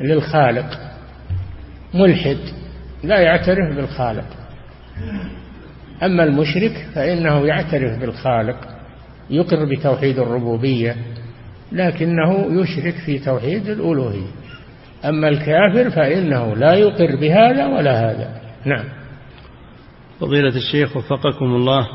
للخالق 0.00 0.80
ملحد. 1.94 2.63
لا 3.04 3.20
يعترف 3.20 3.76
بالخالق. 3.76 4.26
أما 6.02 6.24
المشرك 6.24 6.86
فإنه 6.94 7.46
يعترف 7.46 8.00
بالخالق 8.00 8.56
يقر 9.30 9.64
بتوحيد 9.64 10.18
الربوبية 10.18 10.96
لكنه 11.72 12.60
يشرك 12.60 12.94
في 13.06 13.18
توحيد 13.18 13.68
الألوهية. 13.68 14.30
أما 15.04 15.28
الكافر 15.28 15.90
فإنه 15.90 16.56
لا 16.56 16.74
يقر 16.74 17.16
بهذا 17.16 17.66
ولا 17.66 18.10
هذا. 18.10 18.40
نعم. 18.64 18.84
فضيلة 20.20 20.56
الشيخ 20.56 20.96
وفقكم 20.96 21.44
الله 21.44 21.88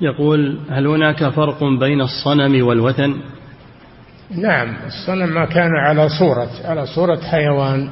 يقول 0.00 0.58
هل 0.70 0.86
هناك 0.86 1.28
فرق 1.28 1.64
بين 1.64 2.00
الصنم 2.00 2.66
والوثن؟ 2.66 3.14
نعم 4.30 4.76
الصنم 4.86 5.34
ما 5.34 5.44
كان 5.44 5.70
على 5.86 6.08
صورة 6.08 6.50
على 6.64 6.86
صورة 6.86 7.20
حيوان. 7.20 7.90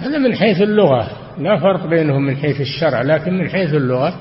هذا 0.00 0.18
من 0.18 0.34
حيث 0.34 0.62
اللغة. 0.62 1.10
لا 1.38 1.60
فرق 1.60 1.86
بينهم 1.86 2.26
من 2.26 2.36
حيث 2.36 2.60
الشرع 2.60 3.02
لكن 3.02 3.38
من 3.38 3.48
حيث 3.48 3.74
اللغة. 3.74 4.14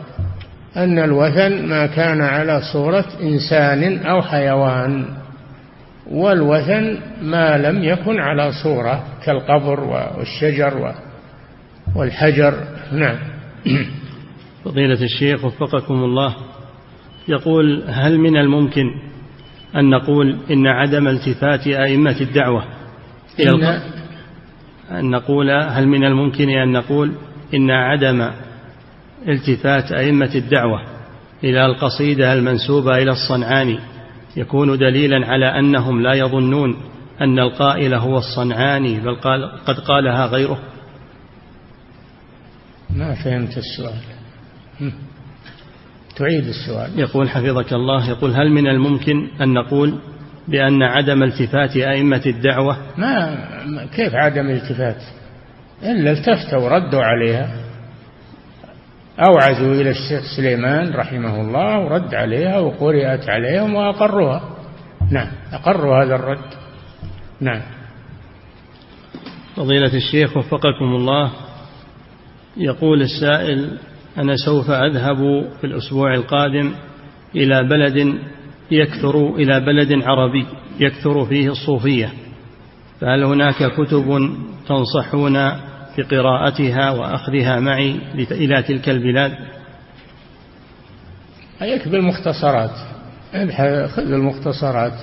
أن 0.78 1.00
الوثن 1.00 1.66
ما 1.66 1.86
كان 1.86 2.22
على 2.22 2.62
صورة 2.74 3.06
إنسان 3.22 3.98
أو 3.98 4.22
حيوان 4.22 5.06
والوثن 6.12 6.98
ما 7.22 7.58
لم 7.58 7.84
يكن 7.84 8.20
على 8.20 8.52
صورة 8.64 9.04
كالقبر 9.26 9.80
والشجر 9.80 10.94
والحجر. 11.96 12.54
نعم. 12.92 13.18
فضيلة 14.66 15.04
الشيخ 15.04 15.46
وفقكم 15.46 15.94
الله. 15.94 16.36
يقول 17.28 17.84
هل 17.88 18.18
من 18.18 18.38
الممكن 18.38 18.86
أن 19.76 19.90
نقول 19.90 20.38
إن 20.52 20.68
عدم 20.68 21.08
التفات 21.08 21.68
أئمة 21.68 22.22
الدعوة 22.22 22.64
إلى 23.40 23.50
إن, 23.50 23.82
أن 24.92 25.10
نقول 25.10 25.52
هل 25.52 25.88
من 25.88 26.06
الممكن 26.06 26.50
أن 26.50 26.72
نقول 26.72 27.12
إن 27.54 27.72
عدم 27.72 28.30
التفات 29.28 29.92
أئمة 29.92 30.32
الدعوة 30.36 30.82
إلى 31.44 31.66
القصيدة 31.66 32.34
المنسوبة 32.34 32.98
إلى 32.98 33.12
الصنعاني 33.12 33.80
يكون 34.38 34.78
دليلا 34.78 35.28
على 35.28 35.46
أنهم 35.46 36.02
لا 36.02 36.14
يظنون 36.14 36.76
أن 37.22 37.40
القائل 37.40 37.94
هو 37.94 38.18
الصنعاني 38.18 39.00
بل 39.00 39.16
قال 39.16 39.52
قد 39.66 39.80
قالها 39.80 40.26
غيره. 40.26 40.60
ما 42.90 43.24
فهمت 43.24 43.58
السؤال. 43.58 44.02
تعيد 46.16 46.48
السؤال. 46.48 47.00
يقول 47.00 47.30
حفظك 47.30 47.74
الله 47.74 48.10
يقول 48.10 48.32
هل 48.32 48.52
من 48.52 48.68
الممكن 48.68 49.28
أن 49.42 49.54
نقول 49.54 50.00
بأن 50.50 50.84
عدم 50.84 51.24
التفات 51.24 51.78
أئمة 51.78 52.22
الدعوة؟ 52.26 52.78
ما 52.98 53.38
كيف 53.96 54.14
عدم 54.14 54.50
التفات؟ 54.50 55.02
إلا 55.84 56.12
التفتوا 56.12 56.60
وردوا 56.60 57.04
عليها. 57.04 57.50
أوعزوا 59.20 59.74
إلى 59.74 59.90
الشيخ 59.90 60.24
سليمان 60.38 60.94
رحمه 60.94 61.42
الله 61.42 61.80
ورد 61.80 62.16
عليها 62.16 62.60
وقرأت 62.60 63.30
عليهم 63.30 63.76
وأقروها. 63.76 64.42
نعم 65.12 65.28
أقروا 65.54 66.04
هذا 66.04 66.16
الرد. 66.16 66.50
نعم. 67.42 67.62
فضيلة 69.56 69.94
الشيخ 69.96 70.38
وفقكم 70.38 70.86
الله 70.96 71.32
يقول 72.58 73.02
السائل 73.02 73.78
أنا 74.18 74.36
سوف 74.46 74.72
أذهب 74.72 75.18
في 75.62 75.68
الأسبوع 75.68 76.14
القادم 76.14 76.74
إلى 77.36 77.64
بلد 77.64 78.20
يكثر 78.72 79.36
إلى 79.36 79.60
بلد 79.60 80.04
عربي 80.04 80.46
يكثر 80.80 81.26
فيه 81.26 81.52
الصوفية. 81.52 82.14
فهل 83.02 83.24
هناك 83.24 83.72
كتب 83.74 84.36
تنصحون 84.68 85.34
بقراءتها 85.98 86.92
وأخذها 86.92 87.60
معي 87.60 88.00
إلى 88.32 88.64
تلك 88.64 88.90
البلاد؟ 88.90 89.38
يكفي 91.62 91.96
المختصرات. 91.96 92.72
خذ 93.90 94.12
المختصرات 94.12 94.94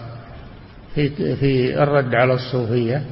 في 0.94 1.36
في 1.36 1.82
الرد 1.82 2.14
على 2.14 2.34
الصوفية. 2.34 3.04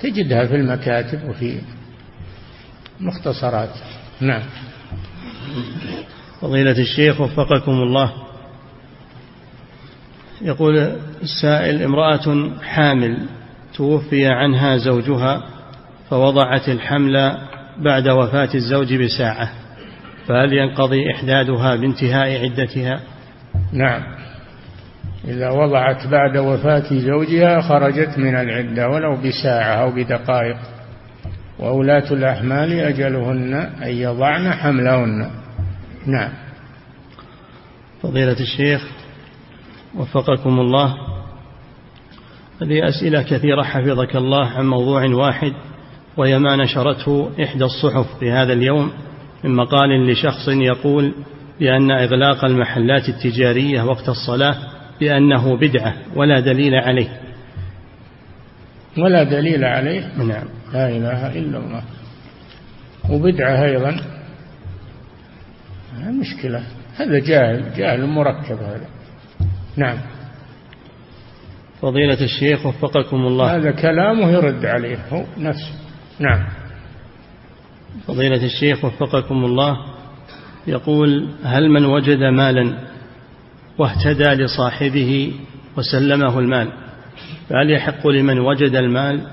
تجدها 0.00 0.46
في 0.46 0.56
المكاتب 0.56 1.28
وفي 1.28 1.58
مختصرات 3.00 3.70
نعم. 4.20 4.42
فضيلة 6.40 6.78
الشيخ 6.78 7.20
وفقكم 7.20 7.72
الله. 7.72 8.12
يقول 10.42 10.78
السائل 11.22 11.82
امرأة 11.82 12.50
حامل 12.62 13.18
توفي 13.76 14.26
عنها 14.26 14.76
زوجها 14.76 15.42
فوضعت 16.10 16.68
الحمل 16.68 17.38
بعد 17.78 18.08
وفاة 18.08 18.48
الزوج 18.54 18.94
بساعة 18.94 19.50
فهل 20.26 20.52
ينقضي 20.52 21.10
إحدادها 21.10 21.76
بانتهاء 21.76 22.44
عدتها؟ 22.44 23.00
نعم. 23.72 24.02
إذا 25.28 25.50
وضعت 25.50 26.06
بعد 26.06 26.36
وفاة 26.36 26.94
زوجها 26.94 27.60
خرجت 27.60 28.18
من 28.18 28.34
العدة 28.34 28.88
ولو 28.88 29.16
بساعة 29.16 29.74
أو 29.82 29.90
بدقائق 29.90 30.56
وأولاة 31.58 32.12
الأحمال 32.12 32.72
أجلهن 32.72 33.54
أن 33.82 33.88
يضعن 33.88 34.52
حملهن. 34.52 35.30
نعم. 36.06 36.32
فضيلة 38.02 38.36
الشيخ 38.40 39.01
وفقكم 39.94 40.60
الله. 40.60 40.96
هذه 42.62 42.88
أسئلة 42.88 43.22
كثيرة 43.22 43.62
حفظك 43.62 44.16
الله 44.16 44.46
عن 44.46 44.66
موضوع 44.66 45.06
واحد 45.06 45.52
وهي 46.16 46.38
ما 46.38 46.56
نشرته 46.56 47.30
إحدى 47.44 47.64
الصحف 47.64 48.18
في 48.18 48.30
هذا 48.30 48.52
اليوم 48.52 48.92
من 49.44 49.56
مقال 49.56 50.10
لشخص 50.10 50.48
يقول 50.48 51.14
بأن 51.60 51.90
إغلاق 51.90 52.44
المحلات 52.44 53.08
التجارية 53.08 53.82
وقت 53.82 54.08
الصلاة 54.08 54.56
بأنه 55.00 55.56
بدعة 55.56 55.94
ولا 56.16 56.40
دليل 56.40 56.74
عليه. 56.74 57.20
ولا 58.98 59.22
دليل 59.22 59.64
عليه؟ 59.64 60.16
نعم. 60.18 60.44
لا 60.72 60.88
إله 60.88 61.38
إلا 61.38 61.58
الله. 61.58 61.82
وبدعة 63.10 63.64
أيضا؟ 63.64 64.00
مشكلة. 66.20 66.62
هذا 66.96 67.18
جاهل 67.18 67.74
جاهل 67.76 68.06
مركب 68.06 68.56
هذا. 68.56 68.86
نعم. 69.76 69.98
فضيلة 71.80 72.24
الشيخ 72.24 72.66
وفقكم 72.66 73.16
الله. 73.16 73.56
هذا 73.56 73.70
كلامه 73.70 74.30
يرد 74.30 74.64
عليه 74.64 74.98
هو 75.12 75.24
نفسه. 75.38 75.74
نعم. 76.18 76.48
فضيلة 78.06 78.44
الشيخ 78.44 78.84
وفقكم 78.84 79.44
الله. 79.44 79.76
يقول 80.66 81.28
هل 81.44 81.70
من 81.70 81.84
وجد 81.84 82.18
مالا 82.18 82.78
واهتدى 83.78 84.24
لصاحبه 84.24 85.34
وسلمه 85.76 86.38
المال؟ 86.38 86.72
فهل 87.48 87.70
يحق 87.70 88.06
لمن 88.06 88.38
وجد 88.38 88.74
المال 88.74 89.26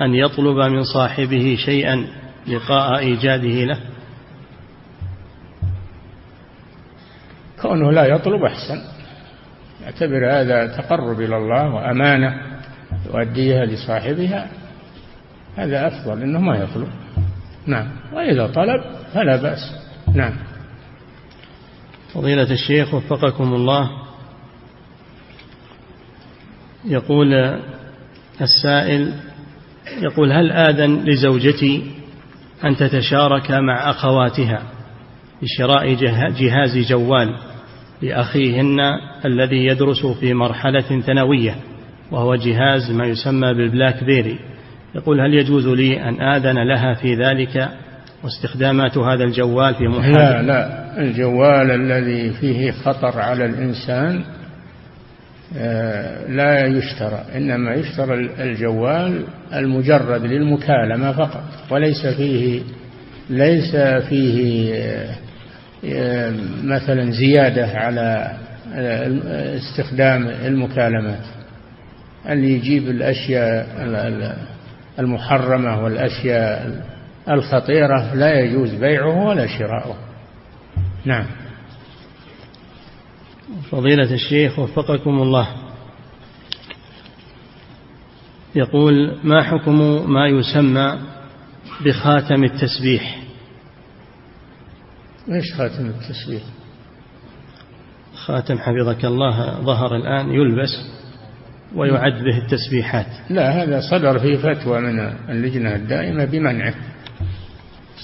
أن 0.00 0.14
يطلب 0.14 0.56
من 0.56 0.82
صاحبه 0.82 1.56
شيئا 1.64 2.06
لقاء 2.48 2.98
إيجاده 2.98 3.64
له؟ 3.64 3.78
كونه 7.62 7.92
لا 7.92 8.06
يطلب 8.06 8.44
أحسن. 8.44 8.99
يعتبر 9.84 10.40
هذا 10.40 10.66
تقرب 10.66 11.20
إلى 11.20 11.36
الله 11.36 11.74
وأمانة 11.74 12.60
يؤديها 13.06 13.64
لصاحبها. 13.66 14.50
هذا 15.56 15.86
أفضل 15.86 16.22
إنه 16.22 16.40
ما 16.40 16.56
يطلب 16.56 16.88
نعم. 17.66 17.88
وإذا 18.12 18.46
طلب 18.46 18.82
فلا 19.14 19.36
بأس. 19.36 19.74
نعم. 20.14 20.32
فضيلة 22.14 22.52
الشيخ 22.52 22.94
وفقكم 22.94 23.54
الله. 23.54 23.90
يقول 26.84 27.34
السائل 28.40 29.14
يقول 30.02 30.32
هل 30.32 30.52
آذن 30.52 31.04
لزوجتي 31.04 31.90
أن 32.64 32.76
تتشارك 32.76 33.50
مع 33.50 33.90
أخواتها 33.90 34.62
بشراء 35.42 35.94
جهاز 36.38 36.78
جوال؟ 36.78 37.36
لأخيهن 38.02 38.78
الذي 39.24 39.66
يدرس 39.66 40.06
في 40.06 40.34
مرحلة 40.34 41.00
ثانوية 41.06 41.54
وهو 42.10 42.34
جهاز 42.34 42.90
ما 42.90 43.06
يسمى 43.06 43.54
بالبلاك 43.54 44.04
بيري. 44.04 44.38
يقول 44.94 45.20
هل 45.20 45.34
يجوز 45.34 45.68
لي 45.68 46.02
أن 46.08 46.20
آذن 46.20 46.68
لها 46.68 46.94
في 46.94 47.14
ذلك 47.14 47.68
واستخدامات 48.24 48.98
هذا 48.98 49.24
الجوال 49.24 49.74
في 49.74 49.88
محاولة 49.88 50.40
لا 50.40 50.42
لا. 50.42 51.00
الجوال 51.02 51.70
الذي 51.70 52.30
فيه 52.30 52.70
خطر 52.70 53.20
على 53.20 53.44
الإنسان 53.44 54.24
آه، 55.56 56.26
لا 56.30 56.66
يشترى. 56.66 57.24
إنما 57.36 57.74
يشترى 57.74 58.14
الجوال 58.40 59.24
المجرد 59.54 60.22
للمكالمة 60.22 61.12
فقط 61.12 61.44
وليس 61.70 62.06
فيه 62.06 62.62
ليس 63.30 63.76
فيه 64.08 64.74
آه، 64.74 65.14
مثلا 66.64 67.10
زيادة 67.10 67.66
على 67.66 68.36
استخدام 69.56 70.26
المكالمات. 70.26 71.24
اللي 72.28 72.50
يجيب 72.50 72.88
الأشياء 72.88 73.66
المحرمة 74.98 75.84
والأشياء 75.84 76.84
الخطيرة 77.30 78.14
لا 78.14 78.40
يجوز 78.40 78.74
بيعه 78.74 79.26
ولا 79.26 79.46
شراؤه. 79.58 79.96
نعم. 81.04 81.26
فضيلة 83.70 84.14
الشيخ 84.14 84.58
وفقكم 84.58 85.22
الله. 85.22 85.48
يقول 88.54 89.18
ما 89.24 89.42
حكم 89.42 90.10
ما 90.12 90.28
يسمى 90.28 90.98
بخاتم 91.84 92.44
التسبيح؟ 92.44 93.19
إيش 95.30 95.54
خاتم 95.54 95.86
التسبيح؟ 95.86 96.42
خاتم 98.14 98.58
حفظك 98.58 99.04
الله 99.04 99.60
ظهر 99.60 99.96
الآن 99.96 100.30
يلبس 100.30 100.90
ويعد 101.74 102.12
به 102.12 102.38
التسبيحات. 102.38 103.06
لا 103.30 103.62
هذا 103.62 103.80
صدر 103.80 104.18
في 104.18 104.36
فتوى 104.36 104.80
من 104.80 105.00
اللجنة 105.28 105.74
الدائمة 105.74 106.24
بمنعه. 106.24 106.74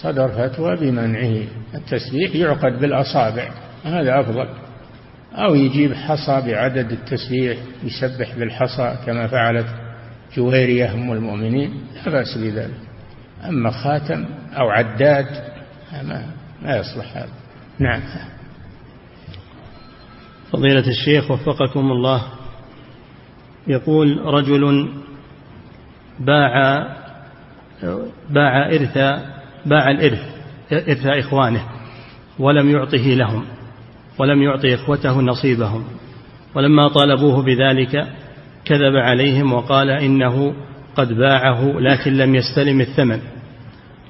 صدر 0.03 0.29
فتوى 0.29 0.77
بمنعه. 0.77 1.43
التسبيح 1.75 2.35
يعقد 2.35 2.81
بالأصابع 2.81 3.51
هذا 3.85 4.21
أفضل. 4.21 4.49
أو 5.35 5.55
يجيب 5.55 5.93
حصى 5.95 6.43
بعدد 6.47 6.93
التسبيح 6.93 7.59
يسبح 7.85 8.39
بالحصى 8.39 8.97
كما 9.07 9.27
فعلت 9.27 9.67
جويرية 10.37 10.95
أم 10.95 11.13
المؤمنين 11.13 11.75
لا 11.95 12.13
بأس 12.13 12.39
بذلك. 12.39 12.81
أما 13.49 13.71
خاتم 13.71 14.25
أو 14.57 14.71
عداد 14.71 15.27
ما, 16.03 16.27
ما 16.63 16.77
يصلح 16.77 17.17
هذا. 17.17 17.33
نعم. 17.79 18.03
فضيلة 20.53 20.89
الشيخ 20.89 21.31
وفقكم 21.31 21.93
الله 21.93 22.23
يقول 23.67 24.21
رجل 24.25 24.89
باع 26.21 26.87
باع 28.31 28.69
إرث 28.69 28.99
باع 29.67 29.91
الإرث 29.91 30.21
إرث 30.73 31.07
إخوانه 31.07 31.65
ولم 32.39 32.71
يعطه 32.71 32.97
لهم 32.97 33.45
ولم 34.19 34.43
يعطي 34.43 34.75
إخوته 34.75 35.21
نصيبهم 35.21 35.85
ولما 36.55 36.89
طالبوه 36.89 37.43
بذلك 37.43 38.07
كذب 38.65 38.97
عليهم 38.97 39.53
وقال 39.53 39.91
إنه 39.91 40.55
قد 40.97 41.13
باعه 41.13 41.79
لكن 41.79 42.13
لم 42.13 42.35
يستلم 42.35 42.81
الثمن. 42.81 43.21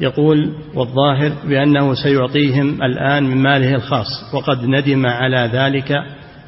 يقول 0.00 0.52
والظاهر 0.74 1.32
بأنه 1.44 1.94
سيعطيهم 1.94 2.82
الآن 2.82 3.22
من 3.22 3.36
ماله 3.36 3.74
الخاص 3.74 4.34
وقد 4.34 4.64
ندم 4.64 5.06
على 5.06 5.50
ذلك 5.52 5.92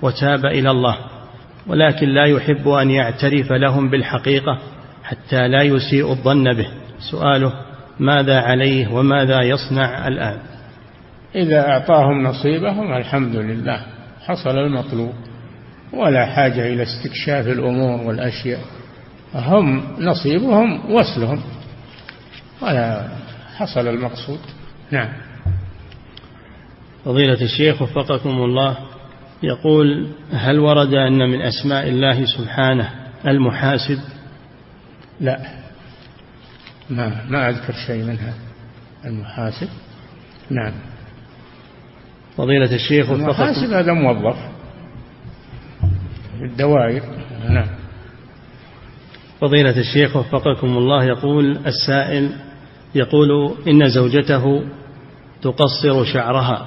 وتاب 0.02 0.46
إلى 0.46 0.70
الله 0.70 0.96
ولكن 1.66 2.08
لا 2.08 2.24
يحب 2.24 2.68
أن 2.68 2.90
يعترف 2.90 3.52
لهم 3.52 3.90
بالحقيقة 3.90 4.58
حتى 5.04 5.48
لا 5.48 5.62
يسيء 5.62 6.10
الظن 6.10 6.44
به. 6.44 6.68
سؤاله 7.10 7.52
ماذا 8.00 8.40
عليه 8.40 8.92
وماذا 8.92 9.42
يصنع 9.42 10.08
الآن؟ 10.08 10.38
إذا 11.34 11.68
أعطاهم 11.68 12.22
نصيبهم 12.22 12.92
الحمد 12.92 13.36
لله 13.36 13.80
حصل 14.26 14.58
المطلوب 14.58 15.12
ولا 15.92 16.26
حاجة 16.26 16.72
إلى 16.72 16.82
استكشاف 16.82 17.46
الأمور 17.46 18.06
والأشياء 18.06 18.60
هم 19.34 19.82
نصيبهم 19.98 20.94
وصلهم 20.94 21.40
ولا 22.62 23.08
حصل 23.58 23.88
المقصود. 23.88 24.38
نعم. 24.90 25.08
فضيلة 27.04 27.42
الشيخ 27.42 27.82
وفقكم 27.82 28.30
الله 28.30 28.76
يقول 29.42 30.08
هل 30.32 30.58
ورد 30.58 30.94
أن 30.94 31.30
من 31.30 31.42
أسماء 31.42 31.88
الله 31.88 32.24
سبحانه 32.24 32.90
المحاسب 33.26 33.98
لا. 35.20 35.40
ما 36.90 37.24
ما 37.28 37.48
أذكر 37.48 37.72
شيء 37.86 38.04
منها. 38.04 38.34
المحاسب 39.04 39.68
نعم. 40.50 40.72
فضيلة 42.36 42.74
الشيخ 42.74 43.10
المحاسب 43.10 43.72
هذا 43.72 43.92
موظف. 43.92 44.36
الدوائر. 46.42 47.02
نعم. 47.48 47.68
فضيلة 49.40 49.78
الشيخ 49.78 50.16
وفقكم 50.16 50.66
الله 50.66 51.04
يقول 51.04 51.58
السائل 51.66 52.47
يقول 52.94 53.54
إن 53.68 53.88
زوجته 53.88 54.62
تقصر 55.42 56.04
شعرها 56.04 56.66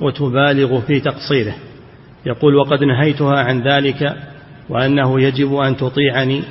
وتبالغ 0.00 0.80
في 0.80 1.00
تقصيره. 1.00 1.54
يقول 2.26 2.54
وقد 2.54 2.84
نهيتها 2.84 3.36
عن 3.36 3.68
ذلك 3.68 4.16
وأنه 4.68 5.20
يجب 5.20 5.54
أن 5.54 5.76
تطيعني 5.76 6.42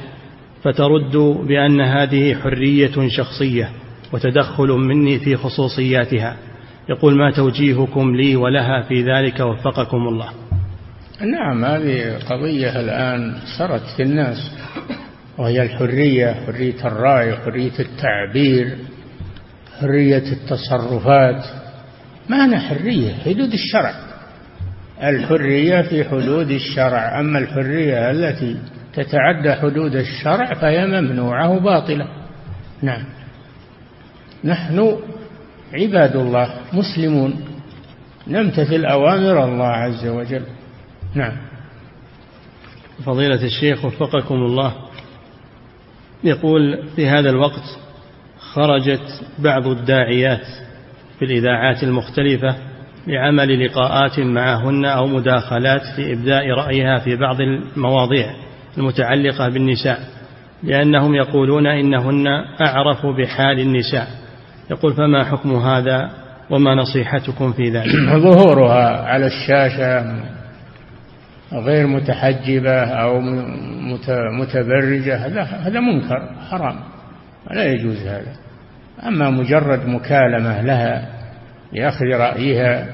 فترد 0.63 1.17
بأن 1.47 1.81
هذه 1.81 2.35
حرية 2.35 3.07
شخصية 3.07 3.69
وتدخل 4.13 4.67
مني 4.67 5.19
في 5.19 5.35
خصوصياتها. 5.35 6.37
يقول 6.89 7.15
ما 7.15 7.31
توجيهكم 7.31 8.15
لي 8.15 8.35
ولها 8.35 8.81
في 8.81 9.03
ذلك 9.03 9.39
وفقكم 9.39 10.07
الله. 10.07 10.29
نعم 11.21 11.65
هذه 11.65 12.17
قضية 12.29 12.79
الآن 12.79 13.35
صارت 13.57 13.81
في 13.97 14.03
الناس 14.03 14.51
وهي 15.37 15.63
الحرية 15.63 16.35
حرية 16.45 16.87
الرأي 16.87 17.35
حرية 17.35 17.79
التعبير. 17.79 18.77
حرية 19.81 20.31
التصرفات. 20.31 21.45
معنى 22.29 22.59
حرية؟ 22.59 23.13
حدود 23.13 23.53
الشرع. 23.53 23.93
الحرية 25.03 25.81
في 25.81 26.03
حدود 26.03 26.51
الشرع. 26.51 27.19
أما 27.19 27.39
الحرية 27.39 28.11
التي 28.11 28.57
تتعدى 28.93 29.53
حدود 29.53 29.95
الشرع 29.95 30.53
فهي 30.53 30.87
ممنوعة 30.87 31.59
باطلة 31.59 32.07
نعم. 32.81 33.03
نحن 34.43 34.97
عباد 35.73 36.15
الله 36.15 36.53
مسلمون. 36.73 37.45
نمتثل 38.27 38.85
أوامر 38.85 39.43
الله 39.43 39.67
عز 39.67 40.07
وجل. 40.07 40.43
نعم. 41.15 41.37
فضيلة 43.05 43.43
الشيخ 43.43 43.85
وفقكم 43.85 44.35
الله. 44.35 44.73
يقول 46.23 46.87
في 46.95 47.09
هذا 47.09 47.29
الوقت 47.29 47.79
خرجت 48.57 49.23
بعض 49.39 49.67
الداعيات 49.67 50.45
في 51.19 51.25
الإذاعات 51.25 51.83
المختلفة 51.83 52.55
لعمل 53.07 53.65
لقاءات 53.65 54.19
معهن 54.19 54.85
أو 54.85 55.07
مداخلات 55.07 55.81
في 55.95 56.13
إبداء 56.13 56.49
رأيها 56.49 56.99
في 56.99 57.15
بعض 57.15 57.41
المواضيع 57.41 58.33
المتعلقة 58.77 59.49
بالنساء 59.49 59.99
لأنهم 60.63 61.15
يقولون 61.15 61.67
إنهن 61.67 62.27
أعرف 62.61 63.05
بحال 63.05 63.59
النساء. 63.59 64.07
يقول 64.71 64.93
فما 64.93 65.23
حكم 65.23 65.55
هذا 65.55 66.09
وما 66.49 66.75
نصيحتكم 66.75 67.53
في 67.53 67.69
ذلك؟ 67.69 67.95
ظهورها 68.29 69.01
على 69.01 69.27
الشاشة 69.27 70.21
غير 71.53 71.87
متحجبة 71.87 72.79
أو 72.83 73.21
متبرجة 74.41 75.15
هذا 75.25 75.41
هذا 75.41 75.79
منكر 75.79 76.29
حرام 76.49 76.79
لا 77.51 77.65
يجوز 77.73 77.97
هذا. 77.97 78.46
أما 79.05 79.29
مجرد 79.29 79.85
مكالمة 79.85 80.61
لها 80.61 81.09
لأخذ 81.73 82.05
رأيها 82.05 82.87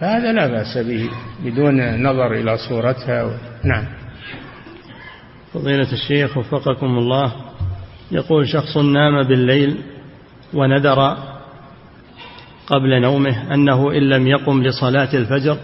فهذا 0.00 0.32
لا 0.32 0.46
بأس 0.46 0.78
به 0.78 1.10
بدون 1.44 2.02
نظر 2.02 2.32
إلى 2.32 2.56
صورتها. 2.68 3.24
و... 3.24 3.30
نعم. 3.64 3.84
فضيلة 5.54 5.92
الشيخ 5.92 6.36
وفقكم 6.36 6.86
الله. 6.86 7.32
يقول 8.12 8.48
شخص 8.48 8.76
نام 8.76 9.28
بالليل 9.28 9.76
ونذر 10.54 11.16
قبل 12.66 13.00
نومه 13.00 13.54
أنه 13.54 13.92
إن 13.92 14.08
لم 14.08 14.26
يقم 14.26 14.62
لصلاة 14.62 15.14
الفجر 15.14 15.56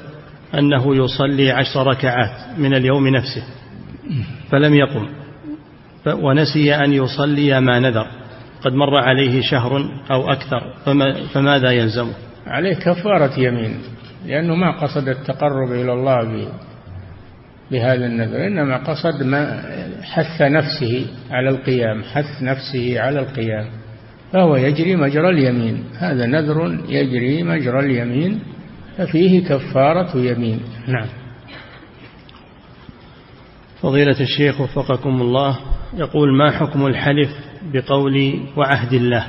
أنه 0.55 0.97
يصلي 0.97 1.51
عشر 1.51 1.87
ركعات 1.87 2.59
من 2.59 2.75
اليوم 2.75 3.09
نفسه 3.09 3.43
فلم 4.51 4.75
يقم 4.75 5.09
ونسي 6.07 6.75
أن 6.75 6.93
يصلي 6.93 7.61
ما 7.61 7.79
نذر 7.81 8.07
قد 8.65 8.73
مر 8.73 8.99
عليه 8.99 9.41
شهر 9.41 9.91
أو 10.11 10.33
أكثر 10.33 10.75
فما 10.85 11.27
فماذا 11.35 11.71
يلزمه 11.71 12.15
عليه 12.47 12.75
كفارة 12.75 13.41
يمين 13.41 13.77
لأنه 14.27 14.55
ما 14.55 14.71
قصد 14.71 15.09
التقرب 15.09 15.73
إلى 15.73 15.93
الله 15.93 16.49
بهذا 17.71 18.07
النذر 18.07 18.47
إنما 18.47 18.77
قصد 18.77 19.23
ما 19.23 19.63
حث 20.03 20.43
نفسه 20.43 21.07
على 21.31 21.51
القيام 21.51 22.03
حث 22.03 22.43
نفسه 22.43 23.01
على 23.01 23.19
القيام 23.19 23.67
فهو 24.33 24.57
يجري 24.57 24.97
مجرى 24.97 25.31
اليمين 25.31 25.85
هذا 25.99 26.27
نذر 26.27 26.79
يجري 26.89 27.43
مجرى 27.43 27.81
اليمين 27.81 28.41
ففيه 28.99 29.45
كفارة 29.45 30.17
يمين. 30.17 30.61
نعم. 30.87 31.07
فضيلة 33.83 34.21
الشيخ 34.21 34.61
وفقكم 34.61 35.23
الله 35.23 35.59
يقول 35.97 36.39
ما 36.39 36.51
حكم 36.51 36.87
الحلف 36.87 37.31
بقول 37.63 38.41
وعهد 38.57 38.93
الله. 38.93 39.27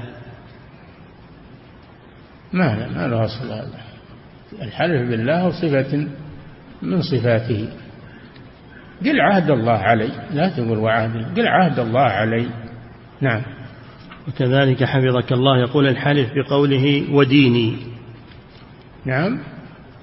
ما 2.53 2.87
ما 2.87 3.07
له 3.07 3.25
أصل. 3.25 3.51
هذا 3.51 3.67
الحلف 4.61 5.09
بالله 5.09 5.49
صفة 5.49 6.07
من 6.81 7.01
صفاته. 7.01 7.69
قل 9.05 9.21
عهد 9.21 9.51
الله 9.51 9.77
علي. 9.77 10.09
لا 10.33 10.49
تقول 10.49 10.77
وعهد. 10.77 11.39
قل 11.39 11.47
عهد 11.47 11.79
الله 11.79 12.01
علي. 12.01 12.47
نعم. 13.21 13.41
وكذلك 14.27 14.83
حفظك 14.83 15.31
الله 15.31 15.59
يقول 15.59 15.87
الحلف 15.87 16.29
بقوله 16.35 17.05
وديني. 17.11 17.77
نعم. 19.05 19.39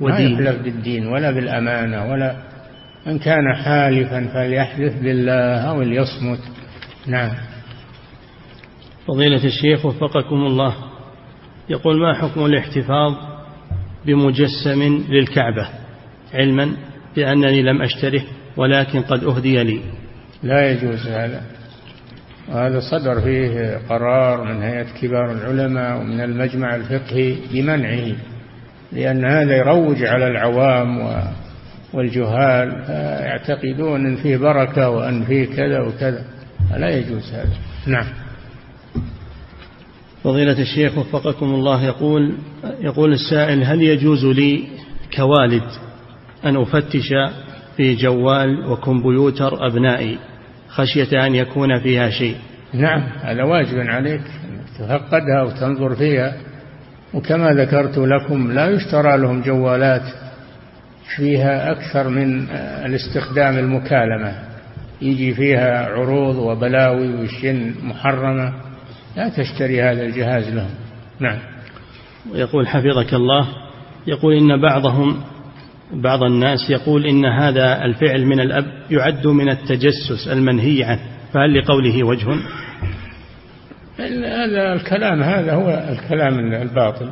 ودين 0.01 0.35
ما 0.35 0.41
يحلف 0.41 0.63
بالدين 0.63 1.07
ولا 1.07 1.31
بالأمانة 1.31 2.11
ولا 2.11 2.37
من 3.07 3.19
كان 3.19 3.55
حالفا 3.65 4.29
فليحلف 4.35 5.03
بالله 5.03 5.61
أو 5.61 5.83
ليصمت. 5.83 6.41
نعم. 7.07 7.31
فضيلة 9.09 9.45
الشيخ 9.45 9.87
وفقكم 9.87 10.37
الله. 10.37 10.75
يقول 11.69 12.01
ما 12.01 12.15
حكم 12.15 12.45
الاحتفاظ 12.45 13.15
بمجسم 14.07 15.05
للكعبة؟ 15.09 15.69
علما 16.35 16.73
بأنني 17.17 17.63
لم 17.63 17.83
أشتره 17.83 18.23
ولكن 18.57 19.01
قد 19.03 19.25
أهدي 19.25 19.63
لي. 19.63 19.81
لا 20.43 20.71
يجوز 20.71 21.07
هذا. 21.07 21.43
وهذا 22.49 22.81
صدر 22.81 23.21
فيه 23.21 23.81
قرار 23.89 24.45
من 24.45 24.63
هيئة 24.63 24.87
كبار 25.03 25.33
العلماء 25.33 26.01
ومن 26.01 26.21
المجمع 26.21 26.77
الفقهي 26.77 27.37
بمنعه 27.53 28.17
لأن 28.93 29.25
هذا 29.25 29.57
يروج 29.57 30.03
على 30.03 30.29
العوام 30.29 31.17
والجهال 31.93 32.85
يعتقدون 33.25 34.07
أن 34.07 34.17
فيه 34.17 34.37
بركة 34.37 34.91
وأن 34.91 35.25
فيه 35.25 35.47
كذا 35.47 35.81
وكذا. 35.81 36.25
لا 36.77 36.91
يجوز 36.91 37.33
هذا. 37.33 37.57
نعم. 37.87 38.28
فضيلة 40.29 40.61
الشيخ 40.61 40.99
وفقكم 40.99 41.47
الله 41.47 41.85
يقول 41.85 42.35
يقول 42.81 43.13
السائل 43.13 43.65
هل 43.65 43.83
يجوز 43.83 44.25
لي 44.25 44.65
كوالد 45.17 45.63
أن 46.45 46.57
أفتش 46.57 47.09
في 47.77 47.95
جوال 47.95 48.67
وكمبيوتر 48.67 49.67
أبنائي 49.67 50.19
خشية 50.69 51.27
أن 51.27 51.35
يكون 51.35 51.81
فيها 51.81 52.11
شيء؟ 52.11 52.37
نعم 52.75 53.01
هذا 53.21 53.43
واجب 53.43 53.79
عليك 53.79 54.21
تفقدها 54.79 55.43
وتنظر 55.43 55.95
فيها. 55.95 56.37
وكما 57.15 57.53
ذكرت 57.53 57.99
لكم 57.99 58.53
لا 58.53 58.71
يشترى 58.71 59.17
لهم 59.17 59.43
جوالات 59.43 60.15
فيها 61.17 61.73
أكثر 61.73 62.09
من 62.09 62.49
الاستخدام 62.85 63.59
المكالمة. 63.59 64.33
يجي 65.03 65.35
فيها 65.35 65.87
عروض 65.87 66.37
وبلاوي 66.37 67.15
وشن 67.15 67.75
محرمة. 67.83 68.68
لا 69.19 69.29
تشتري 69.29 69.83
هذا 69.83 70.03
الجهاز 70.03 70.49
لهم. 70.55 70.71
نعم. 71.21 71.39
ويقول 72.33 72.69
حفظك 72.69 73.15
الله 73.15 73.49
يقول 74.07 74.35
إن 74.35 74.61
بعضهم 74.61 75.23
بعض 75.93 76.23
الناس 76.23 76.71
يقول 76.71 77.07
إن 77.07 77.25
هذا 77.25 77.85
الفعل 77.85 78.27
من 78.27 78.41
الأب 78.41 78.65
يعد 78.91 79.27
من 79.27 79.49
التجسس 79.49 80.29
المنهي 80.33 80.85
عنه. 80.85 81.01
فهل 81.33 81.59
لقوله 81.59 82.05
وجه؟ 82.05 82.27
هذا 83.99 84.73
الكلام 84.73 85.23
هذا 85.23 85.55
هو 85.55 85.69
الكلام 85.93 86.39
الباطل. 86.55 87.11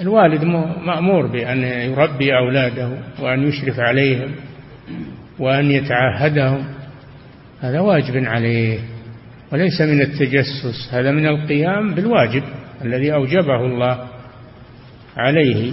الوالد 0.00 0.44
مأمور 0.86 1.26
بأن 1.26 1.62
يربي 1.62 2.36
أولاده 2.36 2.90
وأن 3.20 3.48
يشرف 3.48 3.80
عليهم 3.80 4.34
وأن 5.38 5.70
يتعهدهم. 5.70 6.64
هذا 7.60 7.80
واجب 7.80 8.24
عليه. 8.24 8.95
وليس 9.52 9.80
من 9.80 10.00
التجسس 10.00 10.88
هذا 10.92 11.10
من 11.10 11.26
القيام 11.26 11.94
بالواجب 11.94 12.42
الذي 12.84 13.14
أوجبه 13.14 13.66
الله 13.66 14.08
عليه. 15.16 15.72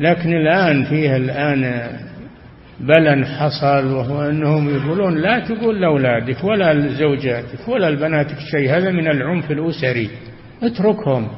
لكن 0.00 0.32
الآن 0.32 0.84
فيها 0.84 1.16
الآن 1.16 1.90
بلى 2.80 3.26
حصل 3.26 3.86
وهو 3.86 4.22
أنهم 4.22 4.76
يقولون 4.76 5.18
لا 5.18 5.38
تقول 5.38 5.80
لأولادك 5.80 6.44
ولا 6.44 6.74
لزوجاتك 6.74 7.68
ولا 7.68 7.90
لبناتك 7.90 8.38
شيء 8.50 8.70
هذا 8.76 8.90
من 8.90 9.08
العنف 9.08 9.50
الأسري. 9.50 10.10
اتركهم 10.62 11.28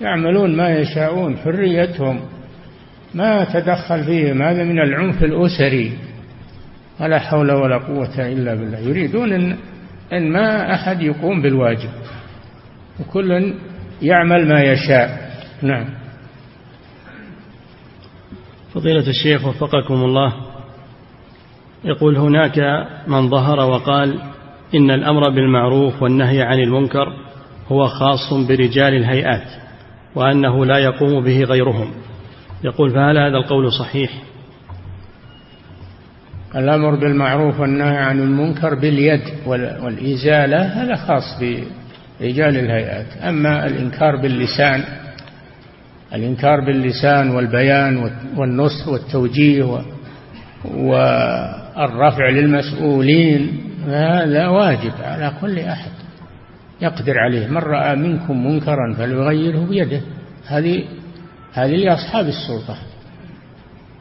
يعملون 0.00 0.56
ما 0.56 0.76
يشاءون 0.76 1.36
حريتهم. 1.36 2.20
ما 3.14 3.44
تدخل 3.44 4.04
فيهم 4.04 4.42
هذا 4.42 4.64
من 4.64 4.78
العنف 4.78 5.24
الأسري. 5.24 5.92
ولا 7.00 7.18
حول 7.18 7.52
ولا 7.52 7.78
قوة 7.78 8.18
إلا 8.18 8.54
بالله. 8.54 8.78
يريدون 8.78 9.32
أن, 9.32 9.56
أن 10.12 10.32
ما 10.32 10.74
أحد 10.74 11.02
يقوم 11.02 11.42
بالواجب. 11.42 11.90
وكل 13.00 13.54
يعمل 14.02 14.48
ما 14.48 14.62
يشاء. 14.62 15.30
نعم. 15.62 15.86
فضيلة 18.74 19.08
الشيخ 19.08 19.46
وفقكم 19.46 19.94
الله. 19.94 20.32
يقول 21.84 22.16
هناك 22.16 22.86
من 23.06 23.30
ظهر 23.30 23.60
وقال 23.60 24.20
إن 24.74 24.90
الأمر 24.90 25.30
بالمعروف 25.30 26.02
والنهي 26.02 26.42
عن 26.42 26.58
المنكر 26.58 27.12
هو 27.68 27.86
خاص 27.86 28.32
برجال 28.48 28.94
الهيئات 28.94 29.48
وأنه 30.14 30.66
لا 30.66 30.78
يقوم 30.78 31.24
به 31.24 31.44
غيرهم. 31.44 31.90
يقول 32.64 32.90
فهل 32.90 33.18
هذا 33.18 33.36
القول 33.36 33.72
صحيح؟ 33.72 34.29
الأمر 36.56 36.94
بالمعروف 36.94 37.60
والنهي 37.60 37.96
عن 37.96 38.20
المنكر 38.20 38.74
باليد 38.74 39.22
والإزالة 39.46 40.62
هذا 40.62 40.96
خاص 40.96 41.38
برجال 41.40 42.56
الهيئات. 42.56 43.06
أما 43.22 43.66
الإنكار 43.66 44.16
باللسان 44.16 44.84
الإنكار 46.14 46.60
باللسان 46.60 47.30
والبيان 47.30 48.10
والنصح 48.36 48.88
والتوجيه 48.88 49.82
والرفع 50.74 52.28
للمسؤولين 52.30 53.60
هذا 53.86 54.48
واجب 54.48 54.92
على 55.02 55.32
كل 55.40 55.58
أحد 55.58 55.90
يقدر 56.80 57.18
عليه. 57.18 57.46
من 57.46 57.58
رأى 57.58 57.96
منكم 57.96 58.46
منكرا 58.46 58.94
فليغيره 58.98 59.66
بيده. 59.68 60.00
هذه 60.46 60.84
هذه 61.52 61.76
لأصحاب 61.76 62.26
السلطة 62.26 62.76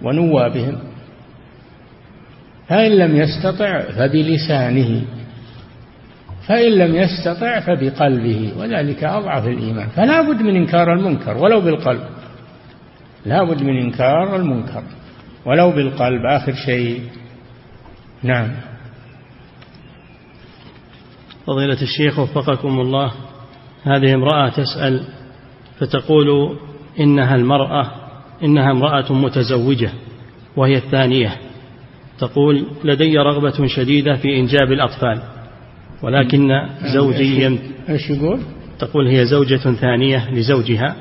ونوابهم 0.01 0.88
فإن 2.69 2.91
لم 2.91 3.15
يستطع 3.15 3.81
فبلسانه. 3.81 5.01
فإن 6.47 6.71
لم 6.71 6.95
يستطع 6.95 7.59
فبقلبه 7.59 8.53
وذلك 8.57 9.03
أضعف 9.03 9.47
الإيمان. 9.47 9.87
فلا 9.87 10.21
بد 10.21 10.41
من 10.41 10.55
إنكار 10.55 10.93
المنكر 10.93 11.37
ولو 11.37 11.61
بالقلب. 11.61 12.03
لا 13.25 13.43
بد 13.43 13.63
من 13.63 13.77
إنكار 13.77 14.35
المنكر 14.35 14.83
ولو 15.45 15.71
بالقلب. 15.71 16.25
آخر 16.25 16.53
شيء. 16.53 17.01
نعم. 18.23 18.51
فضيلة 21.47 21.81
الشيخ 21.81 22.19
وفقكم 22.19 22.79
الله 22.79 23.11
هذه 23.83 24.13
امرأة 24.13 24.49
تسأل 24.49 25.03
فتقول 25.79 26.57
إنها 26.99 27.35
المرأة 27.35 27.91
إنها 28.43 28.71
امرأة 28.71 29.13
متزوجة 29.13 29.89
وهي 30.55 30.77
الثانية. 30.77 31.48
تقول 32.19 32.65
لدي 32.83 33.17
رغبة 33.17 33.67
شديدة 33.67 34.15
في 34.15 34.39
إنجاب 34.39 34.71
الأطفال 34.71 35.21
ولكن 36.03 36.49
زوجي 36.93 37.59
إيش 37.89 38.09
يقول؟ 38.09 38.39
تقول 38.79 39.07
هي 39.07 39.25
زوجة 39.25 39.57
ثانية 39.57 40.31
لزوجها. 40.31 40.95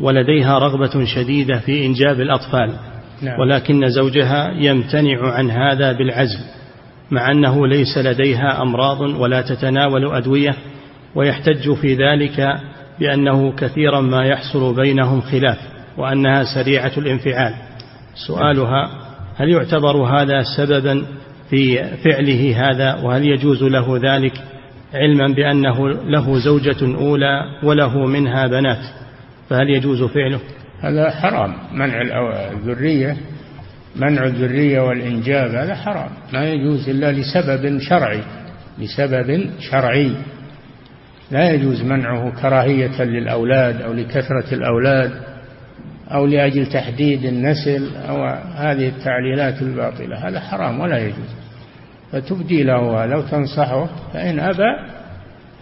ولديها 0.00 0.58
رغبة 0.58 1.04
شديدة 1.04 1.58
في 1.58 1.86
إنجاب 1.86 2.20
الأطفال 2.20 2.74
نعم. 3.22 3.40
ولكن 3.40 3.88
زوجها 3.88 4.52
يمتنع 4.58 5.32
عن 5.32 5.50
هذا 5.50 5.92
بالعزم 5.92 6.40
مع 7.10 7.30
أنه 7.30 7.66
ليس 7.66 7.98
لديها 7.98 8.62
أمراض 8.62 9.00
ولا 9.00 9.42
تتناول 9.42 10.14
أدوية 10.14 10.56
ويحتج 11.14 11.72
في 11.72 11.94
ذلك 11.94 12.60
بأنه 13.00 13.52
كثيرا 13.52 14.00
ما 14.00 14.24
يحصل 14.24 14.74
بينهم 14.74 15.20
خلاف 15.20 15.58
وأنها 15.96 16.44
سريعة 16.54 16.92
الانفعال 16.98 17.54
سؤالها 18.26 19.07
هل 19.38 19.48
يعتبر 19.48 19.96
هذا 19.96 20.42
سببا 20.56 21.04
في 21.50 21.84
فعله 22.04 22.70
هذا؟ 22.70 22.94
وهل 22.94 23.24
يجوز 23.24 23.62
له 23.62 23.96
ذلك 23.96 24.32
علما 24.94 25.34
بأنه 25.34 25.88
له 25.88 26.38
زوجة 26.38 26.96
أولى 26.96 27.40
وله 27.62 28.06
منها 28.06 28.46
بنات؟ 28.46 28.84
فهل 29.48 29.70
يجوز 29.70 30.02
فعله؟ 30.02 30.40
هذا 30.80 31.10
حرام. 31.10 31.54
منع 31.72 32.02
الذرية 32.52 33.16
منع 33.96 34.24
الذرية 34.24 34.80
والإنجاب 34.80 35.50
هذا 35.50 35.74
حرام. 35.74 36.10
ما 36.32 36.44
يجوز 36.44 36.88
إلا 36.88 37.12
لسبب 37.12 37.78
شرعي. 37.78 38.22
لسبب 38.78 39.50
شرعي. 39.60 40.12
لا 41.30 41.50
يجوز 41.50 41.82
منعه 41.82 42.42
كراهية 42.42 43.02
للأولاد 43.02 43.82
أو 43.82 43.92
لكثرة 43.92 44.54
الأولاد. 44.54 45.27
أو 46.12 46.26
لأجل 46.26 46.66
تحديد 46.66 47.24
النسل 47.24 47.96
أو 48.08 48.24
هذه 48.54 48.88
التعليلات 48.88 49.62
الباطلة. 49.62 50.28
هذا 50.28 50.40
حرام 50.40 50.80
ولا 50.80 50.98
يجوز. 50.98 51.34
فتبدي 52.12 52.62
له 52.62 53.06
لو 53.06 53.22
تنصحه 53.22 53.88
فإن 54.12 54.40
أبى 54.40 54.98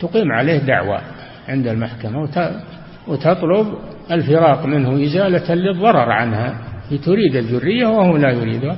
تقيم 0.01 0.33
عليه 0.33 0.59
دعوة 0.59 1.01
عند 1.49 1.67
المحكمة 1.67 2.29
وتطلب 3.09 3.75
الفراق 4.11 4.67
منه 4.67 5.05
إزالة 5.05 5.55
للضرر 5.55 6.11
عنها. 6.11 6.55
تريد 7.05 7.37
الذرية 7.37 7.87
وهو 7.87 8.17
لا 8.17 8.31
يريدها 8.31 8.77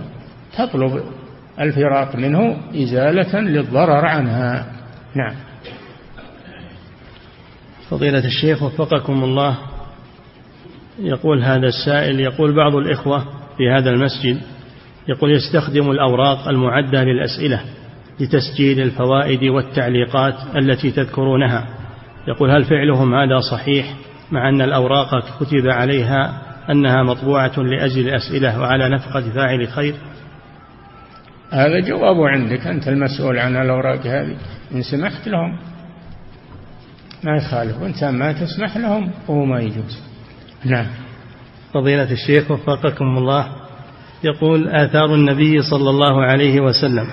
تطلب 0.59 1.03
الفراق 1.61 2.17
منه 2.17 2.57
إزالة 2.75 3.41
للضرر 3.41 4.07
عنها. 4.07 4.67
نعم. 5.15 5.35
فضيلة 7.91 8.25
الشيخ 8.25 8.63
وفقكم 8.63 9.25
الله. 9.25 9.59
يقول 10.99 11.43
هذا 11.43 11.67
السائل 11.67 12.21
يقول 12.21 12.57
بعض 12.57 12.77
الإخوة 12.77 13.25
في 13.57 13.71
هذا 13.71 13.91
المسجد 13.91 14.41
يقول 15.09 15.33
يستخدم 15.33 15.91
الأوراق 15.91 16.49
المعدة 16.49 17.05
للأسئلة 17.05 17.61
لتسجيل 18.21 18.81
الفوائد 18.81 19.45
والتعليقات 19.45 20.35
التي 20.57 20.91
تذكرونها. 20.91 21.67
يقول 22.29 22.51
هل 22.51 22.65
فعلهم 22.65 23.15
هذا 23.15 23.41
صحيح 23.51 23.95
مع 24.33 24.49
أن 24.49 24.63
الأوراق 24.63 25.41
كتب 25.41 25.67
عليها 25.67 26.43
أنها 26.71 27.03
مطبوعة 27.03 27.59
لأجل 27.59 28.09
الأسئلة 28.09 28.61
وعلى 28.61 28.89
نفقة 28.89 29.31
فاعل 29.31 29.69
خير؟ 29.69 29.95
هذا 31.51 31.81
جوابه 31.81 32.29
عندك 32.29 32.67
أنت 32.67 32.89
المسؤول 32.89 33.39
عن 33.39 33.57
الأوراق 33.57 34.07
هذه. 34.07 34.37
إن 34.75 34.83
سمحت 34.83 35.29
لهم. 35.29 35.59
ما 37.25 37.37
يخالف 37.37 37.83
وانت 37.83 38.05
ما 38.05 38.33
تسمح 38.33 38.77
لهم 38.77 39.11
هو 39.31 39.45
ما 39.45 39.61
يجوز. 39.61 40.08
نعم. 40.65 40.87
فضيلة 41.75 42.13
الشيخ 42.13 42.51
وفقكم 42.51 43.19
الله. 43.19 43.47
يقول 44.25 44.69
آثار 44.69 45.15
النبي 45.15 45.63
صلى 45.63 45.91
الله 45.91 46.25
عليه 46.25 46.61
وسلم. 46.61 47.07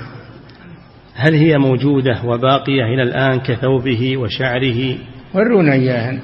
هل 1.16 1.34
هي 1.34 1.58
موجودة 1.58 2.22
وباقية 2.26 2.84
إلى 2.84 3.04
الآن 3.04 3.40
كثوبه 3.40 4.18
وشعره؟ 4.18 4.98
ورونا 5.34 5.74
إياها. 5.74 6.20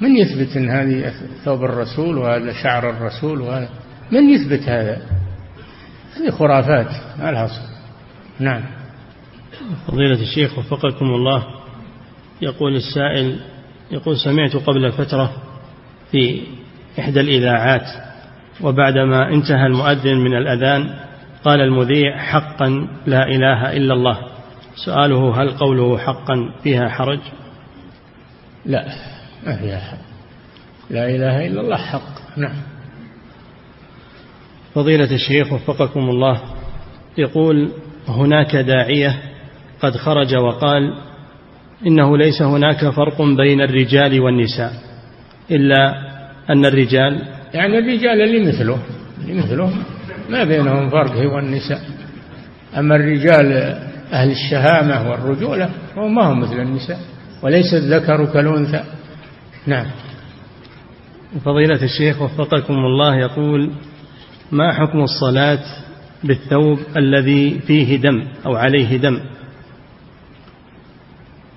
من 0.00 0.16
يثبت 0.16 0.56
أن 0.56 0.70
هذه 0.70 1.12
ثوب 1.44 1.64
الرسول 1.64 2.18
وهذا 2.18 2.52
شعر 2.62 2.90
الرسول 2.90 3.40
وهذا؟ 3.40 3.68
من 4.12 4.30
يثبت 4.30 4.68
هذا؟ 4.68 5.02
هذه 6.16 6.30
خرافات 6.30 6.90
ما 7.18 7.30
لها 7.30 7.50
نعم. 8.40 8.62
فضيلة 9.86 10.22
الشيخ 10.22 10.58
وفقكم 10.58 11.06
الله. 11.06 11.44
يقول 12.42 12.76
السائل 12.76 13.40
يقول 13.90 14.16
سمعت 14.18 14.56
قبل 14.56 14.92
فترة 14.92 15.32
في 16.12 16.42
إحدى 16.98 17.20
الإذاعات 17.20 17.86
وبعدما 18.60 19.28
انتهى 19.28 19.66
المؤذن 19.66 20.18
من 20.18 20.36
الأذان 20.36 20.94
قال 21.44 21.60
المذيع 21.60 22.18
حقا 22.18 22.88
لا 23.06 23.22
إله 23.22 23.76
إلا 23.76 23.94
الله. 23.94 24.18
سؤاله 24.86 25.42
هل 25.42 25.50
قوله 25.50 25.98
حقا 25.98 26.52
فيها 26.62 26.88
حرج؟ 26.88 27.20
لا 28.66 28.84
ما 29.46 29.56
فيها 29.56 29.78
حق 29.78 29.98
لا 30.90 31.08
إله 31.08 31.46
إلا 31.46 31.60
الله 31.60 31.76
حق. 31.76 32.38
نعم. 32.38 32.56
فضيلة 34.74 35.14
الشيخ 35.14 35.52
وفقكم 35.52 36.10
الله 36.10 36.40
يقول 37.18 37.72
هناك 38.08 38.56
داعية 38.56 39.18
قد 39.80 39.96
خرج 39.96 40.34
وقال 40.34 40.94
إنه 41.86 42.18
ليس 42.18 42.42
هناك 42.42 42.88
فرق 42.90 43.22
بين 43.22 43.60
الرجال 43.60 44.20
والنساء 44.20 44.72
إلا 45.50 46.07
أن 46.50 46.64
الرجال 46.64 47.22
يعني 47.54 47.78
الرجال 47.78 48.22
اللي 48.22 48.48
مثله 48.48 48.78
اللي 49.20 49.34
مثله 49.34 49.72
ما 50.30 50.44
بينهم 50.44 50.90
فرق 50.90 51.12
هو 51.12 51.38
النساء. 51.38 51.80
أما 52.78 52.96
الرجال 52.96 53.52
أهل 54.12 54.30
الشهامة 54.30 55.10
والرجولة 55.10 55.70
فهم 55.96 56.14
ما 56.14 56.22
هم 56.32 56.40
مثل 56.40 56.60
النساء 56.60 57.00
وليس 57.42 57.74
الذكر 57.74 58.24
كالأنثى. 58.24 58.84
نعم. 59.66 59.86
فضيلة 61.44 61.82
الشيخ 61.82 62.22
وفقكم 62.22 62.74
الله 62.74 63.16
يقول 63.16 63.70
ما 64.52 64.72
حكم 64.72 65.00
الصلاة 65.00 65.64
بالثوب 66.24 66.78
الذي 66.96 67.60
فيه 67.66 67.96
دم 67.96 68.28
أو 68.46 68.56
عليه 68.56 68.96
دم؟ 68.96 69.20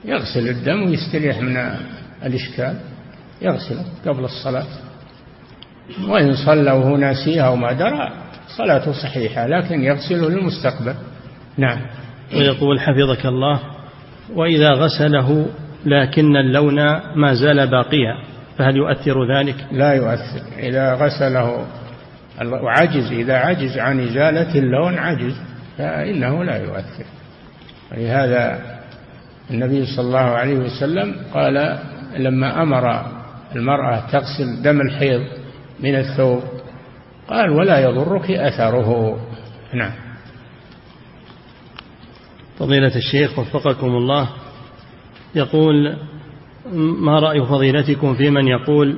يغسل 0.06 0.50
الدم 0.50 0.84
ويستريح 0.84 1.38
من 1.40 1.58
الإشكال. 2.26 2.80
يغسله 3.42 3.86
قبل 4.06 4.24
الصلاة. 4.24 4.66
وإن 6.08 6.36
صلى 6.46 6.72
وهو 6.72 6.98
ناسيها 6.98 7.50
وما 7.50 7.72
درى 7.72 8.12
صلاته 8.58 8.92
صحيحة 8.92 9.48
لكن 9.48 9.84
يغسله 9.84 10.30
للمستقبل. 10.30 10.96
نعم. 11.58 11.82
ويقول 12.34 12.80
حفظك 12.80 13.26
الله 13.26 13.60
وإذا 14.36 14.72
غسله 14.72 15.46
لكن 15.86 16.38
اللون 16.38 16.76
ما 17.16 17.34
زال 17.34 17.68
باقيا 17.68 18.16
فهل 18.58 18.78
يؤثر 18.78 19.38
ذلك؟ 19.38 19.56
لا 19.72 19.94
يؤثر. 19.94 20.42
إذا 20.60 20.94
غسله 20.94 21.66
وعجز 22.42 23.12
إذا 23.12 23.34
عجز 23.34 23.78
عن 23.78 24.00
إزالة 24.00 24.60
اللون 24.60 24.98
عجز 24.98 25.36
فإنه 25.78 26.44
لا 26.44 26.58
يؤثر. 26.58 27.06
ولهذا 27.92 28.62
النبي 29.52 29.86
صلى 29.86 30.06
الله 30.06 30.20
عليه 30.20 30.56
وسلم 30.56 31.16
قال 31.34 31.80
لما 32.18 32.62
أمر 32.62 33.21
المرأة 33.56 34.12
تغسل 34.12 34.62
دم 34.64 34.82
الحيض 34.82 35.22
من 35.80 35.96
الثوب. 35.96 36.44
قال 37.28 37.50
ولا 37.50 37.80
يضرك 37.80 38.32
أثره. 38.32 39.20
نعم. 39.74 39.92
فضيلة 42.60 42.96
الشيخ 42.96 43.40
وفقكم 43.40 43.88
الله 43.88 44.30
يقول 45.36 45.98
ما 47.00 47.20
رأي 47.20 47.46
فضيلتكم 47.46 48.16
في 48.16 48.30
من 48.30 48.48
يقول 48.48 48.98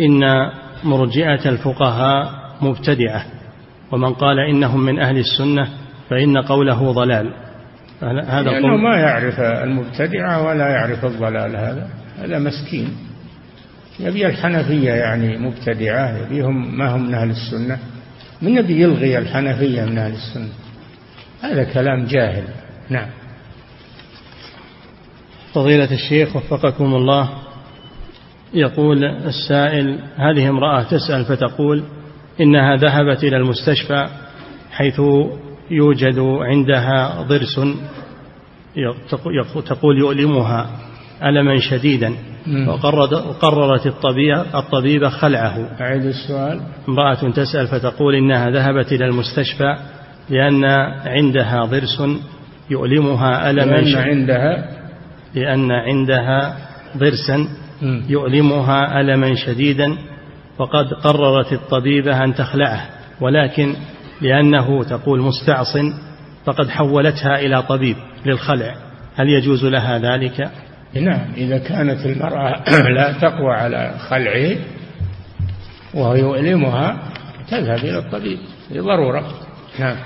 إن 0.00 0.50
مرجئة 0.84 1.48
الفقهاء 1.48 2.30
مبتدعة 2.60 3.24
ومن 3.92 4.14
قال 4.14 4.38
إنهم 4.38 4.80
من 4.80 4.98
أهل 4.98 5.18
السنة 5.18 5.68
فإن 6.10 6.38
قوله 6.38 6.92
ضلال. 6.92 7.30
هذا 8.02 8.50
لأنه 8.50 8.76
ما 8.76 8.96
يعرف 8.96 9.40
المبتدعة 9.40 10.46
ولا 10.46 10.68
يعرف 10.68 11.04
الضلال 11.04 11.56
هذا. 11.56 11.88
هذا 12.18 12.38
مسكين. 12.38 13.09
يبي 14.00 14.26
الحنفية 14.26 14.92
يعني 14.92 15.38
مبتدعة 15.38 16.16
يبيهم 16.16 16.78
ما 16.78 16.96
هم 16.96 17.06
من 17.06 17.14
أهل 17.14 17.30
السنة؟ 17.30 17.78
من 18.42 18.54
نبي 18.54 18.82
يلغي 18.82 19.18
الحنفية 19.18 19.84
من 19.84 19.98
أهل 19.98 20.12
السنة؟ 20.12 20.48
هذا 21.42 21.64
كلام 21.64 22.04
جاهل. 22.04 22.44
نعم. 22.88 23.08
فضيلة 25.54 25.92
الشيخ 25.92 26.36
وفقكم 26.36 26.94
الله 26.94 27.30
يقول 28.54 29.04
السائل 29.04 29.98
هذه 30.16 30.48
امرأة 30.48 30.82
تسأل 30.82 31.24
فتقول 31.24 31.82
إنها 32.40 32.76
ذهبت 32.76 33.24
إلى 33.24 33.36
المستشفى 33.36 34.08
حيث 34.72 35.00
يوجد 35.70 36.18
عندها 36.18 37.22
ضرس 37.22 37.60
تقول 39.66 39.98
يؤلمها 39.98 40.70
ألما 41.24 41.58
شديدا. 41.58 42.14
وقررت 42.68 43.86
الطبيبة, 43.86 44.58
الطبيبة 44.58 45.08
خلعه. 45.08 45.68
أعيد 45.80 46.04
السؤال. 46.04 46.60
امرأة 46.88 47.30
تسأل 47.30 47.66
فتقول 47.66 48.14
إنها 48.14 48.50
ذهبت 48.50 48.92
إلى 48.92 49.04
المستشفى 49.04 49.76
لأن 50.30 50.64
عندها 51.06 51.64
ضرس 51.64 52.02
يؤلمها 52.70 53.50
ألما 53.50 53.80
لأن 53.80 53.96
عندها 53.96 54.68
لأن 55.34 55.72
عندها 55.72 56.56
ضرسا 56.96 57.48
يؤلمها 58.08 59.00
ألما 59.00 59.34
شديدا 59.34 59.96
وقد 60.58 60.86
قررت 60.86 61.52
الطبيبة 61.52 62.24
أن 62.24 62.34
تخلعه. 62.34 62.86
ولكن 63.20 63.74
لأنه 64.20 64.84
تقول 64.84 65.20
مستعص 65.20 65.76
فقد 66.44 66.68
حولتها 66.68 67.40
إلى 67.40 67.62
طبيب 67.62 67.96
للخلع. 68.26 68.74
هل 69.16 69.28
يجوز 69.28 69.64
لها 69.64 69.98
ذلك؟ 69.98 70.50
نعم 70.94 71.32
إذا 71.36 71.58
كانت 71.58 72.06
المرأة 72.06 72.64
لا 72.96 73.12
تقوى 73.12 73.54
على 73.54 73.94
خلعه 74.08 74.56
وهو 75.94 76.14
يؤلمها 76.14 76.98
تذهب 77.48 77.78
إلى 77.78 77.98
الطبيب 77.98 78.38
لضرورة. 78.70 79.32
نعم. 79.78 79.96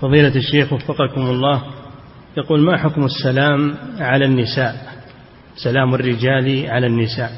فضيلة 0.00 0.36
الشيخ 0.36 0.72
وفقكم 0.72 1.20
الله 1.20 1.62
يقول 2.36 2.60
ما 2.60 2.76
حكم 2.76 3.04
السلام 3.04 3.74
على 4.00 4.24
النساء؟ 4.24 4.92
سلام 5.56 5.94
الرجال 5.94 6.70
على 6.70 6.86
النساء. 6.86 7.32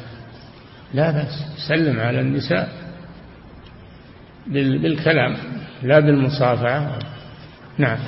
لا 0.95 1.11
بأس 1.11 1.45
سلم 1.69 2.01
على 2.01 2.21
النساء 2.21 2.69
بالكلام 4.47 5.37
لا 5.83 6.01
بالمصافحة. 6.01 6.99
نعم. 7.79 7.99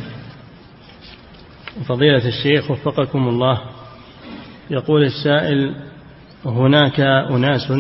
فضيلة 1.84 2.28
الشيخ 2.28 2.70
وفقكم 2.70 3.28
الله. 3.28 3.60
يقول 4.70 5.02
السائل 5.04 5.74
هناك 6.46 7.00
أناس 7.00 7.72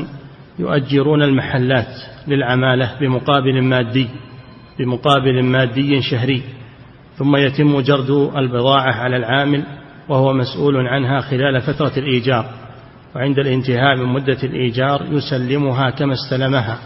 يؤجرون 0.58 1.22
المحلات 1.22 1.94
للعمالة 2.28 2.90
بمقابل 3.00 3.62
مادي 3.62 4.08
بمقابل 4.78 5.42
مادي 5.42 6.02
شهري 6.02 6.42
ثم 7.16 7.36
يتم 7.36 7.80
جرد 7.80 8.10
البضاعة 8.36 8.92
على 8.92 9.16
العامل 9.16 9.64
وهو 10.08 10.32
مسؤول 10.32 10.86
عنها 10.86 11.20
خلال 11.20 11.60
فترة 11.60 11.92
الإيجار 11.96 12.46
وعند 13.16 13.38
الانتهاء 13.38 13.96
من 13.96 14.06
مدة 14.06 14.38
الإيجار 14.42 15.06
يسلمها 15.10 15.90
كما 15.90 16.12
استلمها. 16.12 16.78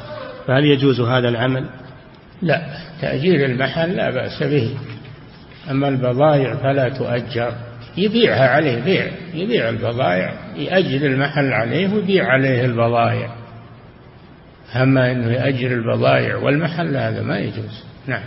فهل 0.47 0.65
يجوز 0.65 1.01
هذا 1.01 1.28
العمل؟ 1.28 1.65
لا 2.43 2.62
تأجير 3.01 3.45
المحل 3.45 3.91
لا 3.91 4.11
بأس 4.11 4.43
به. 4.43 4.70
أما 5.70 5.89
البضائع 5.89 6.55
فلا 6.55 6.89
تؤجر. 6.89 7.53
يبيعها 7.97 8.49
عليه 8.49 8.85
بيع 8.85 9.11
يبيع 9.35 9.69
البضائع 9.69 10.32
يأجر 10.57 11.07
المحل 11.07 11.53
عليه 11.53 11.95
ويبيع 11.95 12.27
عليه 12.27 12.65
البضائع. 12.65 13.35
أما 14.77 15.12
أنه 15.12 15.32
يأجر 15.32 15.73
البضائع 15.73 16.37
والمحل 16.37 16.97
هذا 16.97 17.23
ما 17.23 17.39
يجوز. 17.39 17.85
نعم. 18.07 18.23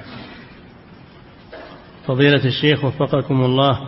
فضيلة 2.07 2.45
الشيخ 2.45 2.85
وفقكم 2.85 3.43
الله 3.43 3.79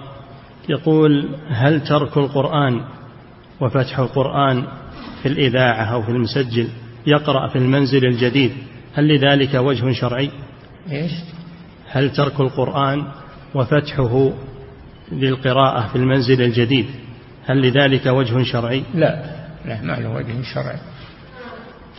يقول 0.70 1.30
هل 1.50 1.84
ترك 1.84 2.18
القرآن 2.18 2.82
وفتح 3.62 4.00
القرآن 4.00 4.64
في 5.22 5.28
الإذاعة 5.28 5.94
أو 5.94 6.02
في 6.02 6.10
المسجل 6.10 6.68
يقرأ 7.08 7.48
في 7.48 7.56
المنزل 7.56 8.06
الجديد 8.06 8.52
هل 8.94 9.08
لذلك 9.08 9.54
وجه 9.54 9.92
شرعي؟ 9.92 10.32
إيش؟ 10.92 11.12
هل 11.92 12.12
ترك 12.12 12.40
القرآن 12.40 13.08
وفتحه 13.54 14.32
للقراءة 15.12 15.88
في 15.88 15.96
المنزل 15.96 16.42
الجديد. 16.42 16.86
هل 17.46 17.62
لذلك 17.62 18.06
وجه 18.06 18.44
شرعي؟ 18.44 18.84
لا 18.94 19.20
لا 19.66 19.82
ما 19.82 19.94
له 19.94 20.10
وجه 20.10 20.42
شرعي. 20.54 20.78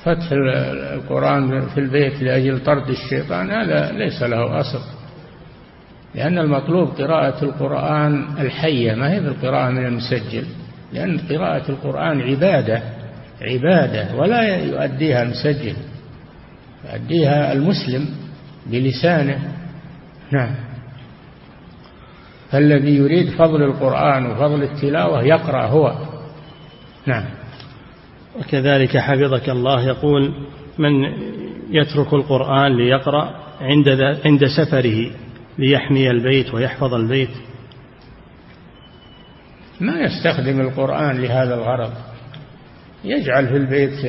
فتح 0.02 0.28
القرآن 0.32 1.66
في 1.66 1.80
البيت 1.80 2.22
لأجل 2.22 2.64
طرد 2.64 2.88
الشيطان 2.88 3.50
هذا 3.50 3.92
ليس 3.92 4.22
له 4.22 4.60
أصل. 4.60 4.80
لأن 6.14 6.38
المطلوب 6.38 6.88
قراءة 6.88 7.44
القرآن 7.44 8.24
الحية 8.38 8.94
ما 8.94 9.12
هي 9.12 9.20
بالقراءة 9.20 9.70
من 9.70 9.86
المسجل؟ 9.86 10.44
لأن 10.92 11.18
قراءة 11.18 11.70
القرآن 11.70 12.20
عبادة 12.20 12.82
عبادة 13.42 14.14
ولا 14.16 14.56
يؤديها 14.56 15.22
المسجل 15.22 15.76
يؤديها 16.84 17.52
المسلم 17.52 18.08
بلسانه. 18.66 19.38
نعم. 20.32 20.65
فالذي 22.50 22.96
يريد 22.96 23.30
فضل 23.30 23.62
القرآن 23.62 24.26
وفضل 24.26 24.62
التلاوة 24.62 25.22
يقرأ 25.22 25.66
هو. 25.66 25.98
نعم. 27.06 27.24
وكذلك 28.38 28.96
حفظك 28.96 29.48
الله 29.48 29.82
يقول 29.82 30.32
من 30.78 31.04
يترك 31.70 32.14
القرآن 32.14 32.76
ليقرأ 32.76 33.34
عند 33.60 33.88
عند 34.24 34.46
سفره 34.46 35.10
ليحمي 35.58 36.10
البيت 36.10 36.54
ويحفظ 36.54 36.94
البيت. 36.94 37.30
ما 39.80 40.00
يستخدم 40.00 40.60
القرآن 40.60 41.20
لهذا 41.20 41.54
الغرض. 41.54 41.92
يجعل 43.04 43.48
في 43.48 43.56
البيت 43.56 44.06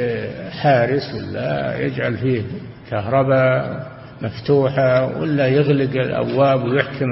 حارس 0.52 1.04
ولا 1.16 1.80
يجعل 1.86 2.18
فيه 2.18 2.42
كهرباء 2.90 3.88
مفتوحة 4.22 5.20
ولا 5.20 5.48
يغلق 5.48 5.92
الأبواب 5.92 6.64
ويحكم 6.64 7.06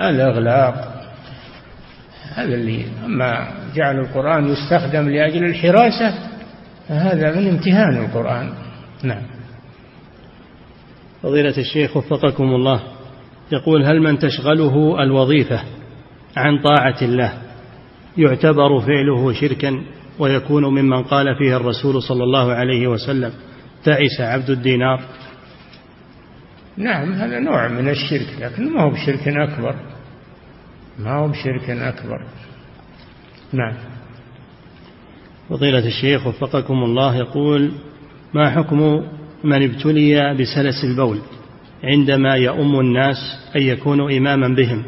الإغلاق 0.00 0.96
هذا 2.34 2.54
اللي 2.54 2.84
أما 3.04 3.48
جعل 3.74 3.98
القرآن 3.98 4.48
يستخدم 4.48 5.08
لأجل 5.08 5.44
الحراسة 5.44 6.14
فهذا 6.88 7.40
من 7.40 7.48
امتهان 7.48 7.96
القرآن. 7.96 8.50
نعم. 9.02 9.22
فضيلة 11.22 11.58
الشيخ 11.58 11.96
وفقكم 11.96 12.44
الله 12.44 12.80
يقول 13.52 13.84
هل 13.84 14.00
من 14.00 14.18
تشغله 14.18 15.02
الوظيفة 15.02 15.60
عن 16.36 16.62
طاعة 16.62 16.96
الله 17.02 17.32
يعتبر 18.18 18.80
فعله 18.80 19.32
شركا 19.32 19.80
ويكون 20.18 20.64
ممن 20.64 21.02
قال 21.02 21.36
فيه 21.38 21.56
الرسول 21.56 22.02
صلى 22.02 22.24
الله 22.24 22.52
عليه 22.52 22.86
وسلم 22.86 23.32
تعس 23.84 24.20
عبد 24.20 24.50
الدينار 24.50 25.00
نعم 26.76 27.12
هذا 27.12 27.38
نوع 27.38 27.68
من 27.68 27.88
الشرك 27.88 28.26
لكن 28.40 28.72
ما 28.74 28.82
هو 28.82 28.90
بشرك 28.90 29.28
أكبر. 29.28 29.74
ما 30.98 31.12
هو 31.12 31.28
بشرك 31.28 31.70
أكبر. 31.70 32.22
نعم. 33.52 33.74
فضيلة 35.48 35.86
الشيخ 35.86 36.26
وفقكم 36.26 36.74
الله 36.74 37.16
يقول 37.16 37.72
ما 38.34 38.50
حكم 38.50 39.02
من 39.44 39.62
ابتلي 39.62 40.34
بسلس 40.34 40.84
البول 40.84 41.18
عندما 41.84 42.34
يؤم 42.34 42.80
الناس 42.80 43.16
أن 43.56 43.62
يكون 43.62 44.12
إماما 44.16 44.48
بهم؟ 44.48 44.84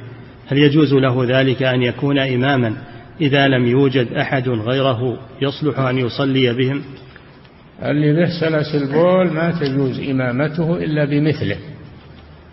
هل 0.49 0.59
يجوز 0.59 0.95
له 0.95 1.41
ذلك 1.41 1.63
أن 1.63 1.83
يكون 1.83 2.19
إماما 2.19 2.77
إذا 3.21 3.49
لم 3.49 3.67
يوجد 3.67 4.13
أحد 4.13 4.49
غيره 4.49 5.19
يصلح 5.43 5.79
أن 5.79 5.99
يصلي 5.99 6.55
بهم؟ 6.55 6.83
اللي 7.83 8.13
به 8.13 8.41
سلس 8.41 8.75
البول 8.75 9.31
ما 9.33 9.51
تجوز 9.61 10.01
إمامته 10.01 10.77
إلا 10.77 11.05
بمثله. 11.05 11.57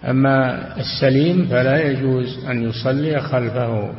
أما 0.09 0.67
السليم 0.79 1.45
فلا 1.45 1.91
يجوز 1.91 2.45
أن 2.45 2.69
يصلي 2.69 3.21
خلفه 3.21 3.93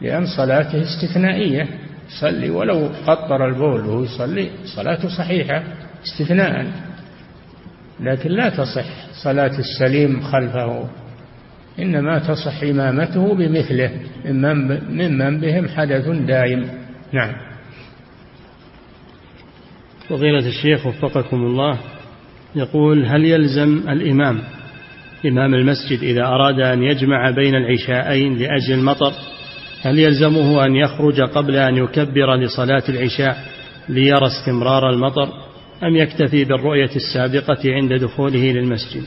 لأن 0.00 0.26
صلاته 0.36 0.82
استثنائية. 0.82 1.68
يصلي 2.08 2.50
ولو 2.50 2.88
قطر 3.06 3.48
البول 3.48 3.80
وهو 3.80 4.04
يصلي 4.04 4.50
صلاته 4.76 5.08
صحيحة 5.08 5.62
استثناء. 6.04 6.66
لكن 8.00 8.30
لا 8.30 8.48
تصح 8.48 8.86
صلاة 9.24 9.58
السليم 9.58 10.20
خلفه 10.20 10.88
إنما 11.78 12.18
تصح 12.18 12.62
إمامته 12.62 13.34
بمثله 13.34 13.90
ممن 14.24 15.40
بهم 15.40 15.68
حدث 15.68 16.08
دائم. 16.08 16.68
نعم. 17.12 17.32
فضيلة 20.08 20.46
الشيخ 20.46 20.86
وفقكم 20.86 21.36
الله 21.36 21.78
يقول 22.54 23.06
هل 23.06 23.24
يلزم 23.24 23.88
الإمام 23.88 24.42
إمام 25.26 25.54
المسجد 25.54 26.02
إذا 26.02 26.22
أراد 26.22 26.60
أن 26.60 26.82
يجمع 26.82 27.30
بين 27.30 27.54
العشاءين 27.54 28.38
لأجل 28.38 28.74
المطر 28.74 29.12
هل 29.82 29.98
يلزمه 29.98 30.66
أن 30.66 30.76
يخرج 30.76 31.20
قبل 31.20 31.56
أن 31.56 31.76
يكبر 31.76 32.36
لصلاة 32.36 32.82
العشاء 32.88 33.36
ليرى 33.88 34.26
استمرار 34.26 34.90
المطر 34.90 35.28
أم 35.82 35.96
يكتفي 35.96 36.44
بالرؤية 36.44 36.90
السابقة 36.96 37.60
عند 37.64 37.92
دخوله 37.92 38.52
للمسجد؟ 38.52 39.02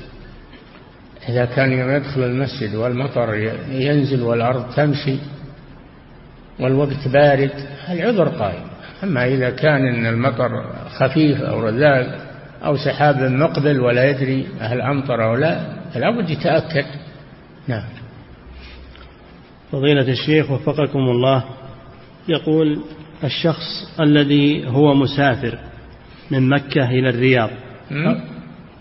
إذا 1.30 1.46
كان 1.46 1.72
يدخل 1.72 2.24
المسجد 2.24 2.76
والمطر 2.76 3.34
ينزل 3.72 4.22
والأرض 4.22 4.76
تمشي 4.76 5.18
والوقت 6.60 7.08
بارد 7.08 7.52
العذر 7.90 8.28
قائم. 8.28 8.64
أما 9.04 9.28
إذا 9.28 9.50
كان 9.50 9.86
إن 9.86 10.06
المطر 10.06 10.50
خفيف 11.00 11.42
أو 11.42 11.60
رذاذ 11.60 12.25
أو 12.66 12.78
سحاب 12.78 13.16
مقبل 13.32 13.80
ولا 13.80 14.10
يدري 14.10 14.48
هل 14.60 14.82
أمطر 14.82 15.24
أو 15.24 15.36
لا 15.36 15.76
فلا 15.94 16.10
بد 16.10 16.30
يتأكد. 16.30 16.86
نعم. 17.68 17.84
فضيلة 19.72 20.12
الشيخ 20.12 20.52
وفقكم 20.52 21.00
الله 21.00 21.44
يقول 22.28 22.80
الشخص 23.24 24.00
الذي 24.00 24.68
هو 24.68 24.94
مسافر 24.94 25.60
من 26.32 26.50
مكة 26.50 26.90
إلى 26.90 27.10
الرياض. 27.10 27.50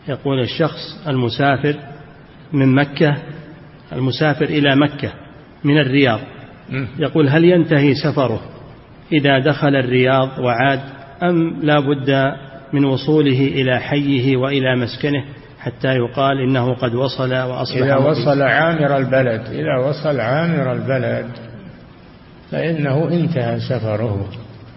يقول 0.08 0.40
الشخص 0.40 1.08
المسافر 1.08 1.76
من 2.52 2.74
مكة 2.74 3.16
المسافر 3.92 4.44
إلى 4.44 4.76
مكة 4.76 5.12
من 5.64 5.78
الرياض. 5.78 6.20
يقول 6.98 7.28
هل 7.28 7.44
ينتهي 7.44 7.94
سفره 7.94 8.40
إذا 9.12 9.38
دخل 9.38 9.76
الرياض 9.76 10.38
وعاد 10.38 10.80
أم 11.22 11.60
لا 11.62 11.80
بد 11.80 12.34
من 12.74 12.84
وصوله 12.84 13.40
إلى 13.40 13.80
حيه 13.80 14.36
وإلى 14.36 14.76
مسكنه 14.76 15.24
حتى 15.58 15.88
يقال 15.88 16.40
إنه 16.40 16.74
قد 16.74 16.94
وصل 16.94 17.34
وأصبح 17.34 17.82
إذا 17.82 17.96
وصل 17.96 18.42
عامر 18.42 18.96
البلد 18.96 19.40
إذا 19.40 19.88
وصل 19.88 20.20
عامر 20.20 20.72
البلد 20.72 21.26
فإنه 22.50 23.08
انتهى 23.08 23.60
سفره. 23.60 24.28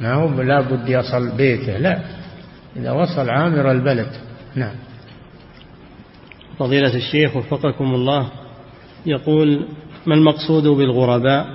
ما 0.02 0.14
هو 0.14 0.42
لا 0.42 0.62
بد 0.62 0.90
يصل 0.90 1.38
بيته 1.38 1.78
لا. 1.78 2.00
إذا 2.76 2.92
وصل 2.92 3.30
عامر 3.30 3.72
البلد 3.72 4.08
نعم. 4.56 4.76
فضيلة 6.60 6.96
الشيخ 6.96 7.36
وفقكم 7.36 7.96
الله 7.96 8.28
يقول 9.06 9.66
ما 10.06 10.16
المقصود 10.16 10.64
بالغرباء 10.64 11.46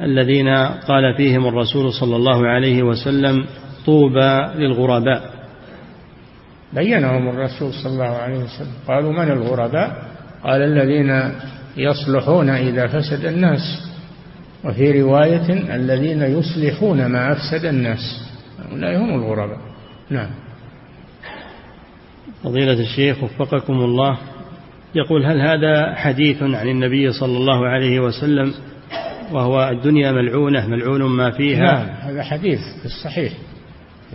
الذين 0.00 0.48
قال 0.88 1.14
فيهم 1.16 1.46
الرسول 1.46 1.92
صلى 1.92 2.16
الله 2.16 2.46
عليه 2.46 2.82
وسلم 2.82 3.44
طوبى 3.86 4.46
للغرباء؟ 4.54 5.35
بينهم 6.76 7.28
الرسول 7.28 7.72
صلى 7.72 7.92
الله 7.92 8.16
عليه 8.16 8.38
وسلم. 8.38 8.72
قالوا 8.88 9.12
من 9.12 9.30
الغرباء؟ 9.30 10.02
قال 10.44 10.62
الذين 10.62 11.32
يصلحون 11.76 12.50
إذا 12.50 12.86
فسد 12.86 13.24
الناس. 13.24 13.60
وفي 14.64 15.02
رواية 15.02 15.74
الذين 15.74 16.22
يصلحون 16.22 17.06
ما 17.06 17.32
أفسد 17.32 17.64
الناس. 17.64 18.30
هؤلاء 18.58 18.96
هم 18.96 19.14
الغرباء. 19.14 19.58
نعم. 20.10 20.30
فضيلة 22.44 22.80
الشيخ 22.80 23.22
وفقكم 23.22 23.72
الله. 23.72 24.18
يقول 24.94 25.26
هل 25.26 25.40
هذا 25.40 25.94
حديث 25.94 26.42
عن 26.42 26.68
النبي 26.68 27.12
صلى 27.12 27.36
الله 27.36 27.66
عليه 27.68 28.00
وسلم 28.00 28.54
وهو 29.32 29.68
الدنيا 29.68 30.12
ملعونة 30.12 30.66
ملعون 30.66 31.02
ما 31.02 31.30
فيها؟ 31.30 31.58
نعم 31.60 31.88
هذا 32.00 32.22
حديث 32.22 32.58
في 32.80 32.86
الصحيح. 32.86 33.32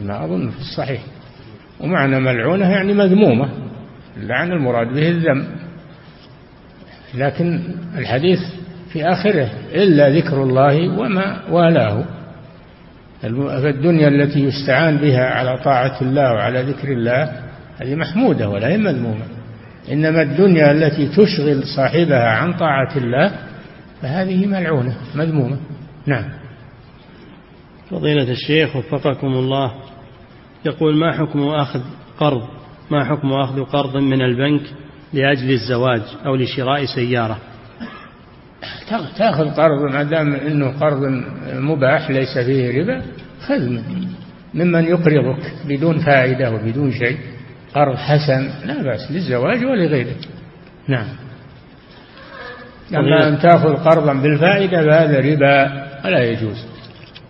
ما 0.04 0.26
أظن 0.26 0.50
في 0.50 0.60
الصحيح. 0.60 1.02
ومعنى 1.84 2.20
ملعونة 2.20 2.72
يعني 2.72 2.94
مذمومة. 2.94 3.50
اللعن 4.18 4.52
المراد 4.52 4.88
به 4.88 5.10
الذم. 5.10 5.46
لكن 7.14 7.62
الحديث 7.98 8.40
في 8.94 9.06
آخره 9.06 9.50
إلا 9.74 10.10
ذكر 10.10 10.44
الله 10.44 11.00
وما 11.00 11.42
والاه. 11.50 12.04
فالدنيا 13.62 14.08
التي 14.08 14.40
يستعان 14.40 14.98
بها 14.98 15.26
على 15.26 15.58
طاعة 15.58 16.02
الله 16.02 16.34
وعلى 16.34 16.62
ذكر 16.62 16.92
الله 16.92 17.32
هذه 17.82 17.96
محمودة 17.96 18.50
ولا 18.50 18.68
هي 18.68 18.78
مذمومة. 18.78 19.26
إنما 19.92 20.22
الدنيا 20.22 20.72
التي 20.72 21.08
تشغل 21.08 21.64
صاحبها 21.76 22.30
عن 22.30 22.54
طاعة 22.54 22.98
الله 22.98 23.32
فهذه 24.02 24.46
ملعونة 24.46 24.98
مذمومة. 25.16 25.58
نعم. 26.06 26.24
فضيلة 27.90 28.32
الشيخ 28.32 28.76
وفقكم 28.76 29.28
الله. 29.28 29.72
يقول 30.66 30.96
ما 30.96 31.12
حكم 31.12 31.40
أخذ 31.44 31.82
قرض؟ 32.20 32.42
ما 32.92 33.06
حكم 33.06 33.34
أخذ 33.34 33.64
قرض 33.64 33.98
من 33.98 34.22
البنك 34.22 34.62
لأجل 35.14 35.52
الزواج 35.52 36.02
أو 36.26 36.36
لشراء 36.36 36.86
سيارة؟ 36.86 37.38
تأخذ 39.18 39.50
قرض 39.50 39.92
ما 39.92 40.04
دام 40.04 40.34
أنه 40.34 40.80
قرض 40.80 41.02
مباح 41.54 42.10
ليس 42.10 42.38
فيه 42.38 42.82
ربا 42.82 43.02
خذ 43.48 43.80
ممن 44.54 44.84
يقرضك 44.84 45.54
بدون 45.66 46.00
فائدة 46.00 46.52
وبدون 46.52 46.92
شيء. 46.92 47.18
قرض 47.74 47.96
حسن 47.96 48.50
لا 48.66 48.84
بأس 48.84 49.12
للزواج 49.12 49.66
ولغيره. 49.66 50.16
نعم. 50.88 51.08
أما 52.96 53.28
أن 53.28 53.40
تأخذ 53.40 53.76
قرضا 53.76 54.14
بالفائدة 54.14 54.82
فهذا 54.82 55.20
ربا 55.20 55.88
ولا 56.06 56.24
يجوز 56.24 56.66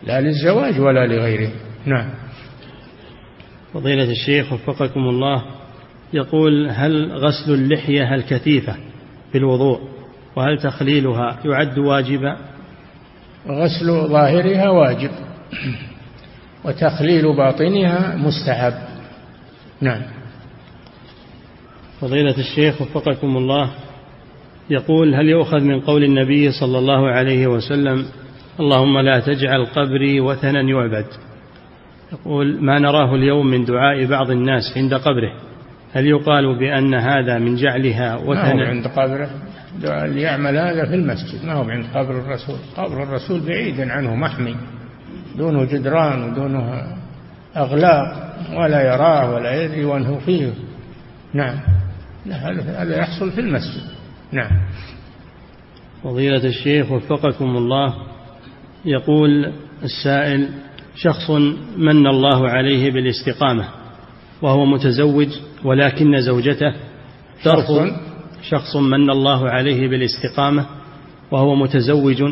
لا 0.03 0.22
للزواج 0.22 0.80
ولا 0.80 1.08
لغيره. 1.08 1.49
نعم. 1.86 2.10
فضيلة 3.73 4.11
الشيخ 4.11 4.53
وفقكم 4.53 4.99
الله 4.99 5.43
يقول 6.14 6.69
هل 6.69 7.11
غسل 7.11 7.53
اللحية 7.53 8.15
الكثيفة 8.15 8.76
في 9.31 9.38
الوضوء 9.38 9.80
وهل 10.35 10.57
تخليلها 10.57 11.39
يعد 11.45 11.77
واجبا؟ 11.77 12.38
غسل 13.48 14.07
ظاهرها 14.07 14.69
واجب 14.69 15.11
وتخليل 16.65 17.35
باطنها 17.35 18.15
مستحب. 18.15 18.73
نعم. 19.81 20.02
فضيلة 22.02 22.38
الشيخ 22.38 22.81
وفقكم 22.81 23.38
الله 23.38 23.72
يقول 24.69 25.15
هل 25.15 25.30
يؤخذ 25.30 25.60
من 25.60 25.81
قول 25.81 26.03
النبي 26.03 26.52
صلى 26.52 26.80
الله 26.80 27.10
عليه 27.10 27.48
وسلم 27.48 28.06
اللهم 28.60 28.99
لا 28.99 29.19
تجعل 29.19 29.65
قبري 29.65 30.19
وثنا 30.19 30.61
يعبد؟ 30.61 31.06
يقول 32.12 32.64
ما 32.64 32.80
نراه 32.80 33.16
اليوم 33.16 33.48
من 33.48 33.66
دعاء 33.66 34.06
بعض 34.06 34.32
الناس 34.32 34.64
عند 34.78 34.94
قبره. 34.94 35.34
هل 35.94 36.06
يقال 36.06 36.60
بأن 36.60 36.94
هذا 36.94 37.40
من 37.40 37.56
جعلها 37.56 38.16
وثنا 38.16 38.54
ما 38.54 38.64
هو 38.64 38.68
عند 38.68 38.88
قبره. 38.88 39.30
اللي 39.84 40.22
يعمل 40.22 40.58
هذا 40.58 40.86
في 40.86 40.96
المسجد. 40.96 41.46
ما 41.46 41.54
هو 41.54 41.70
عند 41.70 41.86
قبر 41.94 42.20
الرسول؟ 42.20 42.58
قبر 42.78 43.04
الرسول 43.04 43.40
بعيد 43.40 43.82
عنه 43.82 44.16
محمي. 44.16 44.56
دونه 45.38 45.66
جدران 45.66 46.24
ودونه 46.24 46.84
أغلاق 47.58 48.36
ولا 48.54 48.94
يراه 48.94 49.34
ولا 49.34 49.64
يدري 49.64 49.86
وأنه 49.86 50.20
فيه. 50.20 50.54
نعم. 51.34 51.60
هذا 52.32 52.98
يحصل 52.98 53.32
في 53.32 53.42
المسجد. 53.42 53.84
نعم. 54.32 54.52
فضيلة 56.04 56.46
الشيخ 56.46 56.92
وفقكم 56.92 57.58
الله 57.58 57.94
يقول 58.86 59.54
السائل 59.84 60.50
شخص 60.95 61.30
من 61.77 62.07
الله 62.07 62.49
عليه 62.49 62.91
بالاستقامة 62.91 63.65
وهو 64.41 64.65
متزوج 64.65 65.27
ولكن 65.63 66.22
زوجته 66.22 66.73
ترفض 67.43 67.91
شخص. 68.41 68.76
من 68.76 69.09
الله 69.09 69.49
عليه 69.49 69.88
بالاستقامة 69.88 70.65
وهو 71.31 71.55
متزوج 71.55 72.23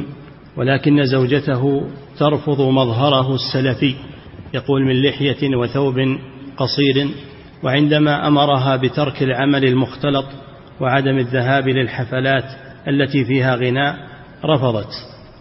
ولكن 0.58 1.06
زوجته 1.06 1.90
ترفض 2.20 2.62
مظهره 2.62 3.36
السلفي 3.36 3.96
يقول 4.54 4.86
من 4.86 5.02
لحية 5.04 5.56
وثوب 5.56 5.96
قصير 6.58 7.08
وعندما 7.64 8.28
أمرها 8.28 8.76
بترك 8.76 9.24
العمل 9.24 9.66
المختلط 9.66 10.26
وعدم 10.82 11.18
الذهاب 11.18 11.68
للحفلات 11.68 12.44
التي 12.88 13.26
فيها 13.26 13.56
غناء 13.56 13.96
رفضت 14.46 14.92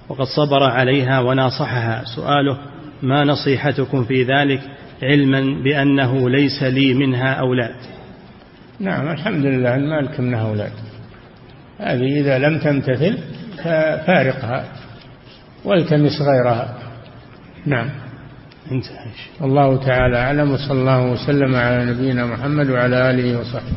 وقد 0.09 0.25
صبر 0.37 0.63
عليها 0.63 1.21
وناصحها. 1.21 2.05
سؤاله 2.17 2.59
ما 3.03 3.25
نصيحتكم 3.25 4.05
في 4.05 4.23
ذلك 4.23 4.61
علما 5.03 5.63
بأنه 5.63 6.31
ليس 6.31 6.63
لي 6.63 6.95
منها 6.95 7.33
أولاد 7.33 7.75
نعم 8.81 9.09
الحمد 9.09 9.45
لله 9.45 9.75
أن 9.75 9.89
ما 9.89 10.01
لك 10.01 10.21
منها 10.21 10.49
أولاد؟ 10.49 10.73
هذه 11.79 12.21
إذا 12.21 12.39
لم 12.39 12.59
تمتثل 12.59 13.19
ففارقها 13.57 14.65
والتمس 15.65 16.23
غيرها. 16.23 16.79
نعم. 17.67 17.91
انتهى 18.73 19.07
الله 19.43 19.77
تعالى 19.77 20.17
أعلم 20.17 20.51
وصلى 20.51 20.81
الله 20.81 21.13
وسلم 21.13 21.55
على 21.55 21.85
نبينا 21.85 22.27
محمد 22.27 22.71
وعلى 22.71 23.11
آله 23.11 23.41
وصحبه. 23.41 23.77